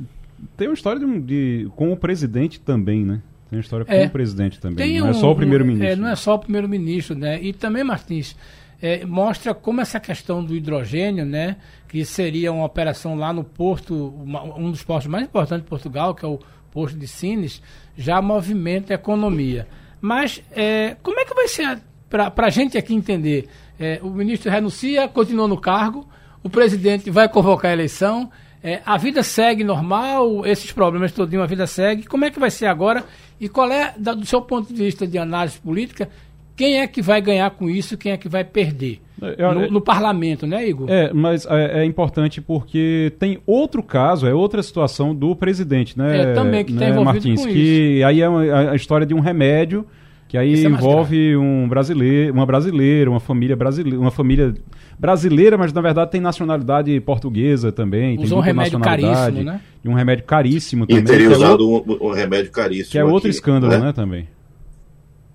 tem 0.57 0.68
uma 0.68 0.74
história 0.74 1.05
de, 1.05 1.20
de, 1.20 1.70
com 1.76 1.93
o 1.93 1.97
presidente 1.97 2.61
também, 2.61 3.05
né? 3.05 3.20
Tem 3.49 3.59
uma 3.59 3.62
história 3.62 3.84
com 3.87 3.93
é, 3.93 4.07
o 4.07 4.11
presidente 4.11 4.61
também. 4.61 4.99
Não 4.99 5.07
um, 5.07 5.11
é 5.11 5.14
só 5.14 5.30
o 5.30 5.37
primeiro-ministro. 5.37 5.89
É, 5.89 5.97
não 5.97 6.09
é 6.09 6.16
só 6.16 6.34
o 6.34 6.39
primeiro-ministro, 6.39 7.16
né? 7.16 7.41
E 7.41 7.53
também, 7.53 7.84
Martins, 7.84 8.37
é, 8.80 9.05
mostra 9.05 9.55
como 9.55 9.80
essa 9.80 9.99
questão 9.99 10.45
do 10.45 10.55
hidrogênio, 10.55 11.24
né, 11.24 11.57
que 11.89 12.05
seria 12.05 12.53
uma 12.53 12.64
operação 12.64 13.14
lá 13.14 13.32
no 13.32 13.45
porto, 13.45 14.14
uma, 14.22 14.43
um 14.43 14.70
dos 14.70 14.82
portos 14.82 15.07
mais 15.07 15.24
importantes 15.24 15.64
de 15.64 15.68
Portugal, 15.68 16.14
que 16.14 16.24
é 16.24 16.28
o 16.28 16.39
Porto 16.70 16.97
de 16.97 17.07
Sines, 17.07 17.62
já 17.97 18.20
movimenta 18.20 18.93
a 18.93 18.97
economia. 18.97 19.66
Mas 20.01 20.43
é, 20.53 20.97
como 21.03 21.18
é 21.18 21.24
que 21.24 21.34
vai 21.34 21.49
ser, 21.49 21.78
para 22.09 22.47
a 22.47 22.51
gente 22.51 22.76
aqui 22.76 22.95
entender, 22.95 23.49
é, 23.78 23.99
o 24.03 24.11
ministro 24.11 24.51
renuncia, 24.51 25.09
continua 25.09 25.49
no 25.49 25.59
cargo, 25.59 26.07
o 26.43 26.51
presidente 26.51 27.11
vai 27.11 27.28
convocar 27.28 27.70
a 27.70 27.74
eleição, 27.74 28.30
é, 28.62 28.80
a 28.84 28.96
vida 28.96 29.22
segue 29.22 29.62
normal, 29.62 30.44
esses 30.46 30.72
problemas 30.72 31.12
todinho, 31.12 31.42
a 31.42 31.46
vida 31.46 31.66
segue. 31.66 32.04
Como 32.04 32.24
é 32.24 32.30
que 32.30 32.38
vai 32.38 32.50
ser 32.50 32.66
agora? 32.66 33.04
E 33.40 33.48
qual 33.48 33.70
é, 33.70 33.94
do 33.96 34.26
seu 34.26 34.42
ponto 34.42 34.72
de 34.72 34.82
vista 34.82 35.07
de 35.07 35.18
análise 35.18 35.59
política, 35.59 36.09
quem 36.57 36.80
é 36.80 36.86
que 36.86 37.02
vai 37.02 37.20
ganhar 37.20 37.50
com 37.50 37.68
isso, 37.68 37.98
quem 37.98 38.12
é 38.12 38.16
que 38.16 38.28
vai 38.28 38.42
perder? 38.42 39.00
É, 39.22 39.54
no, 39.54 39.70
no, 39.70 39.80
parlamento, 39.80 40.46
né, 40.46 40.68
Igor? 40.68 40.90
É, 40.90 41.12
mas 41.12 41.46
é, 41.46 41.80
é, 41.80 41.84
importante 41.84 42.40
porque 42.40 43.12
tem 43.18 43.38
outro 43.46 43.82
caso, 43.82 44.26
é 44.26 44.34
outra 44.34 44.62
situação 44.62 45.14
do 45.14 45.34
presidente, 45.34 45.98
né? 45.98 46.32
É, 46.32 46.34
também 46.34 46.64
que 46.64 46.72
está 46.72 46.84
né, 46.84 46.90
envolvido 46.90 47.14
Martins, 47.14 47.40
com 47.40 47.50
que 47.50 47.98
isso. 47.98 48.07
aí 48.07 48.20
é 48.20 48.26
a, 48.26 48.70
a 48.72 48.76
história 48.76 49.07
de 49.07 49.14
um 49.14 49.20
remédio 49.20 49.86
que 50.29 50.37
aí 50.37 50.64
é 50.64 50.68
envolve 50.68 51.37
um 51.37 51.68
brasileiro, 51.68 52.33
uma 52.33 52.45
brasileira, 52.45 53.11
uma 53.11 53.20
família 53.20 53.55
brasileira, 53.55 53.99
uma 53.99 54.11
família 54.11 54.55
brasileira, 54.99 55.57
mas 55.57 55.72
na 55.72 55.81
verdade 55.81 56.11
tem 56.11 56.20
nacionalidade 56.20 56.99
portuguesa 57.01 57.70
também. 57.70 58.18
Usou 58.18 58.39
um 58.39 58.41
remédio 58.41 58.81
caríssimo, 58.81 59.43
né? 59.45 59.61
E 59.85 59.89
um 59.89 59.95
remédio 59.95 60.24
caríssimo 60.24 60.87
também. 60.87 61.03
E 61.03 61.07
teria 61.07 61.31
usado 61.31 61.62
é 61.62 61.66
outro, 61.66 62.05
um, 62.05 62.09
um, 62.09 62.12
remédio 62.12 62.51
caríssimo. 62.51 62.91
Que 62.91 62.99
é 62.99 63.05
outro 63.05 63.29
aqui, 63.29 63.37
escândalo, 63.37 63.72
né? 63.72 63.79
né, 63.79 63.93
também. 63.93 64.29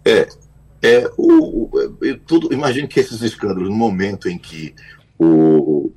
É, 0.04 0.28
é, 0.82 1.10
o, 1.18 1.64
o, 1.64 1.90
tudo, 2.26 2.54
imagine 2.54 2.88
que 2.88 3.00
esses 3.00 3.22
escândalos, 3.22 3.70
no 3.70 3.76
momento 3.76 4.28
em 4.28 4.38
que 4.38 4.74
o, 5.18 5.90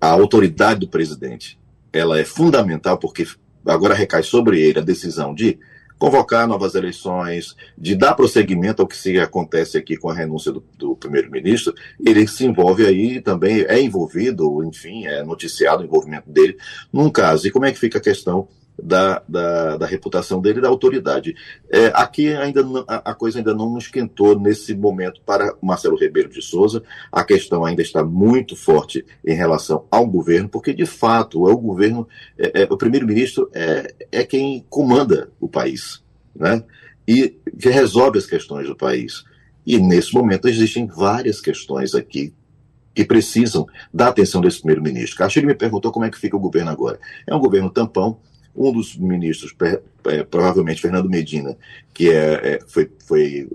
a 0.00 0.08
autoridade 0.08 0.80
do 0.80 0.88
presidente 0.88 1.58
ela 1.92 2.18
é 2.18 2.24
fundamental, 2.24 2.98
porque 2.98 3.26
agora 3.64 3.94
recai 3.94 4.22
sobre 4.22 4.60
ele 4.60 4.78
a 4.78 4.82
decisão 4.82 5.34
de 5.34 5.58
convocar 6.00 6.48
novas 6.48 6.74
eleições, 6.74 7.54
de 7.76 7.94
dar 7.94 8.14
prosseguimento 8.14 8.80
ao 8.80 8.88
que 8.88 8.96
se 8.96 9.20
acontece 9.20 9.76
aqui 9.76 9.98
com 9.98 10.08
a 10.08 10.14
renúncia 10.14 10.50
do, 10.50 10.64
do 10.78 10.96
primeiro-ministro, 10.96 11.74
ele 12.04 12.26
se 12.26 12.46
envolve 12.46 12.86
aí 12.86 13.20
também, 13.20 13.66
é 13.68 13.78
envolvido, 13.78 14.64
enfim, 14.64 15.04
é 15.04 15.22
noticiado 15.22 15.82
o 15.82 15.84
envolvimento 15.84 16.30
dele 16.30 16.56
num 16.90 17.10
caso. 17.10 17.46
E 17.46 17.50
como 17.50 17.66
é 17.66 17.70
que 17.70 17.78
fica 17.78 17.98
a 17.98 18.00
questão 18.00 18.48
da, 18.82 19.22
da, 19.28 19.76
da, 19.76 19.86
reputação 19.86 20.40
dele 20.40 20.60
da 20.60 20.68
autoridade. 20.68 21.34
É, 21.70 21.86
aqui 21.94 22.28
ainda 22.34 22.62
não, 22.62 22.84
a, 22.86 23.14
coisa 23.14 23.38
ainda 23.38 23.54
não 23.54 23.76
esquentou 23.78 24.38
nesse 24.38 24.74
momento 24.74 25.20
para 25.24 25.54
Marcelo 25.62 25.98
Ribeiro 25.98 26.28
de 26.28 26.42
Souza. 26.42 26.82
A 27.10 27.24
questão 27.24 27.64
ainda 27.64 27.82
está 27.82 28.02
muito 28.02 28.56
forte 28.56 29.04
em 29.24 29.34
relação 29.34 29.86
ao 29.90 30.06
governo, 30.06 30.48
porque 30.48 30.72
de 30.72 30.86
fato 30.86 31.48
é 31.48 31.52
o 31.52 31.58
governo, 31.58 32.08
é, 32.38 32.62
é, 32.62 32.68
o 32.70 32.76
primeiro-ministro 32.76 33.50
é, 33.54 33.94
é 34.10 34.24
quem 34.24 34.64
comanda 34.68 35.30
o 35.40 35.48
país, 35.48 36.02
né? 36.34 36.62
E 37.06 37.36
que 37.58 37.68
resolve 37.68 38.18
as 38.18 38.26
questões 38.26 38.68
do 38.68 38.76
país. 38.76 39.24
E 39.66 39.78
nesse 39.78 40.14
momento 40.14 40.48
existem 40.48 40.86
várias 40.86 41.40
questões 41.40 41.94
aqui 41.94 42.32
que 42.94 43.04
precisam 43.04 43.66
da 43.92 44.08
atenção 44.08 44.40
desse 44.40 44.58
primeiro-ministro. 44.58 45.16
Castilho 45.16 45.46
me 45.46 45.54
perguntou 45.54 45.92
como 45.92 46.04
é 46.04 46.10
que 46.10 46.18
fica 46.18 46.36
o 46.36 46.40
governo 46.40 46.70
agora. 46.70 46.98
É 47.26 47.34
um 47.34 47.38
governo 47.38 47.70
tampão, 47.70 48.18
um 48.54 48.72
dos 48.72 48.96
ministros, 48.96 49.54
é, 50.06 50.22
provavelmente 50.22 50.80
Fernando 50.80 51.08
Medina, 51.08 51.56
que 51.94 52.10
é, 52.10 52.54
é, 52.54 52.58
foi, 52.66 52.90
foi 53.06 53.48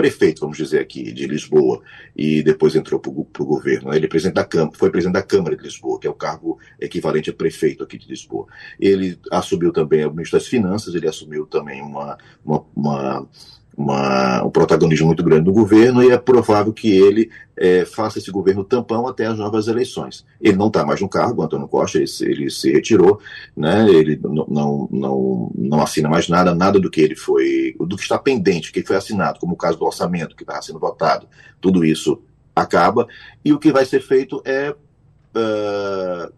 prefeito, 0.00 0.40
vamos 0.40 0.56
dizer 0.56 0.80
aqui, 0.80 1.12
de 1.12 1.26
Lisboa, 1.26 1.82
e 2.16 2.42
depois 2.42 2.74
entrou 2.74 2.98
para 2.98 3.10
o 3.10 3.46
governo. 3.46 3.90
Né? 3.90 3.96
Ele 3.96 4.06
é 4.06 4.08
presidente 4.08 4.36
da 4.36 4.44
Câmara, 4.44 4.72
foi 4.74 4.90
presidente 4.90 5.14
da 5.14 5.22
Câmara 5.22 5.54
de 5.54 5.62
Lisboa, 5.62 6.00
que 6.00 6.06
é 6.06 6.10
o 6.10 6.14
cargo 6.14 6.58
equivalente 6.80 7.28
a 7.28 7.34
prefeito 7.34 7.84
aqui 7.84 7.98
de 7.98 8.08
Lisboa. 8.08 8.46
Ele 8.78 9.18
assumiu 9.30 9.72
também 9.72 10.04
o 10.06 10.10
ministro 10.10 10.38
das 10.38 10.48
Finanças, 10.48 10.94
ele 10.94 11.06
assumiu 11.06 11.46
também 11.46 11.82
uma, 11.82 12.16
uma, 12.42 12.64
uma 12.74 13.28
uma, 13.76 14.42
um 14.44 14.50
protagonismo 14.50 15.06
muito 15.06 15.22
grande 15.22 15.46
no 15.46 15.52
governo 15.52 16.02
e 16.02 16.10
é 16.10 16.18
provável 16.18 16.72
que 16.72 16.90
ele 16.90 17.30
é, 17.56 17.84
faça 17.84 18.18
esse 18.18 18.30
governo 18.30 18.64
tampão 18.64 19.06
até 19.06 19.26
as 19.26 19.38
novas 19.38 19.68
eleições. 19.68 20.24
Ele 20.40 20.56
não 20.56 20.68
está 20.68 20.84
mais 20.84 21.00
no 21.00 21.08
cargo, 21.08 21.42
Antônio 21.42 21.68
Costa, 21.68 21.98
ele, 21.98 22.06
ele, 22.22 22.50
se 22.50 22.70
retirou, 22.70 23.20
né, 23.56 23.88
ele 23.88 24.18
não, 24.22 24.46
não, 24.48 24.88
não, 24.90 25.52
não 25.54 25.82
assina 25.82 26.08
mais 26.08 26.28
nada, 26.28 26.54
nada 26.54 26.78
do 26.78 26.90
que 26.90 27.00
ele 27.00 27.16
foi, 27.16 27.74
do 27.78 27.96
que 27.96 28.02
está 28.02 28.18
pendente, 28.18 28.72
que 28.72 28.82
foi 28.82 28.96
assinado, 28.96 29.38
como 29.38 29.54
o 29.54 29.58
caso 29.58 29.78
do 29.78 29.84
orçamento 29.84 30.36
que 30.36 30.42
estava 30.42 30.62
sendo 30.62 30.78
votado, 30.78 31.26
tudo 31.60 31.84
isso 31.84 32.22
acaba, 32.54 33.06
e 33.44 33.52
o 33.52 33.58
que 33.58 33.72
vai 33.72 33.84
ser 33.84 34.00
feito 34.00 34.42
é, 34.44 34.70
uh, 34.70 36.32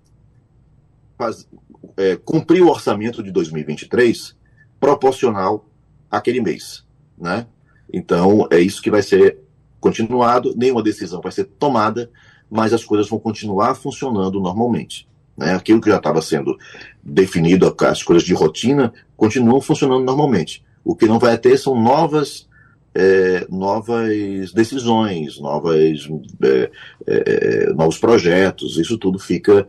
faz, 1.17 1.49
é 1.97 2.17
cumprir 2.17 2.63
o 2.63 2.69
orçamento 2.69 3.23
de 3.23 3.33
2023 3.33 4.37
proporcional 4.79 5.69
àquele 6.11 6.41
mês 6.41 6.82
né? 7.19 7.47
Então, 7.93 8.49
é 8.51 8.59
isso 8.59 8.83
que 8.83 8.91
vai 8.91 9.03
ser 9.03 9.39
continuado, 9.81 10.55
nenhuma 10.57 10.83
decisão 10.83 11.21
vai 11.21 11.33
ser 11.33 11.45
tomada, 11.45 12.11
mas 12.51 12.73
as 12.73 12.85
coisas 12.85 13.09
vão 13.09 13.19
continuar 13.19 13.75
funcionando 13.75 14.41
normalmente. 14.41 15.09
Né? 15.37 15.55
Aquilo 15.55 15.81
que 15.81 15.91
já 15.91 15.97
estava 15.97 16.23
sendo 16.23 16.57
definido, 17.03 17.75
as 17.81 18.03
coisas 18.03 18.25
de 18.25 18.35
rotina, 18.35 18.93
continuam 19.17 19.61
funcionando 19.61 20.05
normalmente. 20.05 20.65
O 20.85 20.95
que 20.95 21.07
não 21.07 21.19
vai 21.19 21.37
ter 21.39 21.57
são 21.59 21.81
novas, 21.81 22.49
é, 22.95 23.47
novas 23.49 24.53
decisões, 24.53 25.39
novas, 25.41 26.09
é, 26.43 26.71
é, 27.07 27.73
novos 27.73 27.99
projetos, 27.99 28.79
isso 28.79 28.99
tudo 28.99 29.19
fica 29.19 29.67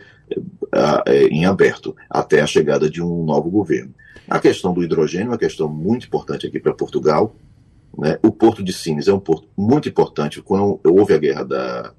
é, 1.06 1.28
em 1.28 1.46
aberto 1.46 1.96
até 2.10 2.42
a 2.42 2.48
chegada 2.48 2.90
de 2.90 3.02
um 3.02 3.24
novo 3.24 3.50
governo. 3.50 3.94
A 4.28 4.40
questão 4.40 4.74
do 4.74 4.84
hidrogênio 4.84 5.28
é 5.28 5.32
uma 5.32 5.38
questão 5.38 5.68
muito 5.68 6.08
importante 6.08 6.48
aqui 6.48 6.60
para 6.60 6.74
Portugal. 6.74 7.36
Né? 7.98 8.18
O 8.24 8.32
Porto 8.32 8.64
de 8.64 8.74
Sines 8.74 9.08
é 9.08 9.14
um 9.14 9.20
porto 9.20 9.48
muito 9.58 9.88
importante. 9.90 10.42
Quando 10.42 10.80
houve 10.84 11.14
a 11.14 11.18
guerra 11.18 11.44
da. 11.44 11.94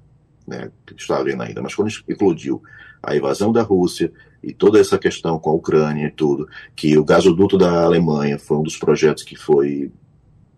Né, 0.47 0.69
está 0.95 1.17
havendo 1.17 1.41
ainda, 1.41 1.59
mas 1.59 1.73
quando 1.73 1.89
eclodiu 2.07 2.61
a 3.01 3.15
invasão 3.15 3.51
da 3.51 3.63
Rússia 3.63 4.11
e 4.43 4.53
toda 4.53 4.79
essa 4.79 4.95
questão 4.95 5.39
com 5.39 5.49
a 5.49 5.53
Ucrânia 5.53 6.05
e 6.05 6.11
tudo, 6.11 6.47
que 6.75 6.95
o 6.99 7.03
gasoduto 7.03 7.57
da 7.57 7.83
Alemanha 7.83 8.37
foi 8.37 8.57
um 8.57 8.63
dos 8.63 8.77
projetos 8.77 9.23
que 9.23 9.35
foi 9.35 9.91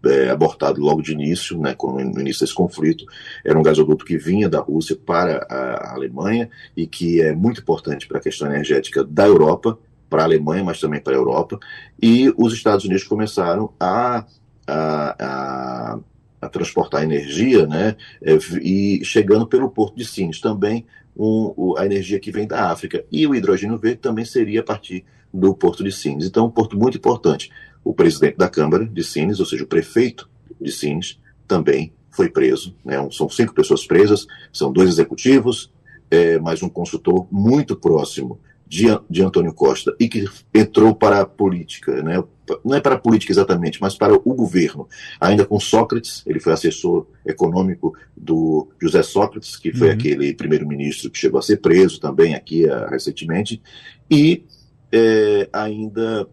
é, 0.05 0.29
abortado 0.29 0.81
logo 0.81 1.01
de 1.01 1.13
início, 1.13 1.57
né, 1.57 1.73
no 1.79 2.19
início 2.19 2.41
desse 2.41 2.53
conflito. 2.53 3.05
Era 3.45 3.57
um 3.57 3.63
gasoduto 3.63 4.03
que 4.03 4.17
vinha 4.17 4.49
da 4.49 4.59
Rússia 4.59 4.95
para 4.95 5.45
a 5.49 5.93
Alemanha 5.93 6.49
e 6.75 6.85
que 6.85 7.21
é 7.21 7.33
muito 7.33 7.61
importante 7.61 8.07
para 8.07 8.17
a 8.17 8.21
questão 8.21 8.47
energética 8.47 9.05
da 9.05 9.25
Europa 9.25 9.79
para 10.09 10.21
a 10.21 10.25
Alemanha, 10.25 10.63
mas 10.63 10.79
também 10.79 11.01
para 11.01 11.13
a 11.13 11.17
Europa, 11.17 11.59
e 12.01 12.33
os 12.37 12.53
Estados 12.53 12.85
Unidos 12.85 13.03
começaram 13.03 13.73
a, 13.79 14.25
a, 14.65 15.25
a, 15.25 15.99
a 16.41 16.49
transportar 16.49 17.03
energia, 17.03 17.65
né, 17.67 17.95
é, 18.21 18.37
e 18.61 19.03
chegando 19.03 19.45
pelo 19.45 19.69
Porto 19.69 19.95
de 19.95 20.05
Sines 20.05 20.39
também 20.39 20.85
um, 21.17 21.75
a 21.77 21.85
energia 21.85 22.19
que 22.19 22.31
vem 22.31 22.47
da 22.47 22.69
África, 22.71 23.03
e 23.11 23.25
o 23.25 23.33
hidrogênio 23.33 23.77
verde 23.77 23.97
também 23.97 24.23
seria 24.23 24.61
a 24.61 24.63
partir 24.63 25.03
do 25.33 25.53
Porto 25.53 25.83
de 25.83 25.91
Sines. 25.91 26.25
Então, 26.25 26.45
um 26.45 26.51
porto 26.51 26.77
muito 26.77 26.97
importante. 26.97 27.51
O 27.83 27.93
presidente 27.93 28.37
da 28.37 28.49
Câmara 28.49 28.85
de 28.85 29.03
Sines, 29.03 29.39
ou 29.39 29.45
seja, 29.45 29.63
o 29.63 29.67
prefeito 29.67 30.29
de 30.59 30.71
Sines, 30.71 31.19
também 31.47 31.93
foi 32.11 32.29
preso. 32.29 32.75
Né? 32.83 32.95
São 33.11 33.29
cinco 33.29 33.53
pessoas 33.53 33.85
presas, 33.85 34.25
são 34.51 34.71
dois 34.71 34.89
executivos, 34.89 35.71
é, 36.09 36.39
mais 36.39 36.63
um 36.63 36.69
consultor 36.69 37.27
muito 37.31 37.75
próximo 37.75 38.39
de, 38.67 38.85
de 39.09 39.23
Antônio 39.23 39.53
Costa 39.53 39.95
e 39.99 40.09
que 40.09 40.25
entrou 40.53 40.93
para 40.93 41.21
a 41.21 41.25
política, 41.25 42.03
né? 42.03 42.21
não 42.63 42.75
é 42.75 42.81
para 42.81 42.95
a 42.95 42.99
política 42.99 43.31
exatamente, 43.31 43.81
mas 43.81 43.95
para 43.95 44.13
o 44.13 44.33
governo. 44.33 44.87
Ainda 45.19 45.45
com 45.45 45.59
Sócrates, 45.59 46.23
ele 46.25 46.39
foi 46.39 46.53
assessor 46.53 47.07
econômico 47.25 47.93
do 48.15 48.69
José 48.81 49.03
Sócrates, 49.03 49.57
que 49.57 49.73
foi 49.73 49.87
uhum. 49.87 49.93
aquele 49.93 50.33
primeiro-ministro 50.33 51.09
que 51.09 51.17
chegou 51.17 51.39
a 51.39 51.43
ser 51.43 51.57
preso 51.57 51.99
também 51.99 52.35
aqui 52.35 52.65
uh, 52.65 52.89
recentemente, 52.89 53.61
e 54.09 54.43
é, 54.91 55.49
ainda 55.51 56.27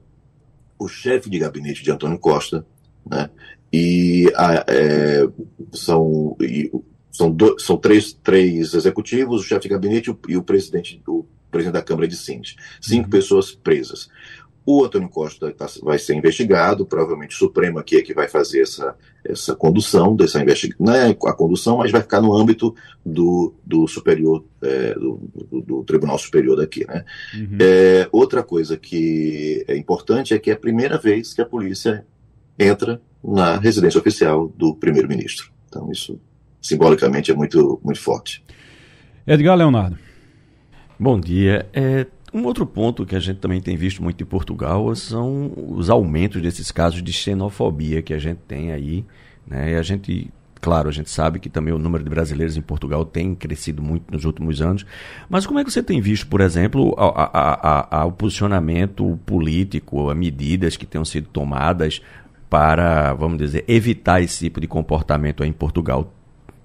o 0.79 0.87
chefe 0.87 1.29
de 1.29 1.39
gabinete 1.39 1.83
de 1.83 1.91
Antônio 1.91 2.19
Costa, 2.19 2.65
né? 3.09 3.31
E 3.73 4.33
a, 4.37 4.65
é, 4.69 5.29
são, 5.73 6.37
e, 6.41 6.71
são, 7.11 7.29
do, 7.33 7.59
são 7.59 7.77
três, 7.77 8.13
três 8.13 8.73
executivos, 8.73 9.41
o 9.41 9.45
chefe 9.45 9.63
de 9.63 9.69
gabinete 9.69 10.07
e 10.07 10.11
o, 10.13 10.19
e 10.29 10.37
o 10.37 10.45
presidente, 10.45 11.03
o 11.09 11.25
presidente 11.55 11.75
da 11.75 11.83
Câmara 11.83 12.09
de 12.09 12.17
Síndios. 12.17 12.57
Cinco 12.81 13.05
uhum. 13.05 13.11
pessoas 13.11 13.53
presas. 13.53 14.09
O 14.67 14.83
Antônio 14.83 15.11
Costa 15.11 15.53
tá, 15.53 15.67
vai 15.83 15.99
ser 15.99 16.15
investigado, 16.15 16.87
provavelmente 16.87 17.35
o 17.35 17.39
Supremo 17.39 17.79
aqui 17.79 17.97
é 17.97 18.03
que 18.03 18.15
vai 18.15 18.29
fazer 18.29 18.63
essa, 18.63 18.97
essa 19.23 19.55
condução 19.55 20.17
dessa 20.17 20.41
investigação, 20.41 20.87
não 20.87 20.95
é 20.95 21.11
a 21.11 21.33
condução, 21.35 21.77
mas 21.77 21.93
vai 21.93 22.01
ficar 22.01 22.23
no 22.23 22.35
âmbito 22.35 22.75
do, 23.05 23.55
do 23.63 23.87
superior, 23.87 24.43
é, 24.63 24.95
do, 24.95 25.21
do, 25.51 25.61
do, 25.61 25.85
Tribunal 25.85 26.19
Superior 26.19 26.57
daqui, 26.57 26.87
né? 26.87 27.05
Uhum. 27.35 27.59
É, 27.61 28.09
outra 28.11 28.43
coisa 28.43 28.79
que 28.79 29.63
é 29.69 29.77
importante 29.77 30.33
é 30.33 30.39
que 30.39 30.51
é 30.51 30.55
a 30.55 30.59
primeira 30.59 30.97
vez 30.97 31.35
que 31.35 31.43
a 31.43 31.47
polícia 31.47 32.07
entra 32.59 33.03
na 33.23 33.59
residência 33.59 34.01
oficial 34.01 34.49
do 34.57 34.75
primeiro-ministro. 34.75 35.51
Então 35.69 35.93
isso, 35.93 36.19
simbolicamente, 36.63 37.31
é 37.31 37.35
muito, 37.35 37.79
muito 37.85 38.01
forte. 38.01 38.43
Edgar 39.27 39.57
Leonardo. 39.57 40.04
Bom 40.99 41.19
dia. 41.19 41.67
É, 41.73 42.07
um 42.33 42.45
outro 42.45 42.65
ponto 42.65 43.05
que 43.05 43.17
a 43.17 43.21
gente 43.21 43.39
também 43.39 43.61
tem 43.61 43.77
visto 43.77 44.03
muito 44.03 44.23
em 44.23 44.27
Portugal 44.27 44.95
são 44.95 45.53
os 45.57 45.91
aumentos 45.91 46.41
desses 46.41 46.71
casos 46.71 47.03
de 47.03 47.13
xenofobia 47.13 48.01
que 48.01 48.15
a 48.15 48.19
gente 48.19 48.39
tem 48.47 48.71
aí. 48.71 49.05
Né? 49.45 49.73
E 49.73 49.75
a 49.75 49.83
gente, 49.83 50.31
claro, 50.61 50.89
a 50.89 50.93
gente 50.93 51.11
sabe 51.11 51.41
que 51.41 51.49
também 51.49 51.75
o 51.75 51.79
número 51.79 52.05
de 52.05 52.11
brasileiros 52.11 52.57
em 52.57 52.63
Portugal 52.63 53.05
tem 53.05 53.35
crescido 53.35 53.83
muito 53.83 54.05
nos 54.13 54.25
últimos 54.25 54.63
anos. 54.63 54.87
Mas 55.29 55.47
como 55.47 55.59
é 55.59 55.65
que 55.65 55.73
você 55.73 55.83
tem 55.83 56.01
visto, 56.01 56.29
por 56.29 56.41
exemplo, 56.41 56.95
a, 56.97 57.09
a, 57.09 58.03
a, 58.03 58.05
o 58.05 58.13
posicionamento 58.13 59.19
político, 59.27 60.11
as 60.11 60.17
medidas 60.17 60.77
que 60.77 60.87
tenham 60.87 61.05
sido 61.05 61.29
tomadas 61.29 62.01
para, 62.49 63.15
vamos 63.15 63.39
dizer, 63.39 63.65
evitar 63.67 64.23
esse 64.23 64.45
tipo 64.45 64.61
de 64.61 64.69
comportamento 64.69 65.43
aí 65.43 65.49
em 65.49 65.53
Portugal? 65.53 66.13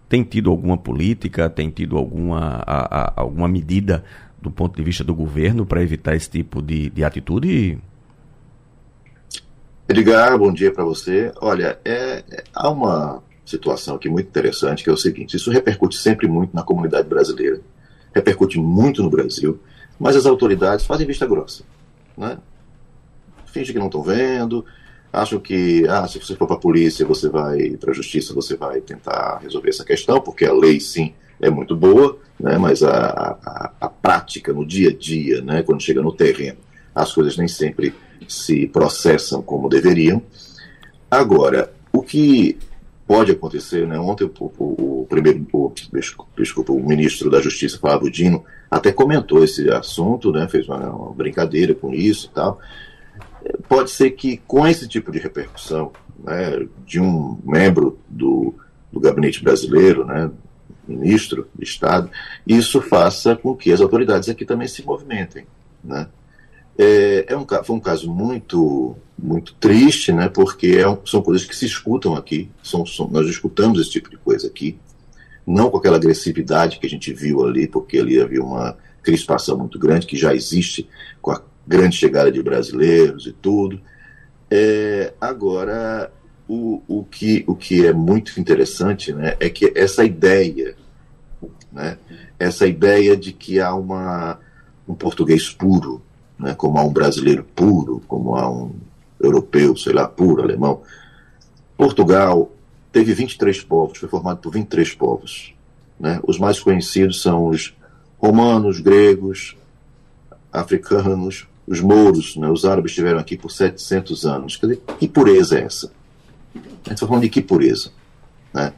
Tem 0.09 0.23
tido 0.23 0.49
alguma 0.49 0.75
política, 0.75 1.47
tem 1.49 1.69
tido 1.69 1.95
alguma, 1.95 2.63
alguma 3.15 3.47
medida 3.47 4.03
do 4.41 4.49
ponto 4.49 4.75
de 4.75 4.83
vista 4.83 5.03
do 5.03 5.13
governo 5.13 5.65
para 5.65 5.83
evitar 5.83 6.15
esse 6.15 6.29
tipo 6.29 6.61
de, 6.61 6.89
de 6.89 7.03
atitude? 7.03 7.77
Edgar, 9.87 10.37
bom 10.37 10.51
dia 10.51 10.71
para 10.71 10.83
você. 10.83 11.31
Olha, 11.39 11.79
é, 11.85 12.23
há 12.53 12.69
uma 12.69 13.21
situação 13.45 13.95
aqui 13.95 14.09
muito 14.09 14.27
interessante 14.27 14.83
que 14.83 14.89
é 14.89 14.93
o 14.93 14.97
seguinte: 14.97 15.35
isso 15.35 15.51
repercute 15.51 15.97
sempre 15.97 16.27
muito 16.27 16.55
na 16.55 16.63
comunidade 16.63 17.07
brasileira, 17.07 17.61
repercute 18.13 18.59
muito 18.59 19.03
no 19.03 19.09
Brasil, 19.09 19.59
mas 19.99 20.15
as 20.15 20.25
autoridades 20.25 20.85
fazem 20.85 21.07
vista 21.07 21.25
grossa, 21.25 21.63
né? 22.17 22.37
Fingem 23.47 23.73
que 23.73 23.79
não 23.79 23.87
estão 23.87 24.03
vendo, 24.03 24.63
acham 25.11 25.39
que, 25.39 25.87
ah, 25.87 26.07
se 26.07 26.19
você 26.19 26.35
for 26.35 26.47
para 26.47 26.55
a 26.55 26.59
polícia, 26.59 27.05
você 27.05 27.29
vai 27.29 27.71
para 27.71 27.91
a 27.91 27.93
justiça, 27.93 28.33
você 28.33 28.55
vai 28.55 28.79
tentar 28.81 29.39
resolver 29.41 29.69
essa 29.69 29.83
questão, 29.83 30.21
porque 30.21 30.45
a 30.45 30.53
lei 30.53 30.79
sim 30.79 31.13
é 31.41 31.49
muito 31.49 31.75
boa, 31.75 32.17
né, 32.39 32.57
mas 32.57 32.83
a, 32.83 32.91
a, 32.91 33.71
a, 33.81 33.89
prática 33.89 34.53
no 34.53 34.65
dia 34.65 34.89
a 34.89 34.93
dia, 34.93 35.41
né, 35.41 35.63
quando 35.63 35.81
chega 35.81 36.01
no 36.01 36.11
terreno, 36.11 36.57
as 36.93 37.13
coisas 37.13 37.37
nem 37.37 37.47
sempre 37.47 37.93
se 38.27 38.67
processam 38.67 39.41
como 39.41 39.69
deveriam. 39.69 40.21
Agora, 41.09 41.71
o 41.91 42.01
que 42.01 42.57
pode 43.07 43.31
acontecer, 43.31 43.87
né, 43.87 43.97
ontem 43.99 44.25
o, 44.25 44.51
o, 44.59 45.01
o 45.01 45.05
primeiro, 45.09 45.45
o, 45.51 45.71
desculpa, 46.37 46.71
o 46.71 46.85
ministro 46.85 47.29
da 47.29 47.41
Justiça, 47.41 47.79
Flávio 47.79 48.11
Dino, 48.11 48.43
até 48.69 48.91
comentou 48.91 49.43
esse 49.43 49.69
assunto, 49.71 50.31
né, 50.31 50.47
fez 50.47 50.67
uma, 50.67 50.91
uma 50.91 51.13
brincadeira 51.13 51.73
com 51.73 51.91
isso 51.93 52.27
e 52.27 52.35
tal. 52.35 52.59
Pode 53.67 53.91
ser 53.91 54.11
que 54.11 54.37
com 54.47 54.67
esse 54.67 54.87
tipo 54.87 55.11
de 55.11 55.19
repercussão 55.19 55.91
né, 56.23 56.67
de 56.85 56.99
um 56.99 57.37
membro 57.43 57.99
do, 58.09 58.53
do 58.91 58.99
gabinete 58.99 59.43
brasileiro, 59.43 60.05
né, 60.05 60.29
ministro 60.87 61.47
de 61.55 61.63
Estado, 61.63 62.09
isso 62.45 62.81
faça 62.81 63.35
com 63.35 63.55
que 63.55 63.71
as 63.71 63.81
autoridades 63.81 64.27
aqui 64.29 64.45
também 64.45 64.67
se 64.67 64.83
movimentem. 64.83 65.45
Né? 65.83 66.07
É, 66.77 67.25
é 67.29 67.37
um, 67.37 67.45
foi 67.63 67.75
um 67.75 67.79
caso 67.79 68.11
muito 68.11 68.95
muito 69.21 69.53
triste, 69.55 70.13
né, 70.13 70.29
porque 70.29 70.77
é, 70.77 70.97
são 71.05 71.21
coisas 71.21 71.45
que 71.45 71.53
se 71.53 71.65
escutam 71.65 72.15
aqui, 72.15 72.49
são, 72.63 72.85
são, 72.85 73.05
nós 73.09 73.27
escutamos 73.27 73.77
esse 73.81 73.91
tipo 73.91 74.09
de 74.09 74.15
coisa 74.15 74.47
aqui, 74.47 74.79
não 75.45 75.69
com 75.69 75.77
aquela 75.77 75.97
agressividade 75.97 76.79
que 76.79 76.85
a 76.85 76.89
gente 76.89 77.11
viu 77.11 77.43
ali, 77.43 77.67
porque 77.67 77.97
ali 77.97 78.21
havia 78.21 78.41
uma 78.41 78.77
crispação 79.03 79.57
muito 79.57 79.77
grande, 79.77 80.07
que 80.07 80.15
já 80.15 80.33
existe 80.33 80.87
com 81.21 81.31
a 81.31 81.41
grande 81.69 81.95
chegada 81.95 82.31
de 82.31 82.41
brasileiros 82.41 83.27
e 83.27 83.31
tudo. 83.31 83.79
É, 84.49 85.13
agora, 85.21 86.11
o, 86.47 86.81
o, 86.87 87.03
que, 87.03 87.43
o 87.45 87.55
que 87.55 87.85
é 87.85 87.93
muito 87.93 88.39
interessante 88.39 89.13
né, 89.13 89.37
é 89.39 89.51
que 89.51 89.71
essa 89.75 90.03
ideia, 90.03 90.75
né, 91.71 91.99
essa 92.39 92.65
ideia 92.65 93.15
de 93.15 93.31
que 93.31 93.59
há 93.59 93.75
uma, 93.75 94.39
um 94.87 94.95
português 94.95 95.51
puro, 95.51 96.01
né, 96.39 96.55
como 96.55 96.79
há 96.79 96.83
um 96.83 96.91
brasileiro 96.91 97.43
puro, 97.55 98.01
como 98.07 98.35
há 98.35 98.49
um 98.49 98.73
europeu, 99.21 99.77
sei 99.77 99.93
lá, 99.93 100.07
puro, 100.07 100.41
alemão. 100.41 100.81
Portugal 101.77 102.51
teve 102.91 103.13
23 103.13 103.61
povos, 103.61 103.99
foi 103.99 104.09
formado 104.09 104.39
por 104.39 104.51
23 104.51 104.91
povos. 104.95 105.53
Né? 105.99 106.19
Os 106.25 106.39
mais 106.39 106.59
conhecidos 106.59 107.21
são 107.21 107.45
os 107.45 107.75
romanos, 108.17 108.79
gregos, 108.79 109.55
africanos, 110.51 111.47
os 111.69 111.81
mouros, 111.81 112.35
né? 112.35 112.49
os 112.49 112.65
árabes 112.65 112.91
estiveram 112.91 113.19
aqui 113.19 113.37
por 113.37 113.51
700 113.51 114.25
anos. 114.25 114.57
Quer 114.57 114.65
dizer, 114.65 114.81
que 114.97 115.07
pureza 115.07 115.59
é 115.59 115.65
essa? 115.65 115.91
A 116.55 116.57
gente 116.57 116.93
está 116.93 117.05
falando 117.05 117.21
de 117.21 117.29
que 117.29 117.43
pureza? 117.43 117.91
Né? 118.51 118.73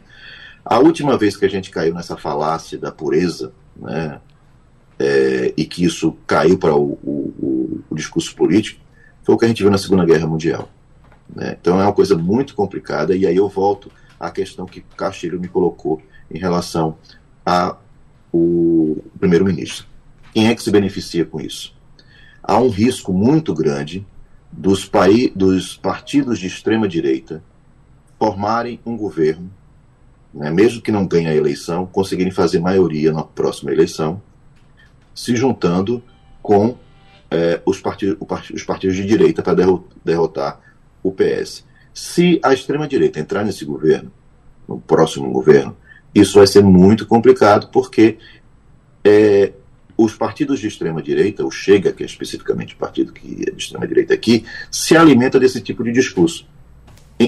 A 0.65 0.77
última 0.77 1.17
vez 1.17 1.37
que 1.37 1.45
a 1.45 1.49
gente 1.49 1.71
caiu 1.71 1.93
nessa 1.93 2.17
falácia 2.17 2.77
da 2.77 2.91
pureza, 2.91 3.53
né, 3.77 4.19
é, 4.99 5.53
e 5.55 5.63
que 5.63 5.85
isso 5.85 6.17
caiu 6.27 6.57
para 6.57 6.75
o, 6.75 6.99
o, 7.01 7.81
o, 7.89 7.95
discurso 7.95 8.35
político, 8.35 8.81
foi 9.23 9.35
o 9.35 9.37
que 9.37 9.45
a 9.45 9.47
gente 9.47 9.63
viu 9.63 9.71
na 9.71 9.77
Segunda 9.77 10.05
Guerra 10.05 10.27
Mundial. 10.27 10.69
Né? 11.33 11.57
Então 11.59 11.79
é 11.79 11.83
uma 11.83 11.93
coisa 11.93 12.17
muito 12.17 12.53
complicada, 12.53 13.15
e 13.15 13.25
aí 13.25 13.37
eu 13.37 13.47
volto 13.47 13.89
à 14.19 14.29
questão 14.29 14.65
que 14.65 14.81
Castilho 14.97 15.39
me 15.39 15.47
colocou 15.47 16.01
em 16.29 16.37
relação 16.37 16.97
ao 17.45 17.81
primeiro-ministro. 19.17 19.87
Quem 20.33 20.49
é 20.49 20.55
que 20.55 20.61
se 20.61 20.69
beneficia 20.69 21.23
com 21.23 21.39
isso? 21.39 21.73
Há 22.51 22.59
um 22.59 22.67
risco 22.67 23.13
muito 23.13 23.53
grande 23.53 24.05
dos, 24.51 24.91
dos 25.33 25.77
partidos 25.77 26.37
de 26.37 26.47
extrema-direita 26.47 27.41
formarem 28.19 28.77
um 28.85 28.97
governo, 28.97 29.49
né, 30.33 30.51
mesmo 30.51 30.81
que 30.81 30.91
não 30.91 31.07
ganhe 31.07 31.27
a 31.27 31.33
eleição, 31.33 31.85
conseguirem 31.85 32.29
fazer 32.29 32.59
maioria 32.59 33.13
na 33.13 33.23
próxima 33.23 33.71
eleição, 33.71 34.21
se 35.15 35.33
juntando 35.33 36.03
com 36.43 36.75
é, 37.31 37.61
os, 37.65 37.79
partidos, 37.79 38.17
os 38.53 38.63
partidos 38.63 38.97
de 38.97 39.05
direita 39.05 39.41
para 39.41 39.55
derrotar 40.03 40.59
o 41.01 41.09
PS. 41.09 41.63
Se 41.93 42.37
a 42.43 42.53
extrema-direita 42.53 43.17
entrar 43.17 43.45
nesse 43.45 43.63
governo, 43.63 44.11
no 44.67 44.77
próximo 44.77 45.31
governo, 45.31 45.77
isso 46.13 46.37
vai 46.37 46.47
ser 46.47 46.61
muito 46.61 47.07
complicado, 47.07 47.69
porque 47.71 48.17
é, 49.05 49.53
os 50.03 50.15
partidos 50.15 50.59
de 50.59 50.67
extrema-direita, 50.67 51.45
o 51.45 51.51
Chega, 51.51 51.91
que 51.91 52.03
é 52.03 52.05
especificamente 52.05 52.75
o 52.75 52.77
partido 52.77 53.13
que 53.13 53.43
é 53.47 53.51
de 53.51 53.61
extrema-direita 53.61 54.13
aqui, 54.13 54.45
se 54.69 54.95
alimenta 54.95 55.39
desse 55.39 55.61
tipo 55.61 55.83
de 55.83 55.91
discurso 55.91 56.45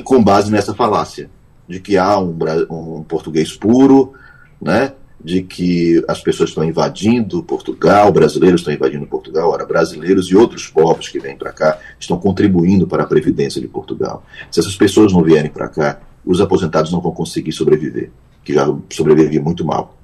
com 0.04 0.24
base 0.24 0.52
nessa 0.52 0.74
falácia 0.74 1.30
de 1.68 1.80
que 1.80 1.98
há 1.98 2.20
um, 2.20 2.36
um 2.70 3.04
português 3.04 3.54
puro, 3.54 4.14
né? 4.62 4.94
de 5.24 5.42
que 5.42 6.04
as 6.08 6.22
pessoas 6.22 6.50
estão 6.50 6.66
invadindo 6.66 7.42
Portugal, 7.44 8.12
brasileiros 8.12 8.60
estão 8.60 8.74
invadindo 8.74 9.08
Portugal, 9.08 9.52
ora, 9.52 9.66
brasileiros 9.66 10.28
e 10.28 10.36
outros 10.36 10.68
povos 10.68 11.08
que 11.08 11.18
vêm 11.18 11.38
para 11.38 11.54
cá 11.54 11.80
estão 11.98 12.18
contribuindo 12.20 12.86
para 12.86 13.04
a 13.04 13.08
previdência 13.08 13.62
de 13.62 13.68
Portugal. 13.68 14.26
Se 14.52 14.60
essas 14.60 14.76
pessoas 14.76 15.14
não 15.14 15.24
vierem 15.24 15.50
para 15.50 15.70
cá, 15.70 16.02
os 16.26 16.42
aposentados 16.42 16.92
não 16.92 17.00
vão 17.00 17.14
conseguir 17.14 17.54
sobreviver, 17.54 18.12
que 18.44 18.54
já 18.54 18.66
sobreviveram 18.90 19.46
muito 19.46 19.64
mal. 19.64 19.98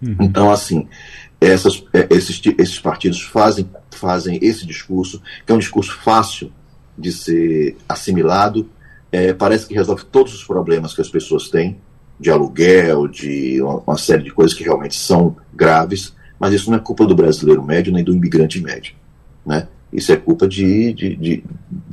Uhum. 0.00 0.16
Então, 0.20 0.50
assim, 0.50 0.88
essas, 1.40 1.84
é, 1.92 2.08
esses, 2.10 2.40
esses 2.58 2.78
partidos 2.78 3.22
fazem, 3.22 3.68
fazem 3.90 4.38
esse 4.42 4.66
discurso, 4.66 5.22
que 5.46 5.52
é 5.52 5.54
um 5.54 5.58
discurso 5.58 5.96
fácil 5.98 6.52
de 6.96 7.12
ser 7.12 7.76
assimilado, 7.88 8.68
é, 9.12 9.32
parece 9.32 9.66
que 9.66 9.74
resolve 9.74 10.04
todos 10.04 10.34
os 10.34 10.44
problemas 10.44 10.94
que 10.94 11.00
as 11.00 11.08
pessoas 11.08 11.48
têm, 11.48 11.78
de 12.18 12.30
aluguel, 12.30 13.06
de 13.06 13.62
uma, 13.62 13.82
uma, 13.86 13.98
série 13.98 14.24
de 14.24 14.32
coisas 14.32 14.56
que 14.56 14.64
realmente 14.64 14.96
são 14.96 15.36
graves, 15.54 16.14
mas 16.38 16.52
isso 16.52 16.70
não 16.70 16.76
é 16.76 16.80
culpa 16.80 17.06
do 17.06 17.14
brasileiro 17.14 17.62
médio 17.62 17.92
nem 17.92 18.02
do 18.02 18.14
imigrante 18.14 18.60
médio. 18.60 18.94
Né? 19.46 19.68
Isso 19.92 20.12
é 20.12 20.16
culpa 20.16 20.46
de, 20.46 20.92
de, 20.92 21.16
de, 21.16 21.44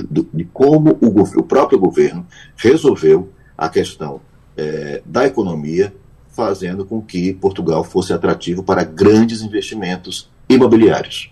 de, 0.10 0.28
de 0.34 0.44
como 0.46 0.98
o, 1.00 1.22
o, 1.22 1.44
próprio 1.44 1.80
governo 1.80 2.26
resolveu 2.58 3.32
a 3.58 3.70
questão 3.70 4.20
é, 4.58 5.02
da 5.06 5.26
economia, 5.26 5.94
fazendo 6.36 6.86
com 6.86 7.02
que 7.02 7.34
Portugal 7.34 7.84
fosse 7.84 8.12
atrativo 8.12 8.62
para 8.62 8.84
grandes 8.84 9.42
investimentos 9.42 10.30
imobiliários. 10.50 11.32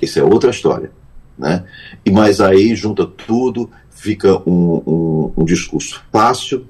Isso 0.00 0.18
é 0.18 0.22
outra 0.22 0.50
história. 0.50 0.90
Né? 1.38 1.64
E 2.04 2.10
Mas 2.10 2.40
aí 2.40 2.74
junta 2.74 3.06
tudo, 3.06 3.70
fica 3.90 4.38
um, 4.48 4.82
um, 4.86 5.32
um 5.38 5.44
discurso 5.44 6.02
fácil, 6.10 6.66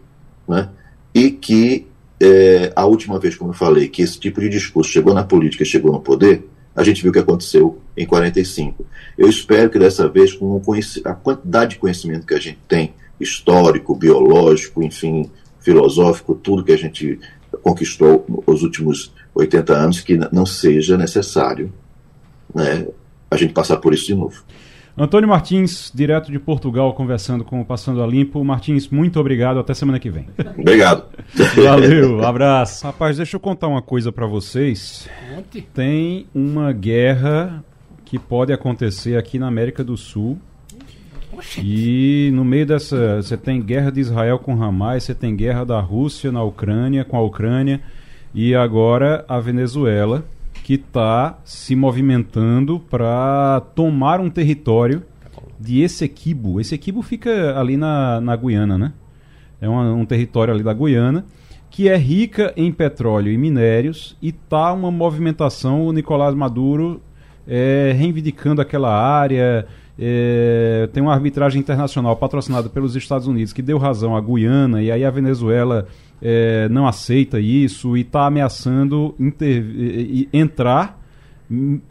né? 0.47 0.69
e 1.15 1.31
que 1.31 1.87
é, 2.21 2.73
a 2.75 2.85
última 2.85 3.19
vez, 3.19 3.37
como 3.37 3.51
eu 3.51 3.55
falei, 3.55 3.89
que 3.89 4.03
esse 4.03 4.19
tipo 4.19 4.41
de 4.41 4.49
discurso 4.49 4.91
chegou 4.91 5.15
na 5.15 5.23
política, 5.23 5.65
chegou 5.65 5.93
no 5.93 6.01
poder, 6.01 6.49
a 6.75 6.83
gente 6.83 7.01
viu 7.01 7.11
o 7.11 7.13
que 7.13 7.19
aconteceu 7.19 7.79
em 7.97 8.07
45. 8.07 8.85
Eu 9.17 9.29
espero 9.29 9.71
que 9.71 9.79
dessa 9.79 10.09
vez, 10.09 10.33
com 10.33 10.61
a 11.05 11.15
quantidade 11.15 11.71
de 11.73 11.79
conhecimento 11.79 12.27
que 12.27 12.35
a 12.35 12.41
gente 12.41 12.59
tem, 12.69 12.93
histórico, 13.21 13.95
biológico, 13.95 14.83
enfim, 14.83 15.31
filosófico, 15.61 16.35
tudo 16.35 16.65
que 16.65 16.73
a 16.73 16.79
gente 16.79 17.19
conquistou 17.63 18.25
nos 18.47 18.63
últimos 18.63 19.13
80 19.35 19.75
anos, 19.75 20.01
que 20.01 20.19
não 20.33 20.47
seja 20.47 20.97
necessário 20.97 21.73
né, 22.55 22.87
a 23.31 23.37
gente 23.37 23.53
passar 23.53 23.77
por 23.77 23.93
isso 23.93 24.07
de 24.07 24.15
novo. 24.15 24.43
Antônio 25.01 25.29
Martins, 25.29 25.93
direto 25.95 26.33
de 26.33 26.41
Portugal, 26.41 26.93
conversando 26.93 27.45
com 27.45 27.61
o 27.61 27.65
Passando 27.65 28.03
a 28.03 28.07
Limpo. 28.07 28.43
Martins, 28.43 28.89
muito 28.89 29.21
obrigado. 29.21 29.61
Até 29.61 29.73
semana 29.73 30.01
que 30.01 30.11
vem. 30.11 30.27
Obrigado. 30.59 31.05
Valeu, 31.63 32.21
abraço. 32.27 32.85
Rapaz, 32.85 33.17
deixa 33.17 33.37
eu 33.37 33.41
contar 33.41 33.69
uma 33.69 33.81
coisa 33.81 34.11
para 34.11 34.27
vocês. 34.27 35.09
Tem 35.73 36.27
uma 36.35 36.73
guerra 36.73 37.65
que 38.05 38.19
pode 38.19 38.53
acontecer 38.53 39.17
aqui 39.17 39.39
na 39.39 39.47
América 39.47 39.85
do 39.85 39.97
Sul. 39.97 40.37
E 41.63 42.31
no 42.33 42.45
meio 42.45 42.67
dessa, 42.67 43.23
você 43.23 43.37
tem 43.37 43.63
guerra 43.63 43.91
de 43.91 44.01
Israel 44.01 44.39
com 44.39 44.63
Hamas, 44.63 45.05
você 45.05 45.15
tem 45.15 45.35
guerra 45.35 45.65
da 45.65 45.81
Rússia 45.81 46.33
na 46.33 46.43
Ucrânia 46.43 47.05
com 47.05 47.17
a 47.17 47.23
Ucrânia 47.23 47.81
e 48.35 48.55
agora 48.55 49.25
a 49.29 49.41
Venezuela 49.41 50.25
que 50.65 50.75
está 50.75 51.39
se 51.45 51.75
movimentando 51.75 52.79
para 52.79 53.63
tomar 53.75 54.21
um 54.21 54.29
território 54.29 55.03
de 55.59 55.81
Essequibo. 55.83 56.61
Essequibo 56.61 57.03
fica 57.03 57.59
ali 57.59 57.77
na, 57.77 58.21
na 58.21 58.37
Guiana, 58.37 58.77
né? 58.77 58.93
É 59.61 59.69
uma, 59.69 59.93
um 59.93 60.05
território 60.05 60.53
ali 60.53 60.63
da 60.63 60.73
Guiana 60.73 61.25
que 61.71 61.89
é 61.89 61.97
rica 61.97 62.53
em 62.57 62.73
petróleo 62.73 63.31
e 63.31 63.39
minérios 63.39 64.17
e 64.23 64.33
tá 64.33 64.73
uma 64.73 64.91
movimentação, 64.91 65.87
o 65.87 65.93
Nicolás 65.93 66.35
Maduro 66.35 67.03
é, 67.47 67.95
reivindicando 67.97 68.61
aquela 68.61 68.95
área, 68.95 69.67
é, 69.99 70.89
tem 70.93 71.03
uma 71.03 71.13
arbitragem 71.13 71.61
internacional 71.61 72.15
patrocinada 72.17 72.69
pelos 72.69 72.95
Estados 72.95 73.27
Unidos 73.27 73.53
que 73.53 73.61
deu 73.61 73.79
razão 73.79 74.17
à 74.17 74.21
Guiana 74.21 74.81
e 74.81 74.93
aí 74.93 75.05
a 75.05 75.11
Venezuela 75.11 75.89
é, 76.23 76.69
não 76.69 76.87
aceita 76.87 77.41
isso 77.41 77.97
e 77.97 78.03
está 78.03 78.27
ameaçando 78.27 79.15
entrar 80.33 81.01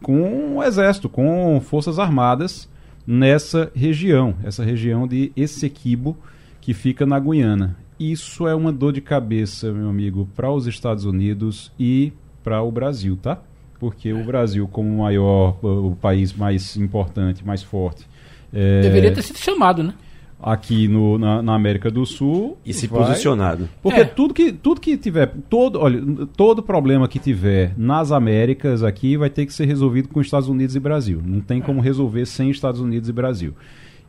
com 0.01 0.57
o 0.57 0.63
exército, 0.63 1.09
com 1.09 1.59
forças 1.61 1.99
armadas 1.99 2.69
nessa 3.05 3.71
região, 3.75 4.35
essa 4.43 4.63
região 4.63 5.07
de 5.07 5.31
Essequibo, 5.35 6.17
que 6.61 6.73
fica 6.73 7.05
na 7.05 7.19
Guiana. 7.19 7.75
Isso 7.99 8.47
é 8.47 8.53
uma 8.53 8.71
dor 8.71 8.93
de 8.93 9.01
cabeça, 9.01 9.71
meu 9.71 9.89
amigo, 9.89 10.29
para 10.35 10.51
os 10.51 10.67
Estados 10.67 11.05
Unidos 11.05 11.71
e 11.79 12.13
para 12.43 12.61
o 12.61 12.71
Brasil, 12.71 13.17
tá? 13.17 13.41
Porque 13.79 14.11
o 14.11 14.23
Brasil, 14.23 14.67
como 14.67 14.89
o 14.89 14.97
maior, 14.99 15.57
o 15.63 15.95
país 15.95 16.33
mais 16.33 16.75
importante, 16.77 17.45
mais 17.45 17.61
forte. 17.61 18.07
É... 18.53 18.81
Deveria 18.81 19.13
ter 19.13 19.21
sido 19.21 19.37
chamado, 19.37 19.83
né? 19.83 19.93
aqui 20.41 20.87
no, 20.87 21.17
na, 21.17 21.41
na, 21.41 21.55
América 21.55 21.89
do 21.89 22.05
Sul 22.05 22.57
e 22.65 22.73
se 22.73 22.87
vai, 22.87 22.99
posicionado. 22.99 23.67
Porque 23.81 24.01
é. 24.01 24.05
tudo 24.05 24.33
que 24.33 24.51
tudo 24.51 24.79
que 24.79 24.95
tiver 24.97 25.33
todo 25.49 25.79
olha 25.79 26.01
todo 26.35 26.61
problema 26.61 27.07
que 27.07 27.19
tiver 27.19 27.73
nas 27.75 28.11
Américas 28.11 28.83
aqui 28.83 29.17
vai 29.17 29.29
ter 29.29 29.45
que 29.45 29.53
ser 29.53 29.65
resolvido 29.65 30.09
com 30.09 30.21
Estados 30.21 30.47
Unidos 30.47 30.75
e 30.75 30.79
Brasil. 30.79 31.21
Não 31.25 31.41
tem 31.41 31.59
como 31.59 31.81
resolver 31.81 32.25
sem 32.25 32.49
Estados 32.49 32.79
Unidos 32.79 33.09
e 33.09 33.11
Brasil. 33.11 33.53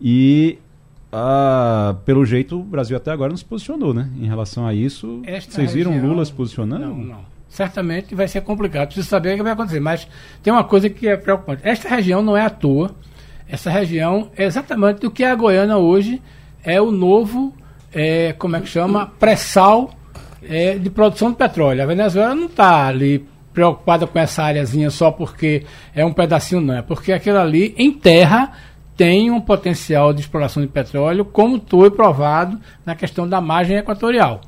E 0.01 0.59
ah, 1.11 1.97
pelo 2.05 2.25
jeito 2.25 2.61
o 2.61 2.63
Brasil 2.63 2.97
até 2.97 3.11
agora 3.11 3.31
não 3.31 3.37
se 3.37 3.45
posicionou, 3.45 3.95
né? 3.95 4.11
Em 4.21 4.27
relação 4.27 4.67
a 4.67 4.75
isso, 4.75 5.23
Esta 5.25 5.53
vocês 5.53 5.73
viram 5.73 5.93
região... 5.93 6.11
Lula 6.11 6.25
se 6.25 6.33
posicionando? 6.33 6.87
Não, 6.87 6.99
não. 6.99 7.38
Certamente 7.49 8.15
vai 8.15 8.29
ser 8.29 8.43
complicado. 8.43 8.89
Preciso 8.89 9.09
saber 9.09 9.35
o 9.35 9.37
que 9.37 9.43
vai 9.43 9.53
acontecer. 9.53 9.81
Mas 9.81 10.07
tem 10.43 10.53
uma 10.53 10.65
coisa 10.65 10.89
que 10.89 11.09
é 11.09 11.17
preocupante. 11.17 11.63
Esta 11.65 11.89
região 11.89 12.23
não 12.23 12.37
é 12.37 12.43
à 12.43 12.51
toa 12.51 12.95
essa 13.49 13.71
região 13.71 14.31
é 14.37 14.45
exatamente 14.45 15.07
o 15.07 15.11
que 15.11 15.25
é 15.25 15.31
a 15.31 15.35
Goiânia 15.35 15.79
hoje, 15.79 16.21
é 16.63 16.81
o 16.81 16.91
novo, 16.91 17.55
é, 17.93 18.35
como 18.35 18.57
é 18.57 18.61
que 18.61 18.69
chama, 18.69 19.07
pré-sal 19.19 19.91
é, 20.43 20.77
de 20.77 20.91
produção 20.91 21.31
de 21.31 21.37
petróleo. 21.37 21.83
A 21.83 21.87
Venezuela 21.87 22.35
não 22.35 22.47
está 22.47 22.87
ali 22.87 23.27
preocupada 23.55 24.07
com 24.07 24.19
essa 24.19 24.43
áreazinha 24.43 24.91
só 24.91 25.11
porque 25.11 25.65
é 25.95 26.05
um 26.05 26.13
pedacinho, 26.13 26.61
não. 26.61 26.75
É 26.75 26.83
porque 26.83 27.11
aquilo 27.11 27.39
ali, 27.39 27.75
em 27.79 27.91
terra, 27.91 28.53
tem 28.95 29.31
um 29.31 29.41
potencial 29.41 30.13
de 30.13 30.21
exploração 30.21 30.63
de 30.63 30.69
petróleo, 30.69 31.25
como 31.25 31.63
foi 31.67 31.91
provado 31.91 32.61
na 32.85 32.95
questão 32.95 33.27
da 33.27 33.41
margem 33.41 33.79
equatorial. 33.79 34.43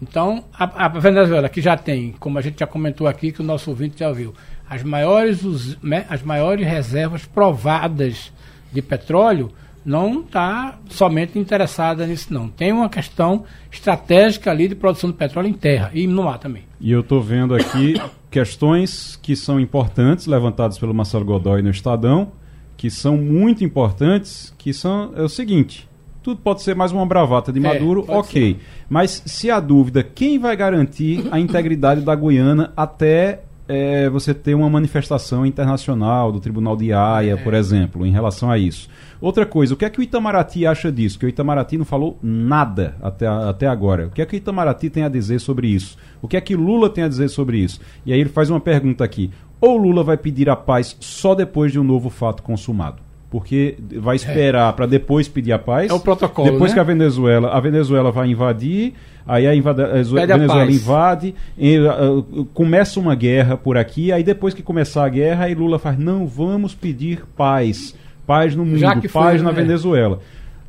Então, 0.00 0.44
a, 0.52 0.86
a 0.86 0.88
Venezuela, 0.88 1.48
que 1.48 1.60
já 1.60 1.76
tem, 1.76 2.14
como 2.18 2.38
a 2.38 2.42
gente 2.42 2.60
já 2.60 2.66
comentou 2.66 3.06
aqui, 3.06 3.32
que 3.32 3.40
o 3.40 3.44
nosso 3.44 3.70
ouvinte 3.70 3.98
já 3.98 4.12
viu, 4.12 4.32
as 4.68 4.82
maiores, 4.82 5.76
as 6.08 6.22
maiores 6.22 6.66
reservas 6.66 7.24
provadas 7.24 8.32
de 8.72 8.82
petróleo, 8.82 9.50
não 9.84 10.20
está 10.20 10.78
somente 10.90 11.38
interessada 11.38 12.06
nisso, 12.06 12.32
não. 12.32 12.48
Tem 12.48 12.70
uma 12.72 12.90
questão 12.90 13.44
estratégica 13.72 14.50
ali 14.50 14.68
de 14.68 14.74
produção 14.74 15.10
de 15.10 15.16
petróleo 15.16 15.48
em 15.48 15.54
terra 15.54 15.90
e 15.94 16.06
no 16.06 16.24
mar 16.24 16.38
também. 16.38 16.64
E 16.78 16.92
eu 16.92 17.00
estou 17.00 17.22
vendo 17.22 17.54
aqui 17.54 17.94
questões 18.30 19.18
que 19.22 19.34
são 19.34 19.58
importantes, 19.58 20.26
levantadas 20.26 20.78
pelo 20.78 20.92
Marcelo 20.92 21.24
Godoy 21.24 21.62
no 21.62 21.70
Estadão, 21.70 22.32
que 22.76 22.90
são 22.90 23.16
muito 23.16 23.64
importantes, 23.64 24.54
que 24.58 24.74
são 24.74 25.12
é 25.16 25.22
o 25.22 25.28
seguinte. 25.28 25.87
Tudo 26.28 26.42
pode 26.42 26.60
ser 26.60 26.76
mais 26.76 26.92
uma 26.92 27.06
bravata 27.06 27.50
de 27.50 27.58
é, 27.58 27.62
Maduro, 27.62 28.04
é, 28.06 28.14
ok. 28.14 28.52
Ser. 28.52 28.60
Mas 28.86 29.22
se 29.24 29.50
há 29.50 29.58
dúvida, 29.58 30.02
quem 30.02 30.38
vai 30.38 30.54
garantir 30.54 31.26
a 31.30 31.40
integridade 31.40 32.02
da 32.02 32.14
Guiana 32.14 32.70
até 32.76 33.44
é, 33.66 34.10
você 34.10 34.34
ter 34.34 34.52
uma 34.52 34.68
manifestação 34.68 35.46
internacional 35.46 36.30
do 36.30 36.38
Tribunal 36.38 36.76
de 36.76 36.92
Haia, 36.92 37.32
é. 37.32 37.36
por 37.36 37.54
exemplo, 37.54 38.04
em 38.04 38.12
relação 38.12 38.50
a 38.50 38.58
isso. 38.58 38.90
Outra 39.22 39.46
coisa, 39.46 39.72
o 39.72 39.76
que 39.78 39.86
é 39.86 39.88
que 39.88 40.00
o 40.00 40.02
Itamaraty 40.02 40.66
acha 40.66 40.92
disso? 40.92 41.18
Que 41.18 41.24
o 41.24 41.30
Itamaraty 41.30 41.78
não 41.78 41.86
falou 41.86 42.18
nada 42.22 42.94
até, 43.00 43.26
até 43.26 43.66
agora. 43.66 44.08
O 44.08 44.10
que 44.10 44.20
é 44.20 44.26
que 44.26 44.34
o 44.34 44.36
Itamaraty 44.36 44.90
tem 44.90 45.04
a 45.04 45.08
dizer 45.08 45.38
sobre 45.38 45.68
isso? 45.68 45.96
O 46.20 46.28
que 46.28 46.36
é 46.36 46.42
que 46.42 46.54
Lula 46.54 46.90
tem 46.90 47.04
a 47.04 47.08
dizer 47.08 47.30
sobre 47.30 47.56
isso? 47.56 47.80
E 48.04 48.12
aí 48.12 48.20
ele 48.20 48.28
faz 48.28 48.50
uma 48.50 48.60
pergunta 48.60 49.02
aqui. 49.02 49.30
Ou 49.62 49.78
Lula 49.78 50.04
vai 50.04 50.18
pedir 50.18 50.50
a 50.50 50.56
paz 50.56 50.94
só 51.00 51.34
depois 51.34 51.72
de 51.72 51.80
um 51.80 51.84
novo 51.84 52.10
fato 52.10 52.42
consumado? 52.42 53.07
Porque 53.30 53.76
vai 53.96 54.16
esperar 54.16 54.70
é. 54.70 54.72
para 54.72 54.86
depois 54.86 55.28
pedir 55.28 55.52
a 55.52 55.58
paz. 55.58 55.90
É 55.90 55.94
o 55.94 56.00
protocolo. 56.00 56.50
Depois 56.50 56.70
né? 56.70 56.74
que 56.74 56.80
a 56.80 56.84
Venezuela, 56.84 57.50
a 57.50 57.60
Venezuela 57.60 58.10
vai 58.10 58.28
invadir, 58.28 58.94
aí 59.26 59.46
a, 59.46 59.54
invade, 59.54 59.82
a 59.82 59.86
Venezuela 59.86 60.62
a 60.62 60.70
invade, 60.70 61.34
e, 61.56 61.78
uh, 61.78 62.46
começa 62.54 62.98
uma 62.98 63.14
guerra 63.14 63.56
por 63.56 63.76
aqui, 63.76 64.10
aí 64.10 64.22
depois 64.22 64.54
que 64.54 64.62
começar 64.62 65.04
a 65.04 65.08
guerra, 65.08 65.44
aí 65.44 65.54
Lula 65.54 65.78
faz: 65.78 65.98
"Não, 65.98 66.26
vamos 66.26 66.74
pedir 66.74 67.24
paz, 67.36 67.94
paz 68.26 68.54
no 68.54 68.64
mundo, 68.64 68.80
paz 68.80 69.10
foi, 69.10 69.38
na 69.38 69.52
né? 69.52 69.62
Venezuela". 69.62 70.20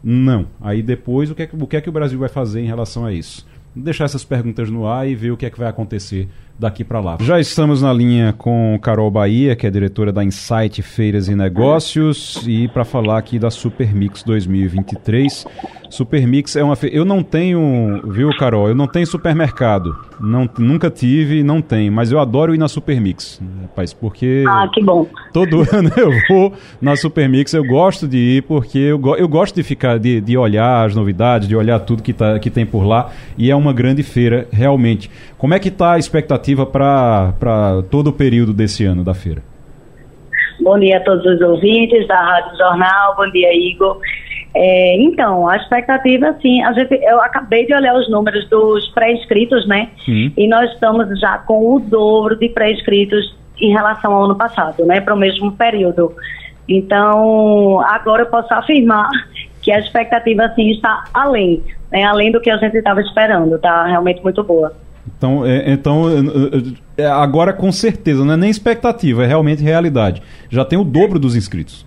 Não. 0.03 0.45
Aí 0.62 0.82
depois 0.82 1.30
o 1.30 1.36
que, 1.36 1.43
é 1.43 1.47
que, 1.47 1.55
o 1.55 1.68
que 1.68 1.78
é 1.78 1.82
que 1.82 1.89
o 1.89 1.91
Brasil 1.91 2.20
vai 2.20 2.30
fazer 2.30 2.62
em 2.62 2.68
relação 2.68 3.05
a 3.05 3.14
isso? 3.14 3.47
deixar 3.76 4.05
essas 4.05 4.24
perguntas 4.24 4.70
no 4.70 4.88
ar 4.88 5.07
e 5.07 5.16
ver 5.16 5.32
o 5.32 5.38
que 5.38 5.45
é 5.45 5.49
que 5.49 5.60
vai 5.60 5.70
acontecer 5.70 6.28
daqui 6.60 6.84
para 6.84 6.99
lá. 6.99 7.18
Já 7.22 7.39
estamos 7.39 7.82
na 7.82 7.93
linha 7.93 8.34
com 8.38 8.78
Carol 8.82 9.10
Bahia, 9.10 9.55
que 9.55 9.66
é 9.66 9.72
diretora 9.72 10.12
da 10.12 10.24
Insight 10.24 10.82
Feiras 10.82 11.28
e 11.28 11.36
Negócios, 11.36 12.43
e 12.45 12.68
para 12.68 12.84
falar 12.84 13.18
aqui 13.18 13.39
da 13.39 13.49
Super 13.49 13.95
Mix 13.95 14.22
2023. 14.24 15.45
Super 15.89 16.28
Mix 16.28 16.55
é 16.55 16.64
uma 16.64 16.76
feira. 16.76 16.95
Eu 16.95 17.05
não 17.05 17.24
tenho, 17.24 18.01
viu, 18.05 18.30
Carol? 18.38 18.68
Eu 18.68 18.76
não 18.76 18.88
tenho 18.88 19.07
supermercado. 19.07 19.95
Não, 20.20 20.49
nunca 20.57 20.89
tive, 20.89 21.43
não 21.43 21.62
tenho, 21.62 21.91
mas 21.91 22.12
eu 22.12 22.20
adoro 22.20 22.53
ir 22.53 22.57
na 22.57 22.68
Super 22.68 22.99
Mix, 22.99 23.41
rapaz, 23.62 23.93
porque. 23.93 24.43
Ah, 24.47 24.70
que 24.72 24.84
bom. 24.84 25.07
Todo 25.32 25.66
ano 25.74 25.89
eu 25.95 26.12
vou 26.28 26.53
na 26.82 26.95
Super 26.95 27.28
Mix, 27.30 27.53
eu 27.53 27.64
gosto 27.64 28.07
de 28.07 28.18
ir, 28.18 28.43
porque 28.43 28.78
eu, 28.78 29.01
eu 29.16 29.28
gosto 29.28 29.55
de 29.55 29.64
ficar, 29.64 29.97
de, 29.97 30.20
de 30.20 30.38
olhar 30.38 30.86
as 30.86 30.93
novidades, 30.93 31.47
de 31.47 31.55
olhar 31.55 31.80
tudo 31.80 32.03
que, 32.03 32.12
tá, 32.12 32.38
que 32.38 32.49
tem 32.49 32.66
por 32.66 32.84
lá, 32.84 33.12
e 33.38 33.49
é 33.49 33.55
uma 33.55 33.72
grande 33.72 34.03
feira, 34.03 34.47
realmente. 34.51 35.10
Como 35.38 35.53
é 35.53 35.60
que 35.60 35.70
está 35.70 35.93
a 35.93 35.99
expectativa 35.99 36.49
para 36.56 37.84
todo 37.89 38.08
o 38.08 38.14
período 38.14 38.54
desse 38.54 38.86
ano 38.86 39.04
da 39.04 39.14
feira? 39.14 39.41
Bom 40.62 40.78
dia 40.78 40.97
a 40.97 41.00
todos 41.02 41.26
os 41.26 41.41
ouvintes 41.41 42.08
da 42.08 42.20
Rádio 42.20 42.58
Jornal, 42.58 43.16
bom 43.16 43.30
dia, 43.32 43.54
Igor. 43.54 44.00
É, 44.54 44.95
então, 44.97 45.47
a 45.47 45.56
expectativa, 45.58 46.30
assim, 46.30 46.62
a 46.64 46.74
gente, 46.74 46.93
eu 46.95 47.22
acabei 47.22 47.66
de 47.66 47.74
olhar 47.74 47.95
os 47.95 48.10
números 48.10 48.47
dos 48.50 48.88
pré-inscritos, 48.89 49.68
né? 49.68 49.89
Sim. 50.04 50.34
E 50.36 50.47
nós 50.47 50.72
estamos 50.74 51.20
já 51.20 51.38
com 51.39 51.76
o 51.76 51.80
dobro 51.80 52.36
de 52.36 52.50
pré-inscritos 52.50 53.38
em 53.62 53.72
relação 53.72 54.14
ao 54.14 54.26
ano 54.26 54.36
passado, 54.36 54.86
né? 54.86 55.00
Para 55.02 55.14
o 55.14 55.18
mesmo 55.18 55.52
período. 55.52 56.14
Então, 56.68 57.80
agora 57.82 58.24
eu 58.24 58.28
posso 58.28 58.54
afirmar 58.54 59.10
que 59.62 59.72
a 59.72 59.80
expectativa, 59.80 60.43
assim, 60.45 60.72
está 60.72 61.06
além, 61.14 61.62
né? 61.91 62.04
Além 62.04 62.32
do 62.32 62.41
que 62.41 62.50
a 62.50 62.58
gente 62.58 62.76
estava 62.78 63.02
esperando, 63.02 63.58
tá? 63.60 63.86
Realmente 63.86 64.22
muito 64.24 64.43
boa. 64.43 64.74
Então, 65.20 65.45
é, 65.45 65.74
então 65.74 66.05
é, 66.97 67.05
agora 67.05 67.51
com 67.51 67.70
certeza, 67.74 68.24
não 68.24 68.34
é 68.34 68.38
nem 68.38 68.49
expectativa, 68.49 69.24
é 69.24 69.28
realmente 69.28 69.61
realidade. 69.61 70.24
Já 70.49 70.63
tem 70.63 70.80
o 70.80 70.84
dobro 70.84 71.20
dos 71.20 71.36
inscritos. 71.36 71.86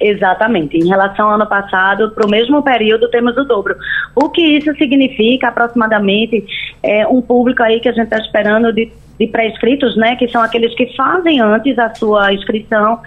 Exatamente. 0.00 0.78
Em 0.78 0.88
relação 0.88 1.28
ao 1.28 1.34
ano 1.34 1.46
passado, 1.46 2.10
para 2.12 2.26
o 2.26 2.30
mesmo 2.30 2.62
período, 2.62 3.10
temos 3.10 3.36
o 3.36 3.44
dobro. 3.44 3.76
O 4.14 4.30
que 4.30 4.40
isso 4.40 4.72
significa, 4.76 5.48
aproximadamente, 5.48 6.44
é 6.82 7.06
um 7.06 7.20
público 7.20 7.62
aí 7.62 7.80
que 7.80 7.88
a 7.88 7.92
gente 7.92 8.04
está 8.04 8.18
esperando 8.18 8.72
de, 8.72 8.90
de 9.18 9.26
pré-inscritos, 9.26 9.96
né? 9.96 10.16
Que 10.16 10.28
são 10.28 10.40
aqueles 10.40 10.74
que 10.74 10.96
fazem 10.96 11.40
antes 11.40 11.78
a 11.78 11.92
sua 11.94 12.32
inscrição, 12.32 13.00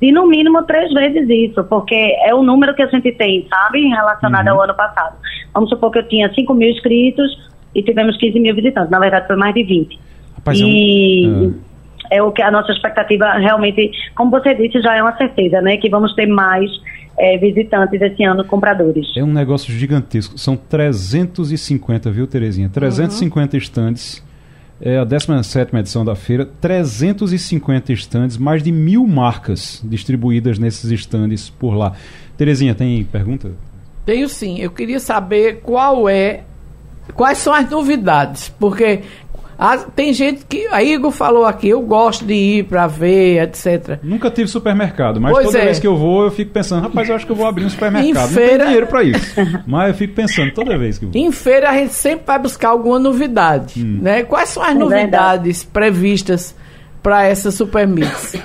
de 0.00 0.10
no 0.10 0.26
mínimo 0.26 0.62
três 0.62 0.92
vezes 0.92 1.28
isso, 1.28 1.62
porque 1.64 2.16
é 2.24 2.34
o 2.34 2.42
número 2.42 2.74
que 2.74 2.82
a 2.82 2.86
gente 2.86 3.12
tem, 3.12 3.46
sabe? 3.48 3.86
Relacionado 3.86 4.48
uhum. 4.48 4.54
ao 4.54 4.62
ano 4.62 4.74
passado. 4.74 5.16
Vamos 5.52 5.68
supor 5.68 5.92
que 5.92 5.98
eu 5.98 6.08
tinha 6.08 6.32
5 6.32 6.54
mil 6.54 6.70
inscritos 6.70 7.48
e 7.74 7.82
tivemos 7.82 8.16
15 8.16 8.38
mil 8.40 8.54
visitantes. 8.54 8.90
Na 8.90 8.98
verdade, 8.98 9.26
foi 9.26 9.36
mais 9.36 9.54
de 9.54 9.62
20. 9.62 9.98
Rapaz, 10.36 10.58
e... 10.58 11.24
É 11.24 11.28
um... 11.28 11.54
É 11.64 11.68
é 12.10 12.22
o 12.22 12.32
que 12.32 12.42
a 12.42 12.50
nossa 12.50 12.72
expectativa 12.72 13.32
realmente, 13.34 13.90
como 14.14 14.30
você 14.30 14.54
disse, 14.54 14.80
já 14.80 14.96
é 14.96 15.02
uma 15.02 15.16
certeza, 15.16 15.60
né? 15.60 15.76
Que 15.76 15.88
vamos 15.88 16.14
ter 16.14 16.26
mais 16.26 16.70
é, 17.18 17.36
visitantes 17.36 18.00
esse 18.00 18.24
ano, 18.24 18.44
compradores. 18.44 19.06
É 19.16 19.22
um 19.22 19.32
negócio 19.32 19.72
gigantesco. 19.72 20.38
São 20.38 20.56
350, 20.56 22.10
viu, 22.10 22.26
Terezinha? 22.26 22.68
350 22.68 23.56
uhum. 23.56 23.58
estandes. 23.58 24.28
É 24.80 24.96
a 24.96 25.04
17 25.04 25.74
edição 25.76 26.04
da 26.04 26.14
feira, 26.14 26.46
350 26.60 27.92
estandes, 27.92 28.36
mais 28.36 28.62
de 28.62 28.70
mil 28.70 29.04
marcas 29.08 29.82
distribuídas 29.84 30.56
nesses 30.56 30.92
estandes 30.92 31.50
por 31.50 31.74
lá. 31.74 31.94
Terezinha, 32.36 32.76
tem 32.76 33.02
pergunta? 33.02 33.50
Tenho 34.06 34.28
sim. 34.28 34.60
Eu 34.60 34.70
queria 34.70 35.00
saber 35.00 35.60
qual 35.62 36.08
é 36.08 36.44
quais 37.14 37.38
são 37.38 37.52
as 37.52 37.68
novidades, 37.68 38.48
porque 38.58 39.02
as, 39.58 39.84
tem 39.96 40.12
gente 40.12 40.46
que. 40.46 40.68
A 40.68 40.84
Igor 40.84 41.10
falou 41.10 41.44
aqui, 41.44 41.68
eu 41.68 41.80
gosto 41.82 42.24
de 42.24 42.32
ir 42.32 42.64
para 42.64 42.86
ver, 42.86 43.42
etc. 43.42 43.98
Nunca 44.04 44.30
tive 44.30 44.46
supermercado, 44.48 45.20
mas 45.20 45.32
pois 45.32 45.46
toda 45.46 45.58
é. 45.58 45.64
vez 45.64 45.80
que 45.80 45.86
eu 45.86 45.96
vou, 45.96 46.22
eu 46.22 46.30
fico 46.30 46.52
pensando, 46.52 46.82
rapaz, 46.82 47.08
eu 47.08 47.16
acho 47.16 47.26
que 47.26 47.32
eu 47.32 47.36
vou 47.36 47.44
abrir 47.44 47.64
um 47.64 47.70
supermercado. 47.70 48.30
Em 48.30 48.34
feira... 48.34 48.50
Não 48.50 48.56
tenho 48.58 48.66
dinheiro 48.66 48.86
para 48.86 49.02
isso. 49.02 49.34
mas 49.66 49.88
eu 49.88 49.94
fico 49.94 50.14
pensando 50.14 50.52
toda 50.52 50.78
vez 50.78 50.96
que 50.96 51.06
eu 51.06 51.10
vou. 51.10 51.20
Em 51.20 51.32
feira 51.32 51.70
a 51.70 51.72
gente 51.74 51.92
sempre 51.92 52.24
vai 52.24 52.38
buscar 52.38 52.68
alguma 52.68 53.00
novidade. 53.00 53.84
Hum. 53.84 53.98
Né? 54.00 54.22
Quais 54.22 54.50
são 54.50 54.62
as 54.62 54.70
é 54.70 54.74
novidades 54.74 55.64
verdade. 55.64 55.72
previstas 55.72 56.54
para 57.02 57.24
essa 57.24 57.50
Supermix? 57.50 58.40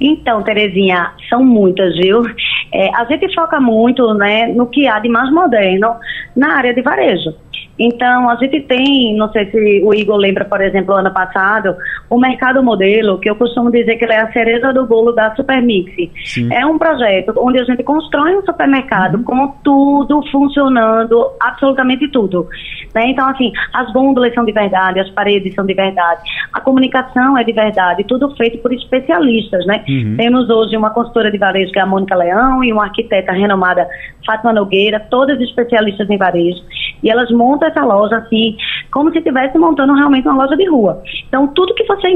Então, 0.00 0.42
Terezinha, 0.42 1.12
são 1.28 1.44
muitas, 1.44 1.94
viu? 1.96 2.24
É, 2.72 2.88
a 2.94 3.04
gente 3.04 3.34
foca 3.34 3.60
muito 3.60 4.14
né, 4.14 4.46
no 4.46 4.66
que 4.66 4.88
há 4.88 4.98
de 4.98 5.08
mais 5.08 5.30
moderno 5.30 5.94
na 6.34 6.56
área 6.56 6.74
de 6.74 6.80
varejo. 6.80 7.34
Então, 7.78 8.28
a 8.28 8.36
gente 8.36 8.60
tem, 8.62 9.16
não 9.16 9.30
sei 9.32 9.50
se 9.50 9.82
o 9.82 9.94
Igor 9.94 10.16
lembra, 10.16 10.44
por 10.44 10.60
exemplo, 10.60 10.94
ano 10.94 11.12
passado, 11.12 11.74
o 12.08 12.18
Mercado 12.18 12.62
Modelo, 12.62 13.18
que 13.18 13.30
eu 13.30 13.34
costumo 13.34 13.70
dizer 13.70 13.96
que 13.96 14.04
ele 14.04 14.12
é 14.12 14.20
a 14.20 14.32
cereja 14.32 14.72
do 14.72 14.86
bolo 14.86 15.12
da 15.12 15.34
Supermix. 15.34 15.92
Sim. 16.24 16.52
É 16.52 16.66
um 16.66 16.78
projeto 16.78 17.32
onde 17.38 17.58
a 17.58 17.64
gente 17.64 17.82
constrói 17.82 18.36
um 18.36 18.42
supermercado 18.42 19.16
uhum. 19.16 19.24
com 19.24 19.48
tudo 19.64 20.22
funcionando, 20.30 21.30
absolutamente 21.40 22.08
tudo. 22.08 22.46
Né? 22.94 23.08
Então, 23.08 23.26
assim, 23.28 23.50
as 23.72 23.90
gôndolas 23.92 24.34
são 24.34 24.44
de 24.44 24.52
verdade, 24.52 25.00
as 25.00 25.08
paredes 25.10 25.54
são 25.54 25.64
de 25.64 25.74
verdade, 25.74 26.20
a 26.52 26.60
comunicação 26.60 27.38
é 27.38 27.44
de 27.44 27.52
verdade, 27.52 28.04
tudo 28.04 28.34
feito 28.36 28.58
por 28.58 28.72
especialistas, 28.72 29.64
né? 29.66 29.82
Uhum. 29.88 30.16
Temos 30.16 30.50
hoje 30.50 30.76
uma 30.76 30.90
consultora 30.90 31.30
de 31.30 31.38
varejo, 31.38 31.72
que 31.72 31.78
é 31.78 31.82
a 31.82 31.86
Mônica 31.86 32.14
Leão, 32.14 32.62
e 32.62 32.72
uma 32.72 32.84
arquiteta 32.84 33.32
renomada, 33.32 33.88
Fátima 34.26 34.52
Nogueira, 34.52 35.00
todas 35.00 35.40
especialistas 35.40 36.08
em 36.10 36.18
varejo, 36.18 36.62
e 37.02 37.10
elas 37.10 37.30
montam 37.30 37.61
essa 37.64 37.84
loja 37.84 38.16
assim, 38.16 38.56
como 38.92 39.10
se 39.10 39.18
estivesse 39.18 39.58
montando 39.58 39.94
realmente 39.94 40.26
uma 40.28 40.42
loja 40.42 40.56
de 40.56 40.68
rua. 40.68 41.02
Então, 41.28 41.48
tudo 41.48 41.74
que 41.74 41.84
você 41.84 42.08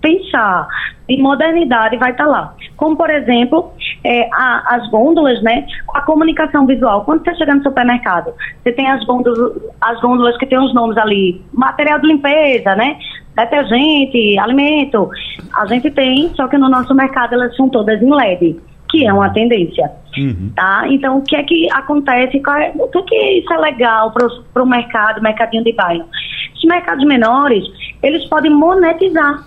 pensar 0.00 0.68
em 1.08 1.22
modernidade 1.22 1.96
vai 1.96 2.10
estar 2.10 2.24
tá 2.24 2.30
lá. 2.30 2.54
Como, 2.76 2.96
por 2.96 3.10
exemplo, 3.10 3.72
é, 4.04 4.28
a, 4.32 4.76
as 4.76 4.90
gôndolas, 4.90 5.42
né? 5.42 5.66
A 5.94 6.02
comunicação 6.02 6.66
visual. 6.66 7.04
Quando 7.04 7.24
você 7.24 7.34
chega 7.34 7.54
no 7.54 7.62
supermercado, 7.62 8.32
você 8.62 8.72
tem 8.72 8.88
as 8.88 9.04
gôndolas, 9.04 9.54
as 9.80 10.00
gôndolas 10.00 10.36
que 10.36 10.46
tem 10.46 10.58
os 10.58 10.74
nomes 10.74 10.96
ali, 10.98 11.42
material 11.52 11.98
de 11.98 12.08
limpeza, 12.08 12.74
né? 12.76 12.98
Detergente, 13.34 14.38
alimento. 14.38 15.08
A 15.56 15.66
gente 15.66 15.90
tem, 15.90 16.30
só 16.34 16.48
que 16.48 16.58
no 16.58 16.68
nosso 16.68 16.94
mercado 16.94 17.34
elas 17.34 17.54
são 17.56 17.68
todas 17.68 18.02
em 18.02 18.10
LED 18.10 18.60
que 18.88 19.06
é 19.06 19.12
uma 19.12 19.30
tendência. 19.30 19.90
Uhum. 20.16 20.52
Tá? 20.54 20.84
Então, 20.88 21.18
o 21.18 21.22
que 21.22 21.36
é 21.36 21.42
que 21.42 21.70
acontece? 21.72 22.38
É, 22.38 22.72
o 22.74 22.88
que, 22.88 22.98
é 22.98 23.02
que 23.02 23.38
isso 23.40 23.52
é 23.52 23.58
legal 23.58 24.12
para 24.12 24.62
o 24.62 24.66
mercado, 24.66 25.22
mercadinho 25.22 25.64
de 25.64 25.72
bairro? 25.72 26.06
Os 26.54 26.64
mercados 26.64 27.04
menores, 27.04 27.64
eles 28.02 28.24
podem 28.26 28.50
monetizar. 28.50 29.44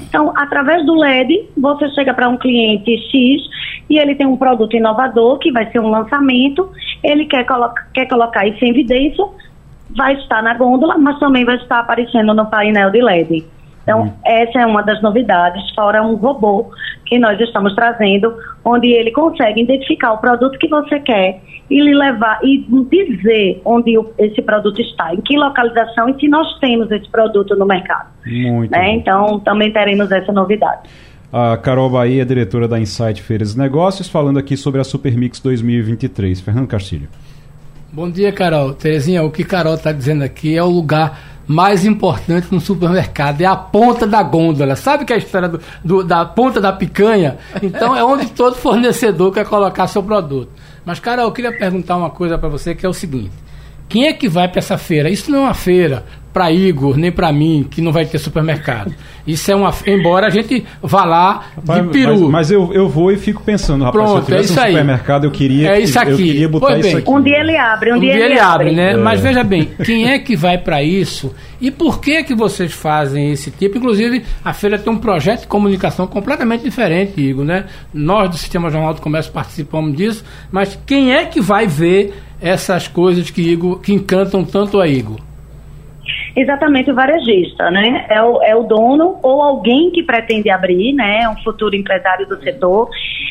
Então, 0.00 0.32
através 0.36 0.84
do 0.86 0.94
LED, 0.94 1.48
você 1.56 1.88
chega 1.90 2.14
para 2.14 2.28
um 2.28 2.36
cliente 2.36 2.96
X 3.10 3.42
e 3.90 3.98
ele 3.98 4.14
tem 4.14 4.26
um 4.26 4.36
produto 4.36 4.76
inovador, 4.76 5.38
que 5.38 5.52
vai 5.52 5.70
ser 5.70 5.80
um 5.80 5.88
lançamento, 5.88 6.70
ele 7.02 7.26
quer, 7.26 7.44
colo 7.44 7.70
quer 7.92 8.06
colocar 8.06 8.46
isso 8.46 8.64
em 8.64 8.70
evidência, 8.70 9.24
vai 9.90 10.14
estar 10.14 10.42
na 10.42 10.54
gôndola, 10.54 10.96
mas 10.98 11.18
também 11.18 11.44
vai 11.44 11.56
estar 11.56 11.80
aparecendo 11.80 12.32
no 12.34 12.46
painel 12.46 12.90
de 12.90 13.02
LED. 13.02 13.44
Então, 13.88 14.14
essa 14.22 14.60
é 14.60 14.66
uma 14.66 14.82
das 14.82 15.00
novidades, 15.00 15.62
fora 15.74 16.02
um 16.02 16.14
robô 16.14 16.70
que 17.06 17.18
nós 17.18 17.40
estamos 17.40 17.74
trazendo, 17.74 18.34
onde 18.62 18.88
ele 18.88 19.10
consegue 19.10 19.62
identificar 19.62 20.12
o 20.12 20.18
produto 20.18 20.58
que 20.58 20.68
você 20.68 21.00
quer 21.00 21.40
e 21.70 21.80
lhe 21.80 21.94
levar 21.94 22.38
e 22.42 22.66
dizer 22.90 23.62
onde 23.64 23.98
esse 24.18 24.42
produto 24.42 24.78
está, 24.82 25.14
em 25.14 25.22
que 25.22 25.38
localização 25.38 26.10
e 26.10 26.20
se 26.20 26.28
nós 26.28 26.58
temos 26.58 26.90
esse 26.90 27.08
produto 27.08 27.56
no 27.56 27.64
mercado. 27.64 28.10
Muito. 28.26 28.70
Né? 28.70 28.92
Então, 28.92 29.40
também 29.40 29.72
teremos 29.72 30.12
essa 30.12 30.32
novidade. 30.32 30.82
A 31.32 31.56
Carol 31.56 31.88
Bahia, 31.88 32.26
diretora 32.26 32.68
da 32.68 32.78
Insight 32.78 33.22
Feiras 33.22 33.54
e 33.54 33.58
Negócios, 33.58 34.06
falando 34.06 34.38
aqui 34.38 34.54
sobre 34.54 34.82
a 34.82 34.84
Supermix 34.84 35.40
2023. 35.40 36.42
Fernando 36.42 36.66
Castilho. 36.66 37.08
Bom 37.90 38.10
dia, 38.10 38.30
Carol. 38.32 38.74
Terezinha, 38.74 39.22
o 39.22 39.30
que 39.30 39.42
Carol 39.42 39.74
está 39.74 39.92
dizendo 39.92 40.22
aqui 40.22 40.54
é 40.54 40.62
o 40.62 40.68
lugar 40.68 41.27
mais 41.48 41.86
importante 41.86 42.48
no 42.52 42.60
supermercado, 42.60 43.40
é 43.40 43.46
a 43.46 43.56
ponta 43.56 44.06
da 44.06 44.22
gôndola. 44.22 44.76
Sabe 44.76 45.06
que 45.06 45.12
é 45.14 45.16
a 45.16 45.18
história 45.18 45.48
do, 45.48 45.60
do, 45.82 46.04
da 46.04 46.26
ponta 46.26 46.60
da 46.60 46.72
picanha? 46.72 47.38
Então 47.62 47.96
é 47.96 48.04
onde 48.04 48.26
todo 48.26 48.54
fornecedor 48.54 49.32
quer 49.32 49.46
colocar 49.46 49.86
seu 49.86 50.02
produto. 50.02 50.50
Mas, 50.84 51.00
cara, 51.00 51.22
eu 51.22 51.32
queria 51.32 51.56
perguntar 51.56 51.96
uma 51.96 52.10
coisa 52.10 52.36
para 52.36 52.50
você 52.50 52.74
que 52.74 52.84
é 52.84 52.88
o 52.88 52.92
seguinte: 52.92 53.32
quem 53.88 54.06
é 54.06 54.12
que 54.12 54.28
vai 54.28 54.46
para 54.46 54.58
essa 54.58 54.76
feira? 54.76 55.08
Isso 55.08 55.30
não 55.30 55.38
é 55.38 55.42
uma 55.42 55.54
feira 55.54 56.04
para 56.38 56.52
Igor, 56.52 56.96
nem 56.96 57.10
para 57.10 57.32
mim, 57.32 57.66
que 57.68 57.82
não 57.82 57.90
vai 57.90 58.06
ter 58.06 58.16
supermercado. 58.18 58.94
Isso 59.26 59.50
é 59.50 59.56
uma. 59.56 59.74
Embora 59.84 60.28
a 60.28 60.30
gente 60.30 60.64
vá 60.80 61.04
lá 61.04 61.46
rapaz, 61.56 61.82
de 61.82 61.88
peru. 61.88 62.20
Mas, 62.20 62.30
mas, 62.30 62.50
eu, 62.52 62.72
eu 62.72 62.88
vou 62.88 63.10
e 63.10 63.16
fico 63.16 63.42
pensando, 63.42 63.84
rapaz, 63.84 64.04
Pronto, 64.04 64.24
se 64.24 64.32
eu 64.32 64.36
tivesse 64.36 64.56
é 64.56 64.62
um 64.62 64.66
supermercado, 64.66 65.24
eu 65.24 65.30
queria, 65.32 65.72
é 65.72 65.80
isso 65.80 65.98
aqui. 65.98 66.12
eu 66.12 66.16
queria 66.16 66.48
botar 66.48 66.76
bem, 66.76 66.78
isso 66.78 66.96
aqui. 66.98 67.10
Um 67.10 67.20
dia 67.20 67.40
ele 67.40 67.56
abre, 67.56 67.92
um, 67.92 67.96
um 67.96 67.98
dia, 67.98 68.12
dia, 68.12 68.24
ele 68.24 68.38
abre, 68.38 68.68
abre 68.68 68.76
né? 68.76 68.92
É. 68.92 68.96
Mas 68.96 69.20
veja 69.20 69.42
bem, 69.42 69.68
quem 69.84 70.08
é 70.08 70.20
que 70.20 70.36
vai 70.36 70.58
para 70.58 70.80
isso 70.80 71.34
e 71.60 71.72
por 71.72 72.00
que 72.00 72.22
que 72.22 72.36
vocês 72.36 72.72
fazem 72.72 73.32
esse 73.32 73.50
tipo? 73.50 73.78
Inclusive, 73.78 74.24
a 74.44 74.52
feira 74.52 74.78
tem 74.78 74.92
um 74.92 74.98
projeto 74.98 75.40
de 75.40 75.46
comunicação 75.48 76.06
completamente 76.06 76.62
diferente, 76.62 77.20
Igor, 77.20 77.44
né? 77.44 77.64
Nós 77.92 78.30
do 78.30 78.36
Sistema 78.36 78.70
Jornal 78.70 78.94
do 78.94 79.00
Comércio 79.00 79.32
participamos 79.32 79.96
disso, 79.96 80.24
mas 80.52 80.78
quem 80.86 81.12
é 81.12 81.26
que 81.26 81.40
vai 81.40 81.66
ver 81.66 82.14
essas 82.40 82.86
coisas 82.86 83.28
que, 83.28 83.42
Igor, 83.42 83.80
que 83.80 83.92
encantam 83.92 84.44
tanto 84.44 84.80
a 84.80 84.86
Igor? 84.86 85.27
Exatamente 86.36 86.90
o 86.90 86.94
varejista, 86.94 87.70
né? 87.70 88.06
É 88.08 88.22
o, 88.22 88.42
é 88.42 88.54
o 88.54 88.62
dono 88.62 89.18
ou 89.22 89.42
alguém 89.42 89.90
que 89.90 90.02
pretende 90.02 90.50
abrir, 90.50 90.92
né? 90.92 91.28
Um 91.28 91.36
futuro 91.42 91.74
empresário 91.74 92.26
do 92.26 92.40
setor. 92.42 92.88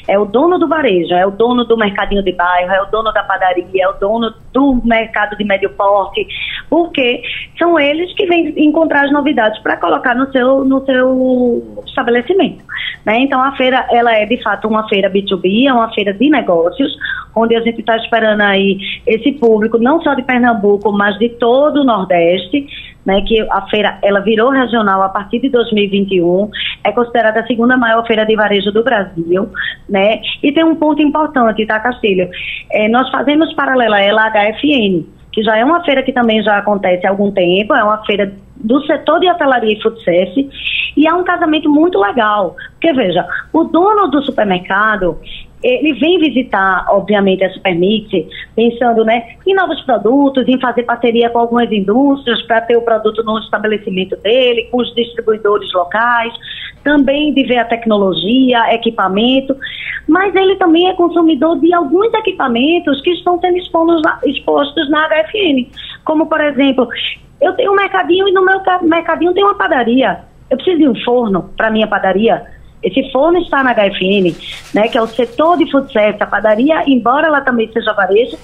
É 0.07 0.17
o 0.17 0.25
dono 0.25 0.57
do 0.57 0.67
varejo, 0.67 1.13
é 1.13 1.25
o 1.25 1.31
dono 1.31 1.65
do 1.65 1.77
mercadinho 1.77 2.23
de 2.23 2.31
bairro, 2.31 2.71
é 2.71 2.81
o 2.81 2.85
dono 2.85 3.11
da 3.11 3.23
padaria, 3.23 3.83
é 3.83 3.87
o 3.87 3.93
dono 3.93 4.33
do 4.53 4.81
mercado 4.83 5.35
de 5.37 5.43
médio 5.43 5.69
porte, 5.71 6.25
porque 6.69 7.21
são 7.57 7.79
eles 7.79 8.13
que 8.13 8.25
vêm 8.25 8.53
encontrar 8.57 9.05
as 9.05 9.11
novidades 9.11 9.61
para 9.61 9.77
colocar 9.77 10.15
no 10.15 10.31
seu, 10.31 10.63
no 10.63 10.85
seu 10.85 11.83
estabelecimento. 11.85 12.63
Né? 13.05 13.19
Então 13.19 13.41
a 13.41 13.55
feira 13.55 13.85
ela 13.91 14.13
é 14.13 14.25
de 14.25 14.41
fato 14.41 14.67
uma 14.67 14.87
feira 14.87 15.09
B2B, 15.09 15.67
é 15.67 15.73
uma 15.73 15.93
feira 15.93 16.13
de 16.13 16.29
negócios, 16.29 16.93
onde 17.35 17.55
a 17.55 17.61
gente 17.61 17.79
está 17.79 17.95
esperando 17.97 18.41
aí 18.41 18.77
esse 19.05 19.31
público, 19.33 19.77
não 19.77 20.01
só 20.01 20.13
de 20.13 20.23
Pernambuco, 20.23 20.91
mas 20.91 21.17
de 21.17 21.29
todo 21.29 21.81
o 21.81 21.83
Nordeste, 21.83 22.67
né, 23.07 23.21
que 23.21 23.39
a 23.49 23.61
feira 23.69 23.97
ela 24.03 24.19
virou 24.19 24.51
regional 24.51 25.01
a 25.01 25.07
partir 25.07 25.39
de 25.39 25.49
2021, 25.49 26.49
é 26.83 26.91
considerada 26.91 27.39
a 27.39 27.47
segunda 27.47 27.77
maior 27.77 28.05
feira 28.05 28.25
de 28.25 28.35
varejo 28.35 28.69
do 28.69 28.83
Brasil, 28.83 29.49
né? 29.87 30.19
E 30.43 30.51
tem 30.51 30.65
um 30.65 30.75
ponto 30.75 31.01
importante, 31.01 31.65
tá, 31.65 31.79
Castilho? 31.79 32.29
É, 32.69 32.89
nós 32.89 33.09
fazemos 33.09 33.53
paralela 33.53 33.95
a 33.95 34.01
ela 34.01 34.27
a 34.27 34.29
HFN, 34.29 35.05
que 35.31 35.41
já 35.41 35.57
é 35.57 35.63
uma 35.63 35.81
feira 35.85 36.03
que 36.03 36.11
também 36.11 36.43
já 36.43 36.57
acontece 36.57 37.07
há 37.07 37.09
algum 37.09 37.31
tempo, 37.31 37.73
é 37.73 37.81
uma 37.81 38.03
feira 38.05 38.33
do 38.57 38.85
setor 38.85 39.21
de 39.21 39.29
hotelaria 39.29 39.71
e 39.71 39.81
food 39.81 40.03
service, 40.03 40.49
e 40.97 41.07
é 41.07 41.13
um 41.13 41.23
casamento 41.23 41.69
muito 41.69 41.97
legal, 41.97 42.57
porque 42.71 42.91
veja, 42.91 43.25
o 43.53 43.63
dono 43.63 44.09
do 44.09 44.21
supermercado, 44.23 45.17
ele 45.63 45.93
vem 45.93 46.19
visitar, 46.19 46.85
obviamente, 46.89 47.43
a 47.43 47.49
Supermix, 47.51 48.09
pensando 48.55 49.03
né, 49.03 49.35
em 49.45 49.55
novos 49.55 49.81
produtos, 49.81 50.47
em 50.47 50.59
fazer 50.59 50.83
parceria 50.83 51.29
com 51.29 51.39
algumas 51.39 51.71
indústrias 51.71 52.41
para 52.43 52.61
ter 52.61 52.77
o 52.77 52.81
produto 52.81 53.23
no 53.23 53.39
estabelecimento 53.39 54.15
dele, 54.17 54.67
com 54.71 54.77
os 54.77 54.93
distribuidores 54.93 55.73
locais, 55.73 56.33
também 56.83 57.33
de 57.33 57.43
ver 57.43 57.57
a 57.57 57.65
tecnologia, 57.65 58.73
equipamento, 58.73 59.55
mas 60.07 60.33
ele 60.35 60.55
também 60.57 60.87
é 60.87 60.93
consumidor 60.93 61.59
de 61.59 61.73
alguns 61.73 62.13
equipamentos 62.13 63.01
que 63.01 63.09
estão 63.11 63.39
sendo 63.41 63.57
expostos 63.57 64.89
na, 64.89 65.09
HFN, 65.09 65.67
como, 66.05 66.27
por 66.27 66.39
exemplo, 66.39 66.87
eu 67.41 67.53
tenho 67.53 67.71
um 67.71 67.75
mercadinho 67.75 68.27
e 68.27 68.31
no 68.31 68.45
meu 68.45 68.61
mercadinho 68.83 69.33
tem 69.33 69.43
uma 69.43 69.55
padaria. 69.55 70.19
Eu 70.49 70.57
preciso 70.57 70.77
de 70.77 70.87
um 70.87 70.95
forno 71.03 71.49
para 71.57 71.69
minha 71.69 71.87
padaria 71.87 72.56
esse 72.87 73.11
forno 73.11 73.39
está 73.39 73.63
na 73.63 73.73
HFN, 73.73 74.35
né, 74.73 74.87
que 74.87 74.97
é 74.97 75.01
o 75.01 75.07
setor 75.07 75.57
de 75.57 75.69
food 75.71 75.91
service. 75.91 76.21
A 76.21 76.27
padaria, 76.27 76.83
embora 76.87 77.27
ela 77.27 77.41
também 77.41 77.71
seja 77.71 77.93
varejo, 77.93 78.37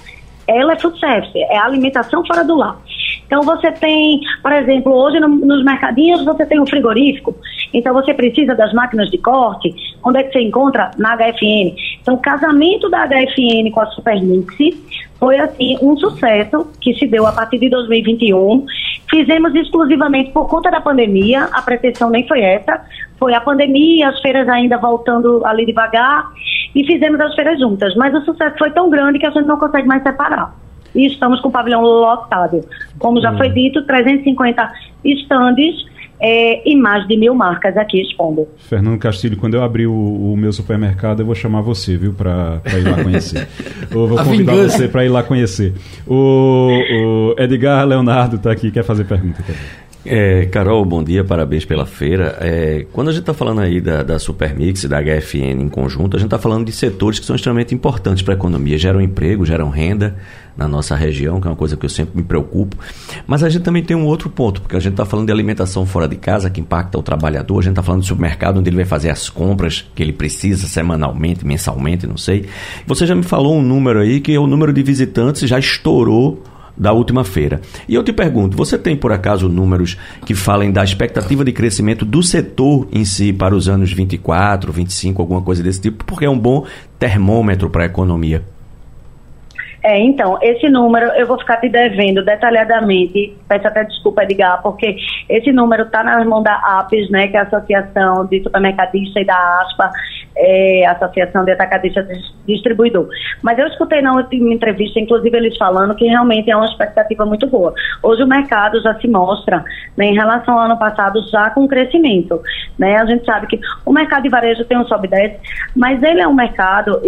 ela 0.46 0.72
é 0.74 0.78
food 0.78 0.98
service, 0.98 1.38
é 1.38 1.58
alimentação 1.58 2.24
fora 2.26 2.44
do 2.44 2.54
lar. 2.54 2.78
Então 3.26 3.42
você 3.42 3.72
tem, 3.72 4.20
por 4.42 4.52
exemplo, 4.52 4.92
hoje 4.92 5.18
no, 5.18 5.28
nos 5.28 5.64
mercadinhos 5.64 6.24
você 6.24 6.44
tem 6.44 6.60
um 6.60 6.66
frigorífico, 6.66 7.34
então 7.72 7.94
você 7.94 8.12
precisa 8.12 8.54
das 8.54 8.72
máquinas 8.72 9.10
de 9.10 9.18
corte, 9.18 9.74
onde 10.04 10.18
é 10.18 10.22
que 10.22 10.32
você 10.32 10.40
encontra? 10.40 10.90
Na 10.98 11.16
HFN. 11.16 11.74
Então 12.00 12.14
o 12.14 12.18
casamento 12.18 12.88
da 12.90 13.06
HFN 13.06 13.70
com 13.72 13.80
a 13.80 13.86
Supermix 13.86 14.54
foi 15.18 15.38
assim 15.38 15.78
um 15.80 15.96
sucesso 15.96 16.70
que 16.80 16.94
se 16.94 17.06
deu 17.06 17.26
a 17.26 17.32
partir 17.32 17.58
de 17.58 17.70
2021. 17.70 18.66
Fizemos 19.14 19.54
exclusivamente 19.54 20.32
por 20.32 20.48
conta 20.48 20.72
da 20.72 20.80
pandemia, 20.80 21.44
a 21.52 21.62
pretensão 21.62 22.10
nem 22.10 22.26
foi 22.26 22.40
essa, 22.40 22.84
foi 23.16 23.32
a 23.32 23.40
pandemia, 23.40 24.08
as 24.08 24.20
feiras 24.20 24.48
ainda 24.48 24.76
voltando 24.76 25.40
ali 25.46 25.64
devagar, 25.64 26.32
e 26.74 26.84
fizemos 26.84 27.20
as 27.20 27.32
feiras 27.36 27.60
juntas. 27.60 27.94
Mas 27.94 28.12
o 28.12 28.22
sucesso 28.22 28.58
foi 28.58 28.72
tão 28.72 28.90
grande 28.90 29.20
que 29.20 29.26
a 29.26 29.30
gente 29.30 29.46
não 29.46 29.56
consegue 29.56 29.86
mais 29.86 30.02
separar. 30.02 30.52
E 30.96 31.06
estamos 31.06 31.40
com 31.40 31.48
o 31.48 31.52
pavilhão 31.52 31.80
lotado. 31.80 32.60
Como 32.98 33.20
já 33.20 33.32
foi 33.36 33.50
dito, 33.50 33.86
350 33.86 34.72
estandes 35.04 35.86
é, 36.20 36.68
e 36.68 36.76
mais 36.76 37.06
de 37.06 37.16
mil 37.16 37.34
marcas 37.34 37.76
aqui 37.76 38.00
expondo. 38.00 38.48
Fernando 38.56 38.98
Castilho, 38.98 39.36
quando 39.36 39.54
eu 39.54 39.62
abrir 39.62 39.86
o, 39.86 39.92
o 40.32 40.36
meu 40.36 40.52
supermercado, 40.52 41.20
eu 41.20 41.26
vou 41.26 41.34
chamar 41.34 41.60
você, 41.60 41.96
viu, 41.96 42.12
para 42.12 42.60
ir 42.78 42.88
lá 42.88 43.02
conhecer. 43.02 43.48
eu 43.90 44.06
vou 44.06 44.18
convidar 44.18 44.54
você 44.54 44.88
para 44.88 45.04
ir 45.04 45.08
lá 45.08 45.22
conhecer. 45.22 45.74
O, 46.06 47.34
o 47.34 47.34
Edgar 47.38 47.86
Leonardo 47.86 48.36
está 48.36 48.50
aqui, 48.50 48.70
quer 48.70 48.84
fazer 48.84 49.04
pergunta 49.04 49.42
também. 49.42 49.83
É, 50.06 50.44
Carol, 50.46 50.84
bom 50.84 51.02
dia, 51.02 51.24
parabéns 51.24 51.64
pela 51.64 51.86
feira. 51.86 52.36
É, 52.38 52.86
quando 52.92 53.08
a 53.08 53.12
gente 53.12 53.22
está 53.22 53.32
falando 53.32 53.62
aí 53.62 53.80
da, 53.80 54.02
da 54.02 54.18
Supermix 54.18 54.84
e 54.84 54.88
da 54.88 55.00
HFN 55.00 55.62
em 55.62 55.68
conjunto, 55.68 56.16
a 56.16 56.20
gente 56.20 56.26
está 56.26 56.38
falando 56.38 56.66
de 56.66 56.72
setores 56.72 57.18
que 57.18 57.24
são 57.24 57.34
extremamente 57.34 57.74
importantes 57.74 58.22
para 58.22 58.34
a 58.34 58.36
economia, 58.36 58.76
geram 58.76 59.00
emprego, 59.00 59.46
geram 59.46 59.70
renda 59.70 60.14
na 60.54 60.68
nossa 60.68 60.94
região, 60.94 61.40
que 61.40 61.48
é 61.48 61.50
uma 61.50 61.56
coisa 61.56 61.74
que 61.74 61.86
eu 61.86 61.90
sempre 61.90 62.18
me 62.18 62.22
preocupo. 62.22 62.76
Mas 63.26 63.42
a 63.42 63.48
gente 63.48 63.62
também 63.62 63.82
tem 63.82 63.96
um 63.96 64.04
outro 64.04 64.28
ponto, 64.28 64.60
porque 64.60 64.76
a 64.76 64.80
gente 64.80 64.92
está 64.92 65.06
falando 65.06 65.26
de 65.26 65.32
alimentação 65.32 65.86
fora 65.86 66.06
de 66.06 66.16
casa, 66.16 66.50
que 66.50 66.60
impacta 66.60 66.98
o 66.98 67.02
trabalhador, 67.02 67.58
a 67.58 67.62
gente 67.62 67.72
está 67.72 67.82
falando 67.82 68.02
de 68.02 68.08
supermercado, 68.08 68.58
onde 68.58 68.68
ele 68.68 68.76
vai 68.76 68.84
fazer 68.84 69.08
as 69.08 69.30
compras 69.30 69.86
que 69.94 70.02
ele 70.02 70.12
precisa 70.12 70.66
semanalmente, 70.66 71.46
mensalmente, 71.46 72.06
não 72.06 72.18
sei. 72.18 72.46
Você 72.86 73.06
já 73.06 73.14
me 73.14 73.22
falou 73.22 73.56
um 73.56 73.62
número 73.62 74.00
aí 74.00 74.20
que 74.20 74.36
o 74.36 74.46
número 74.46 74.72
de 74.72 74.82
visitantes 74.82 75.48
já 75.48 75.58
estourou 75.58 76.42
da 76.76 76.92
última 76.92 77.24
feira. 77.24 77.60
E 77.88 77.94
eu 77.94 78.02
te 78.02 78.12
pergunto, 78.12 78.56
você 78.56 78.78
tem 78.78 78.96
por 78.96 79.12
acaso 79.12 79.48
números 79.48 79.96
que 80.26 80.34
falem 80.34 80.72
da 80.72 80.82
expectativa 80.82 81.44
de 81.44 81.52
crescimento 81.52 82.04
do 82.04 82.22
setor 82.22 82.88
em 82.92 83.04
si 83.04 83.32
para 83.32 83.54
os 83.54 83.68
anos 83.68 83.92
24, 83.92 84.72
25, 84.72 85.20
alguma 85.20 85.42
coisa 85.42 85.62
desse 85.62 85.80
tipo, 85.80 86.04
porque 86.04 86.24
é 86.24 86.30
um 86.30 86.38
bom 86.38 86.66
termômetro 86.98 87.70
para 87.70 87.84
a 87.84 87.86
economia? 87.86 88.42
É, 89.84 90.00
então, 90.00 90.38
esse 90.40 90.66
número 90.70 91.04
eu 91.08 91.26
vou 91.26 91.38
ficar 91.38 91.58
te 91.58 91.68
devendo 91.68 92.24
detalhadamente. 92.24 93.36
Peço 93.46 93.68
até 93.68 93.84
desculpa, 93.84 94.22
Edgar, 94.22 94.62
porque 94.62 94.96
esse 95.28 95.52
número 95.52 95.82
está 95.82 96.02
nas 96.02 96.26
mãos 96.26 96.42
da 96.42 96.54
APES, 96.78 97.10
né, 97.10 97.28
que 97.28 97.36
é 97.36 97.40
a 97.40 97.42
Associação 97.42 98.24
de 98.24 98.42
Supermercadistas 98.42 99.22
e 99.22 99.26
da 99.26 99.36
ASPA, 99.60 99.90
é, 100.36 100.86
Associação 100.86 101.44
de 101.44 101.52
Atacadistas 101.52 102.06
Distribuidor. 102.46 103.08
Mas 103.42 103.58
eu 103.58 103.66
escutei 103.66 104.02
na 104.02 104.12
última 104.14 104.52
entrevista, 104.52 104.98
inclusive 105.00 105.36
eles 105.36 105.56
falando 105.56 105.94
que 105.94 106.06
realmente 106.06 106.50
é 106.50 106.56
uma 106.56 106.66
expectativa 106.66 107.24
muito 107.24 107.46
boa. 107.46 107.72
Hoje 108.02 108.22
o 108.22 108.26
mercado 108.26 108.80
já 108.82 108.94
se 109.00 109.08
mostra, 109.08 109.64
né, 109.96 110.06
em 110.06 110.14
relação 110.14 110.58
ao 110.58 110.66
ano 110.66 110.78
passado, 110.78 111.20
já 111.30 111.50
com 111.50 111.68
crescimento. 111.68 112.40
Né? 112.78 112.96
A 112.96 113.06
gente 113.06 113.24
sabe 113.24 113.46
que 113.46 113.60
o 113.84 113.92
mercado 113.92 114.22
de 114.22 114.28
varejo 114.28 114.64
tem 114.64 114.78
um 114.78 114.86
sobe 114.86 115.08
10, 115.08 115.40
mas 115.74 116.02
ele 116.02 116.20
é 116.20 116.28
um 116.28 116.34
mercado 116.34 117.00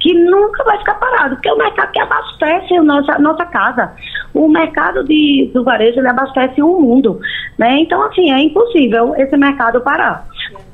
que 0.00 0.14
nunca 0.14 0.64
vai 0.64 0.78
ficar 0.78 0.94
parado, 0.94 1.36
porque 1.36 1.48
é 1.48 1.52
o 1.52 1.58
mercado 1.58 1.92
que 1.92 2.00
abastece 2.00 2.74
a 2.76 2.82
nossa, 2.82 3.18
nossa 3.18 3.44
casa. 3.46 3.92
O 4.34 4.48
mercado 4.48 5.04
de, 5.04 5.50
do 5.52 5.64
varejo 5.64 5.98
ele 5.98 6.08
abastece 6.08 6.62
o 6.62 6.80
mundo. 6.80 7.20
Né? 7.58 7.80
Então, 7.80 8.02
assim, 8.04 8.32
é 8.32 8.40
impossível 8.40 9.14
esse 9.16 9.36
mercado 9.36 9.80
parar. 9.80 10.26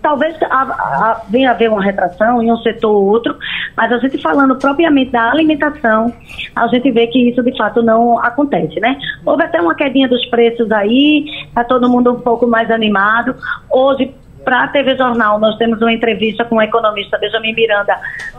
Talvez 0.03 0.37
a, 0.43 0.63
a, 0.63 1.23
venha 1.31 1.51
haver 1.51 1.71
uma 1.71 1.83
retração 1.83 2.43
em 2.43 2.53
um 2.53 2.57
setor 2.59 2.95
ou 2.95 3.07
outro, 3.07 3.37
mas 3.77 3.91
a 3.91 3.99
gente 3.99 4.19
falando 4.19 4.57
propriamente 4.57 5.11
da 5.11 5.31
alimentação, 5.31 6.13
a 6.55 6.67
gente 6.69 6.91
vê 6.91 7.07
que 7.07 7.31
isso 7.31 7.43
de 7.43 7.57
fato 7.57 7.83
não 7.83 8.19
acontece, 8.19 8.79
né? 8.81 8.99
Houve 9.25 9.45
até 9.45 9.61
uma 9.61 9.75
quedinha 9.75 10.09
dos 10.09 10.25
preços 10.27 10.71
aí, 10.71 11.25
está 11.47 11.65
todo 11.65 11.89
mundo 11.89 12.13
um 12.13 12.21
pouco 12.21 12.47
mais 12.47 12.71
animado. 12.71 13.35
Hoje, 13.71 14.15
para 14.45 14.65
a 14.65 14.69
TV 14.69 14.97
Jornal, 14.97 15.39
nós 15.39 15.57
temos 15.57 15.81
uma 15.81 15.93
entrevista 15.93 16.45
com 16.45 16.57
o 16.57 16.63
economista 16.63 17.19
Benjamin 17.19 17.55
Miranda 17.55 17.99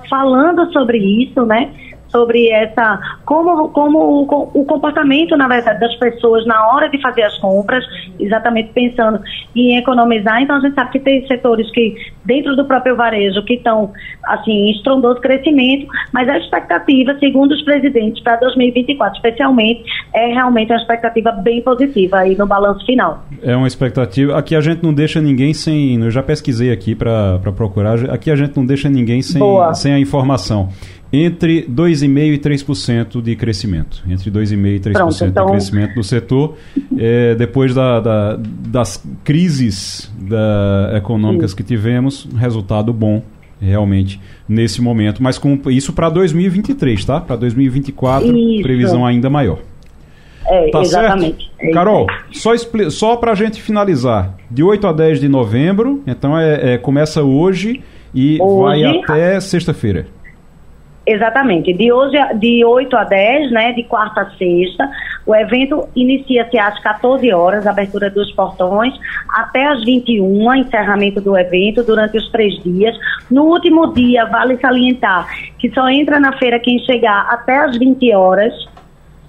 falando 0.09 0.71
sobre 0.71 0.97
isso, 0.97 1.45
né? 1.45 1.71
Sobre 2.09 2.49
essa 2.49 2.99
como, 3.25 3.69
como 3.69 3.99
o, 3.99 4.61
o, 4.61 4.65
comportamento, 4.65 5.35
na 5.35 5.47
verdade, 5.47 5.79
das 5.79 5.95
pessoas 5.95 6.45
na 6.45 6.67
hora 6.67 6.89
de 6.89 7.01
fazer 7.01 7.23
as 7.23 7.37
compras, 7.39 7.83
exatamente 8.19 8.71
pensando 8.73 9.19
em 9.55 9.77
economizar. 9.77 10.41
Então 10.41 10.57
a 10.57 10.59
gente 10.59 10.75
sabe 10.75 10.91
que 10.91 10.99
tem 10.99 11.25
setores 11.27 11.69
que, 11.71 11.95
dentro 12.23 12.55
do 12.55 12.65
próprio 12.65 12.95
varejo, 12.95 13.43
que 13.43 13.55
estão 13.55 13.91
assim, 14.23 14.51
em 14.51 14.71
estrondoso 14.71 15.19
crescimento, 15.19 15.87
mas 16.11 16.27
a 16.29 16.37
expectativa, 16.37 17.17
segundo 17.19 17.51
os 17.51 17.61
presidentes, 17.63 18.21
para 18.23 18.37
2024, 18.37 19.15
especialmente, 19.15 19.83
é 20.13 20.27
realmente 20.27 20.71
uma 20.71 20.79
expectativa 20.79 21.31
bem 21.31 21.61
positiva 21.61 22.19
aí 22.19 22.35
no 22.35 22.45
balanço 22.45 22.85
final. 22.85 23.23
É 23.41 23.55
uma 23.55 23.67
expectativa. 23.67 24.37
Aqui 24.37 24.55
a 24.55 24.61
gente 24.61 24.83
não 24.83 24.93
deixa 24.93 25.19
ninguém 25.21 25.53
sem. 25.53 26.01
Eu 26.01 26.11
já 26.11 26.23
pesquisei 26.23 26.71
aqui 26.71 26.95
para 26.95 27.39
procurar. 27.55 28.09
Aqui 28.11 28.29
a 28.29 28.35
gente 28.35 28.55
não 28.55 28.65
deixa 28.65 28.89
ninguém 28.89 29.21
sem, 29.21 29.41
sem 29.73 29.93
a 29.93 29.99
informação 29.99 30.69
entre 31.15 31.63
2,5% 31.63 32.33
e 32.33 32.37
3% 32.37 33.21
de 33.21 33.35
crescimento. 33.35 34.03
Entre 34.07 34.29
2,5% 34.29 34.75
e 34.75 34.79
3% 34.79 34.93
Pronto, 34.93 35.25
então... 35.25 35.45
de 35.45 35.51
crescimento 35.53 35.95
do 35.95 36.03
setor, 36.03 36.57
é, 36.97 37.35
depois 37.35 37.73
da, 37.73 37.99
da, 37.99 38.39
das 38.67 39.03
crises 39.23 40.11
da, 40.19 40.93
econômicas 40.97 41.51
Sim. 41.51 41.57
que 41.57 41.63
tivemos, 41.63 42.27
resultado 42.35 42.91
bom 42.91 43.23
realmente 43.61 44.19
nesse 44.47 44.81
momento, 44.81 45.23
mas 45.23 45.37
com 45.37 45.57
isso 45.69 45.93
para 45.93 46.09
2023, 46.09 47.05
tá? 47.05 47.21
Para 47.21 47.37
2024, 47.37 48.37
isso. 48.37 48.61
previsão 48.61 49.05
ainda 49.05 49.29
maior. 49.29 49.59
É, 50.45 50.69
tá 50.69 50.81
exatamente. 50.81 51.45
Certo? 51.45 51.69
É 51.69 51.71
Carol, 51.71 52.05
só, 52.31 52.51
só 52.89 53.15
para 53.15 53.31
a 53.31 53.35
gente 53.35 53.61
finalizar, 53.61 54.35
de 54.51 54.61
8 54.61 54.85
a 54.85 54.91
10 54.91 55.21
de 55.21 55.29
novembro, 55.29 56.03
então 56.05 56.37
é, 56.37 56.73
é 56.73 56.77
começa 56.77 57.23
hoje 57.23 57.81
e 58.13 58.37
hoje, 58.39 58.61
vai 58.61 58.83
até 58.83 59.39
sexta-feira. 59.39 60.07
Exatamente. 61.07 61.71
De 61.71 61.91
hoje 61.91 62.17
de 62.35 62.65
8 62.65 62.97
a 62.97 63.03
10, 63.03 63.51
né, 63.51 63.73
de 63.73 63.83
quarta 63.83 64.21
a 64.21 64.29
sexta, 64.31 64.89
o 65.25 65.35
evento 65.35 65.87
inicia-se 65.95 66.57
às 66.57 66.79
14 66.79 67.31
horas, 67.31 67.67
abertura 67.67 68.09
dos 68.09 68.31
portões, 68.31 68.93
até 69.29 69.67
às 69.67 69.83
21, 69.85 70.55
encerramento 70.55 71.21
do 71.21 71.37
evento 71.37 71.83
durante 71.83 72.17
os 72.17 72.27
três 72.31 72.55
dias. 72.63 72.95
No 73.29 73.43
último 73.43 73.93
dia, 73.93 74.25
vale 74.25 74.57
salientar 74.57 75.27
que 75.59 75.69
só 75.71 75.87
entra 75.89 76.19
na 76.19 76.33
feira 76.39 76.59
quem 76.59 76.79
chegar 76.79 77.27
até 77.29 77.59
às 77.59 77.77
20 77.77 78.11
horas. 78.13 78.53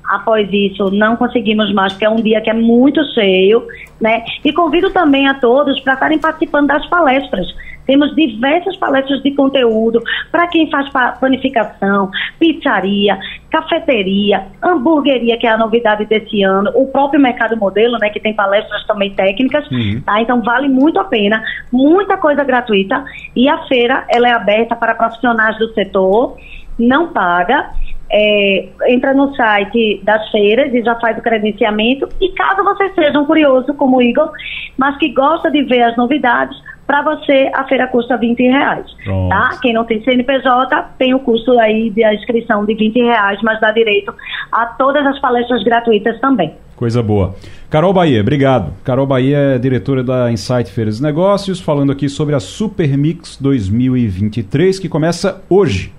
Após 0.08 0.48
isso, 0.52 0.90
não 0.92 1.16
conseguimos 1.16 1.74
mais, 1.74 1.92
porque 1.92 2.04
é 2.04 2.10
um 2.10 2.22
dia 2.22 2.40
que 2.40 2.48
é 2.48 2.54
muito 2.54 3.02
cheio, 3.12 3.66
né? 4.00 4.24
E 4.44 4.52
convido 4.52 4.90
também 4.90 5.26
a 5.26 5.34
todos 5.34 5.80
para 5.80 5.94
estarem 5.94 6.18
participando 6.18 6.68
das 6.68 6.86
palestras 6.86 7.46
temos 7.86 8.14
diversas 8.14 8.76
palestras 8.76 9.22
de 9.22 9.30
conteúdo 9.32 10.02
para 10.30 10.46
quem 10.48 10.70
faz 10.70 10.88
panificação, 11.20 12.10
pizzaria, 12.38 13.18
cafeteria, 13.50 14.46
hamburgueria, 14.62 15.38
que 15.38 15.46
é 15.46 15.50
a 15.50 15.56
novidade 15.56 16.04
desse 16.04 16.42
ano, 16.42 16.70
o 16.74 16.86
próprio 16.88 17.20
Mercado 17.20 17.56
Modelo, 17.56 17.98
né, 17.98 18.10
que 18.10 18.20
tem 18.20 18.34
palestras 18.34 18.84
também 18.86 19.10
técnicas, 19.14 19.70
uhum. 19.70 20.02
tá? 20.04 20.20
Então 20.20 20.42
vale 20.42 20.68
muito 20.68 20.98
a 20.98 21.04
pena, 21.04 21.42
muita 21.72 22.16
coisa 22.16 22.44
gratuita 22.44 23.04
e 23.34 23.48
a 23.48 23.58
feira 23.66 24.04
ela 24.08 24.28
é 24.28 24.32
aberta 24.32 24.74
para 24.74 24.94
profissionais 24.94 25.58
do 25.58 25.72
setor, 25.72 26.36
não 26.78 27.12
paga. 27.12 27.70
É, 28.08 28.68
entra 28.86 29.12
no 29.12 29.34
site 29.34 30.00
das 30.04 30.30
feiras 30.30 30.72
e 30.72 30.80
já 30.80 30.94
faz 31.00 31.18
o 31.18 31.22
credenciamento. 31.22 32.08
E 32.20 32.30
caso 32.34 32.62
você 32.62 32.88
seja 32.90 33.18
um 33.18 33.26
curioso 33.26 33.74
como 33.74 33.96
o 33.96 34.02
Igor, 34.02 34.30
mas 34.78 34.96
que 34.96 35.08
gosta 35.08 35.50
de 35.50 35.64
ver 35.64 35.82
as 35.82 35.96
novidades, 35.96 36.56
Para 36.86 37.02
você, 37.02 37.50
a 37.52 37.64
feira 37.64 37.88
custa 37.88 38.16
20 38.16 38.40
reais. 38.42 38.86
Tá? 39.28 39.58
Quem 39.60 39.72
não 39.72 39.84
tem 39.84 40.02
CNPJ 40.04 40.90
tem 40.98 41.14
o 41.14 41.18
custo 41.18 41.58
aí 41.58 41.90
de 41.90 42.04
inscrição 42.14 42.64
de 42.64 42.74
20 42.74 42.96
reais, 43.02 43.40
mas 43.42 43.60
dá 43.60 43.72
direito 43.72 44.14
a 44.52 44.66
todas 44.66 45.04
as 45.04 45.18
palestras 45.18 45.64
gratuitas 45.64 46.18
também. 46.20 46.54
Coisa 46.76 47.02
boa. 47.02 47.34
Carol 47.70 47.92
Bahia, 47.92 48.20
obrigado. 48.20 48.72
Carol 48.84 49.06
Bahia 49.06 49.38
é 49.38 49.58
diretora 49.58 50.04
da 50.04 50.30
Insight 50.30 50.70
Feiras 50.70 51.00
e 51.00 51.02
Negócios, 51.02 51.58
falando 51.58 51.90
aqui 51.90 52.08
sobre 52.08 52.34
a 52.34 52.40
Super 52.40 52.96
Mix 52.96 53.36
2023, 53.40 54.78
que 54.78 54.88
começa 54.88 55.42
hoje. 55.48 55.92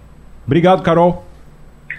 Obrigado, 0.46 0.84
Carol. 0.84 1.26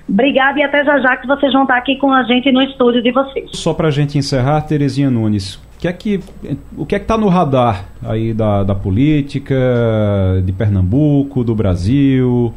Obrigada 0.09 0.59
e 0.59 0.62
até 0.62 0.82
já 0.85 0.98
já 1.01 1.16
que 1.19 1.27
vocês 1.27 1.52
vão 1.52 1.62
estar 1.62 1.77
aqui 1.77 1.97
com 1.97 2.10
a 2.10 2.23
gente 2.23 2.51
no 2.51 2.62
estúdio 2.62 3.02
de 3.02 3.12
vocês. 3.12 3.51
Só 3.52 3.74
para 3.74 3.89
a 3.89 3.90
gente 3.90 4.16
encerrar, 4.16 4.62
Terezinha 4.62 5.10
Nunes, 5.10 5.60
que 5.78 5.86
é 5.86 5.92
que, 5.92 6.20
o 6.76 6.84
que 6.84 6.94
é 6.96 6.98
que 6.98 7.05
está 7.05 7.16
no 7.16 7.28
radar 7.28 7.86
aí 8.02 8.34
da, 8.34 8.64
da 8.64 8.74
política, 8.74 9.55
de 10.44 10.52
Pernambuco, 10.52 11.44
do 11.44 11.55
Brasil? 11.55 12.52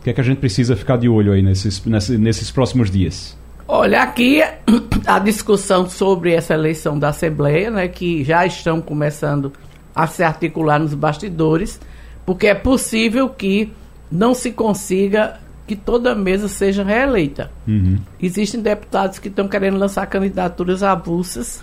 O 0.00 0.04
que 0.04 0.10
é 0.10 0.12
que 0.12 0.20
a 0.20 0.24
gente 0.24 0.38
precisa 0.38 0.74
ficar 0.74 0.96
de 0.96 1.08
olho 1.08 1.32
aí 1.32 1.40
nesses, 1.40 1.84
nesses, 1.84 2.18
nesses 2.18 2.50
próximos 2.50 2.90
dias? 2.90 3.36
Olha, 3.68 4.02
aqui 4.02 4.42
a 5.06 5.18
discussão 5.20 5.88
sobre 5.88 6.32
essa 6.32 6.54
eleição 6.54 6.98
da 6.98 7.10
Assembleia, 7.10 7.70
né, 7.70 7.88
que 7.88 8.24
já 8.24 8.44
estão 8.44 8.80
começando 8.80 9.52
a 9.94 10.06
se 10.08 10.24
articular 10.24 10.80
nos 10.80 10.94
bastidores, 10.94 11.80
porque 12.24 12.48
é 12.48 12.54
possível 12.54 13.28
que 13.28 13.72
não 14.10 14.34
se 14.34 14.50
consiga 14.50 15.38
que 15.66 15.74
toda 15.74 16.14
mesa 16.14 16.48
seja 16.48 16.84
reeleita. 16.84 17.50
Uhum. 17.66 17.98
Existem 18.20 18.60
deputados 18.60 19.18
que 19.18 19.28
estão 19.28 19.48
querendo 19.48 19.78
lançar 19.78 20.06
candidaturas 20.06 20.82
avulsas 20.82 21.60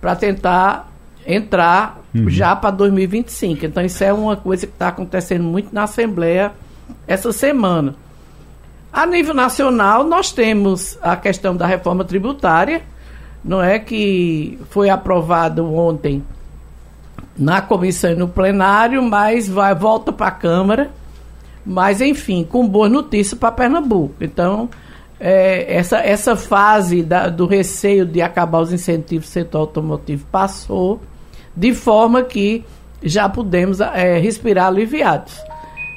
para 0.00 0.14
tentar 0.16 0.90
entrar 1.26 2.00
uhum. 2.14 2.28
já 2.28 2.54
para 2.56 2.70
2025. 2.70 3.66
Então, 3.66 3.84
isso 3.84 4.02
é 4.02 4.12
uma 4.12 4.36
coisa 4.36 4.66
que 4.66 4.72
está 4.72 4.88
acontecendo 4.88 5.44
muito 5.44 5.74
na 5.74 5.84
Assembleia 5.84 6.52
essa 7.06 7.32
semana. 7.32 7.94
A 8.92 9.06
nível 9.06 9.34
nacional, 9.34 10.04
nós 10.04 10.32
temos 10.32 10.98
a 11.02 11.16
questão 11.16 11.54
da 11.54 11.66
reforma 11.66 12.04
tributária, 12.04 12.82
não 13.44 13.62
é 13.62 13.78
que 13.78 14.58
foi 14.70 14.88
aprovado 14.88 15.64
ontem 15.72 16.24
na 17.36 17.60
comissão 17.60 18.10
e 18.10 18.16
no 18.16 18.26
plenário, 18.26 19.02
mas 19.02 19.48
vai 19.48 19.74
volta 19.74 20.12
para 20.12 20.26
a 20.26 20.32
Câmara 20.32 20.90
mas, 21.68 22.00
enfim, 22.00 22.44
com 22.44 22.66
boa 22.66 22.88
notícia 22.88 23.36
para 23.36 23.52
Pernambuco. 23.52 24.14
Então, 24.22 24.70
é, 25.20 25.76
essa, 25.76 25.98
essa 25.98 26.36
fase 26.36 27.02
da, 27.02 27.28
do 27.28 27.46
receio 27.46 28.06
de 28.06 28.22
acabar 28.22 28.60
os 28.60 28.72
incentivos 28.72 29.28
do 29.28 29.32
setor 29.32 29.58
automotivo 29.58 30.24
passou, 30.30 31.00
de 31.56 31.74
forma 31.74 32.22
que 32.22 32.64
já 33.02 33.28
pudemos 33.28 33.80
é, 33.80 34.18
respirar 34.18 34.66
aliviados. 34.66 35.34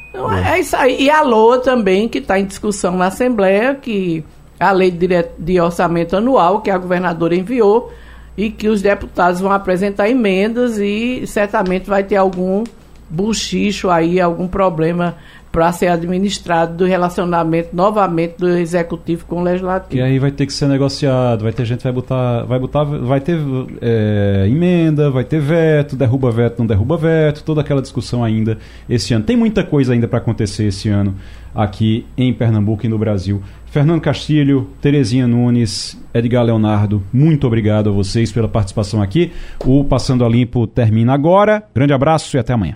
Então, 0.10 0.31
é. 0.31 0.57
é 0.57 0.60
isso 0.60 0.76
aí. 0.76 1.03
E 1.03 1.10
a 1.10 1.22
LOA 1.22 1.60
também, 1.60 2.07
que 2.07 2.18
está 2.18 2.39
em 2.39 2.45
discussão 2.45 2.98
na 2.98 3.07
Assembleia, 3.07 3.76
que 3.76 4.23
a 4.60 4.72
lei 4.72 4.91
de, 4.91 5.07
de 5.38 5.60
orçamento 5.60 6.15
anual 6.15 6.61
que 6.61 6.69
a 6.69 6.77
governadora 6.77 7.35
enviou 7.35 7.91
e 8.38 8.49
que 8.49 8.68
os 8.68 8.81
deputados 8.81 9.41
vão 9.41 9.52
apresentar 9.52 10.10
emendas 10.10 10.77
e 10.77 11.26
certamente 11.27 11.89
vai 11.89 12.03
ter 12.03 12.15
algum 12.15 12.64
buchicho 13.10 13.89
aí, 13.89 14.22
algum 14.22 14.48
problema 14.48 15.15
para 15.51 15.71
ser 15.71 15.87
administrado 15.87 16.77
do 16.77 16.85
relacionamento 16.85 17.69
novamente 17.73 18.35
do 18.37 18.49
executivo 18.49 19.25
com 19.25 19.41
o 19.41 19.43
legislativo. 19.43 19.95
E 19.95 20.01
aí 20.01 20.17
vai 20.17 20.31
ter 20.31 20.45
que 20.45 20.53
ser 20.53 20.67
negociado, 20.67 21.43
vai 21.43 21.51
ter 21.51 21.65
gente 21.65 21.83
vai 21.83 21.91
botar, 21.91 22.43
vai 22.43 22.59
botar, 22.59 22.83
vai 22.83 23.19
ter 23.19 23.37
é, 23.81 24.47
emenda, 24.47 25.09
vai 25.09 25.23
ter 25.23 25.41
veto, 25.41 25.95
derruba 25.95 26.31
veto, 26.31 26.59
não 26.59 26.65
derruba 26.65 26.95
veto, 26.97 27.43
toda 27.43 27.61
aquela 27.61 27.81
discussão 27.81 28.23
ainda 28.23 28.57
esse 28.89 29.13
ano. 29.13 29.23
Tem 29.25 29.35
muita 29.35 29.63
coisa 29.63 29.93
ainda 29.93 30.07
para 30.07 30.19
acontecer 30.19 30.65
esse 30.65 30.89
ano 30.89 31.15
aqui 31.53 32.05
em 32.17 32.33
Pernambuco 32.33 32.85
e 32.85 32.89
no 32.89 32.97
Brasil. 32.97 33.41
Fernando 33.65 34.01
Castilho, 34.01 34.69
Terezinha 34.81 35.27
Nunes, 35.27 35.97
Edgar 36.13 36.43
Leonardo, 36.43 37.03
muito 37.11 37.47
obrigado 37.47 37.89
a 37.89 37.93
vocês 37.93 38.31
pela 38.31 38.47
participação 38.47 39.01
aqui. 39.01 39.31
O 39.65 39.83
Passando 39.83 40.25
a 40.25 40.29
Limpo 40.29 40.67
termina 40.67 41.13
agora. 41.13 41.63
Grande 41.73 41.93
abraço 41.93 42.35
e 42.35 42.39
até 42.39 42.53
amanhã. 42.53 42.75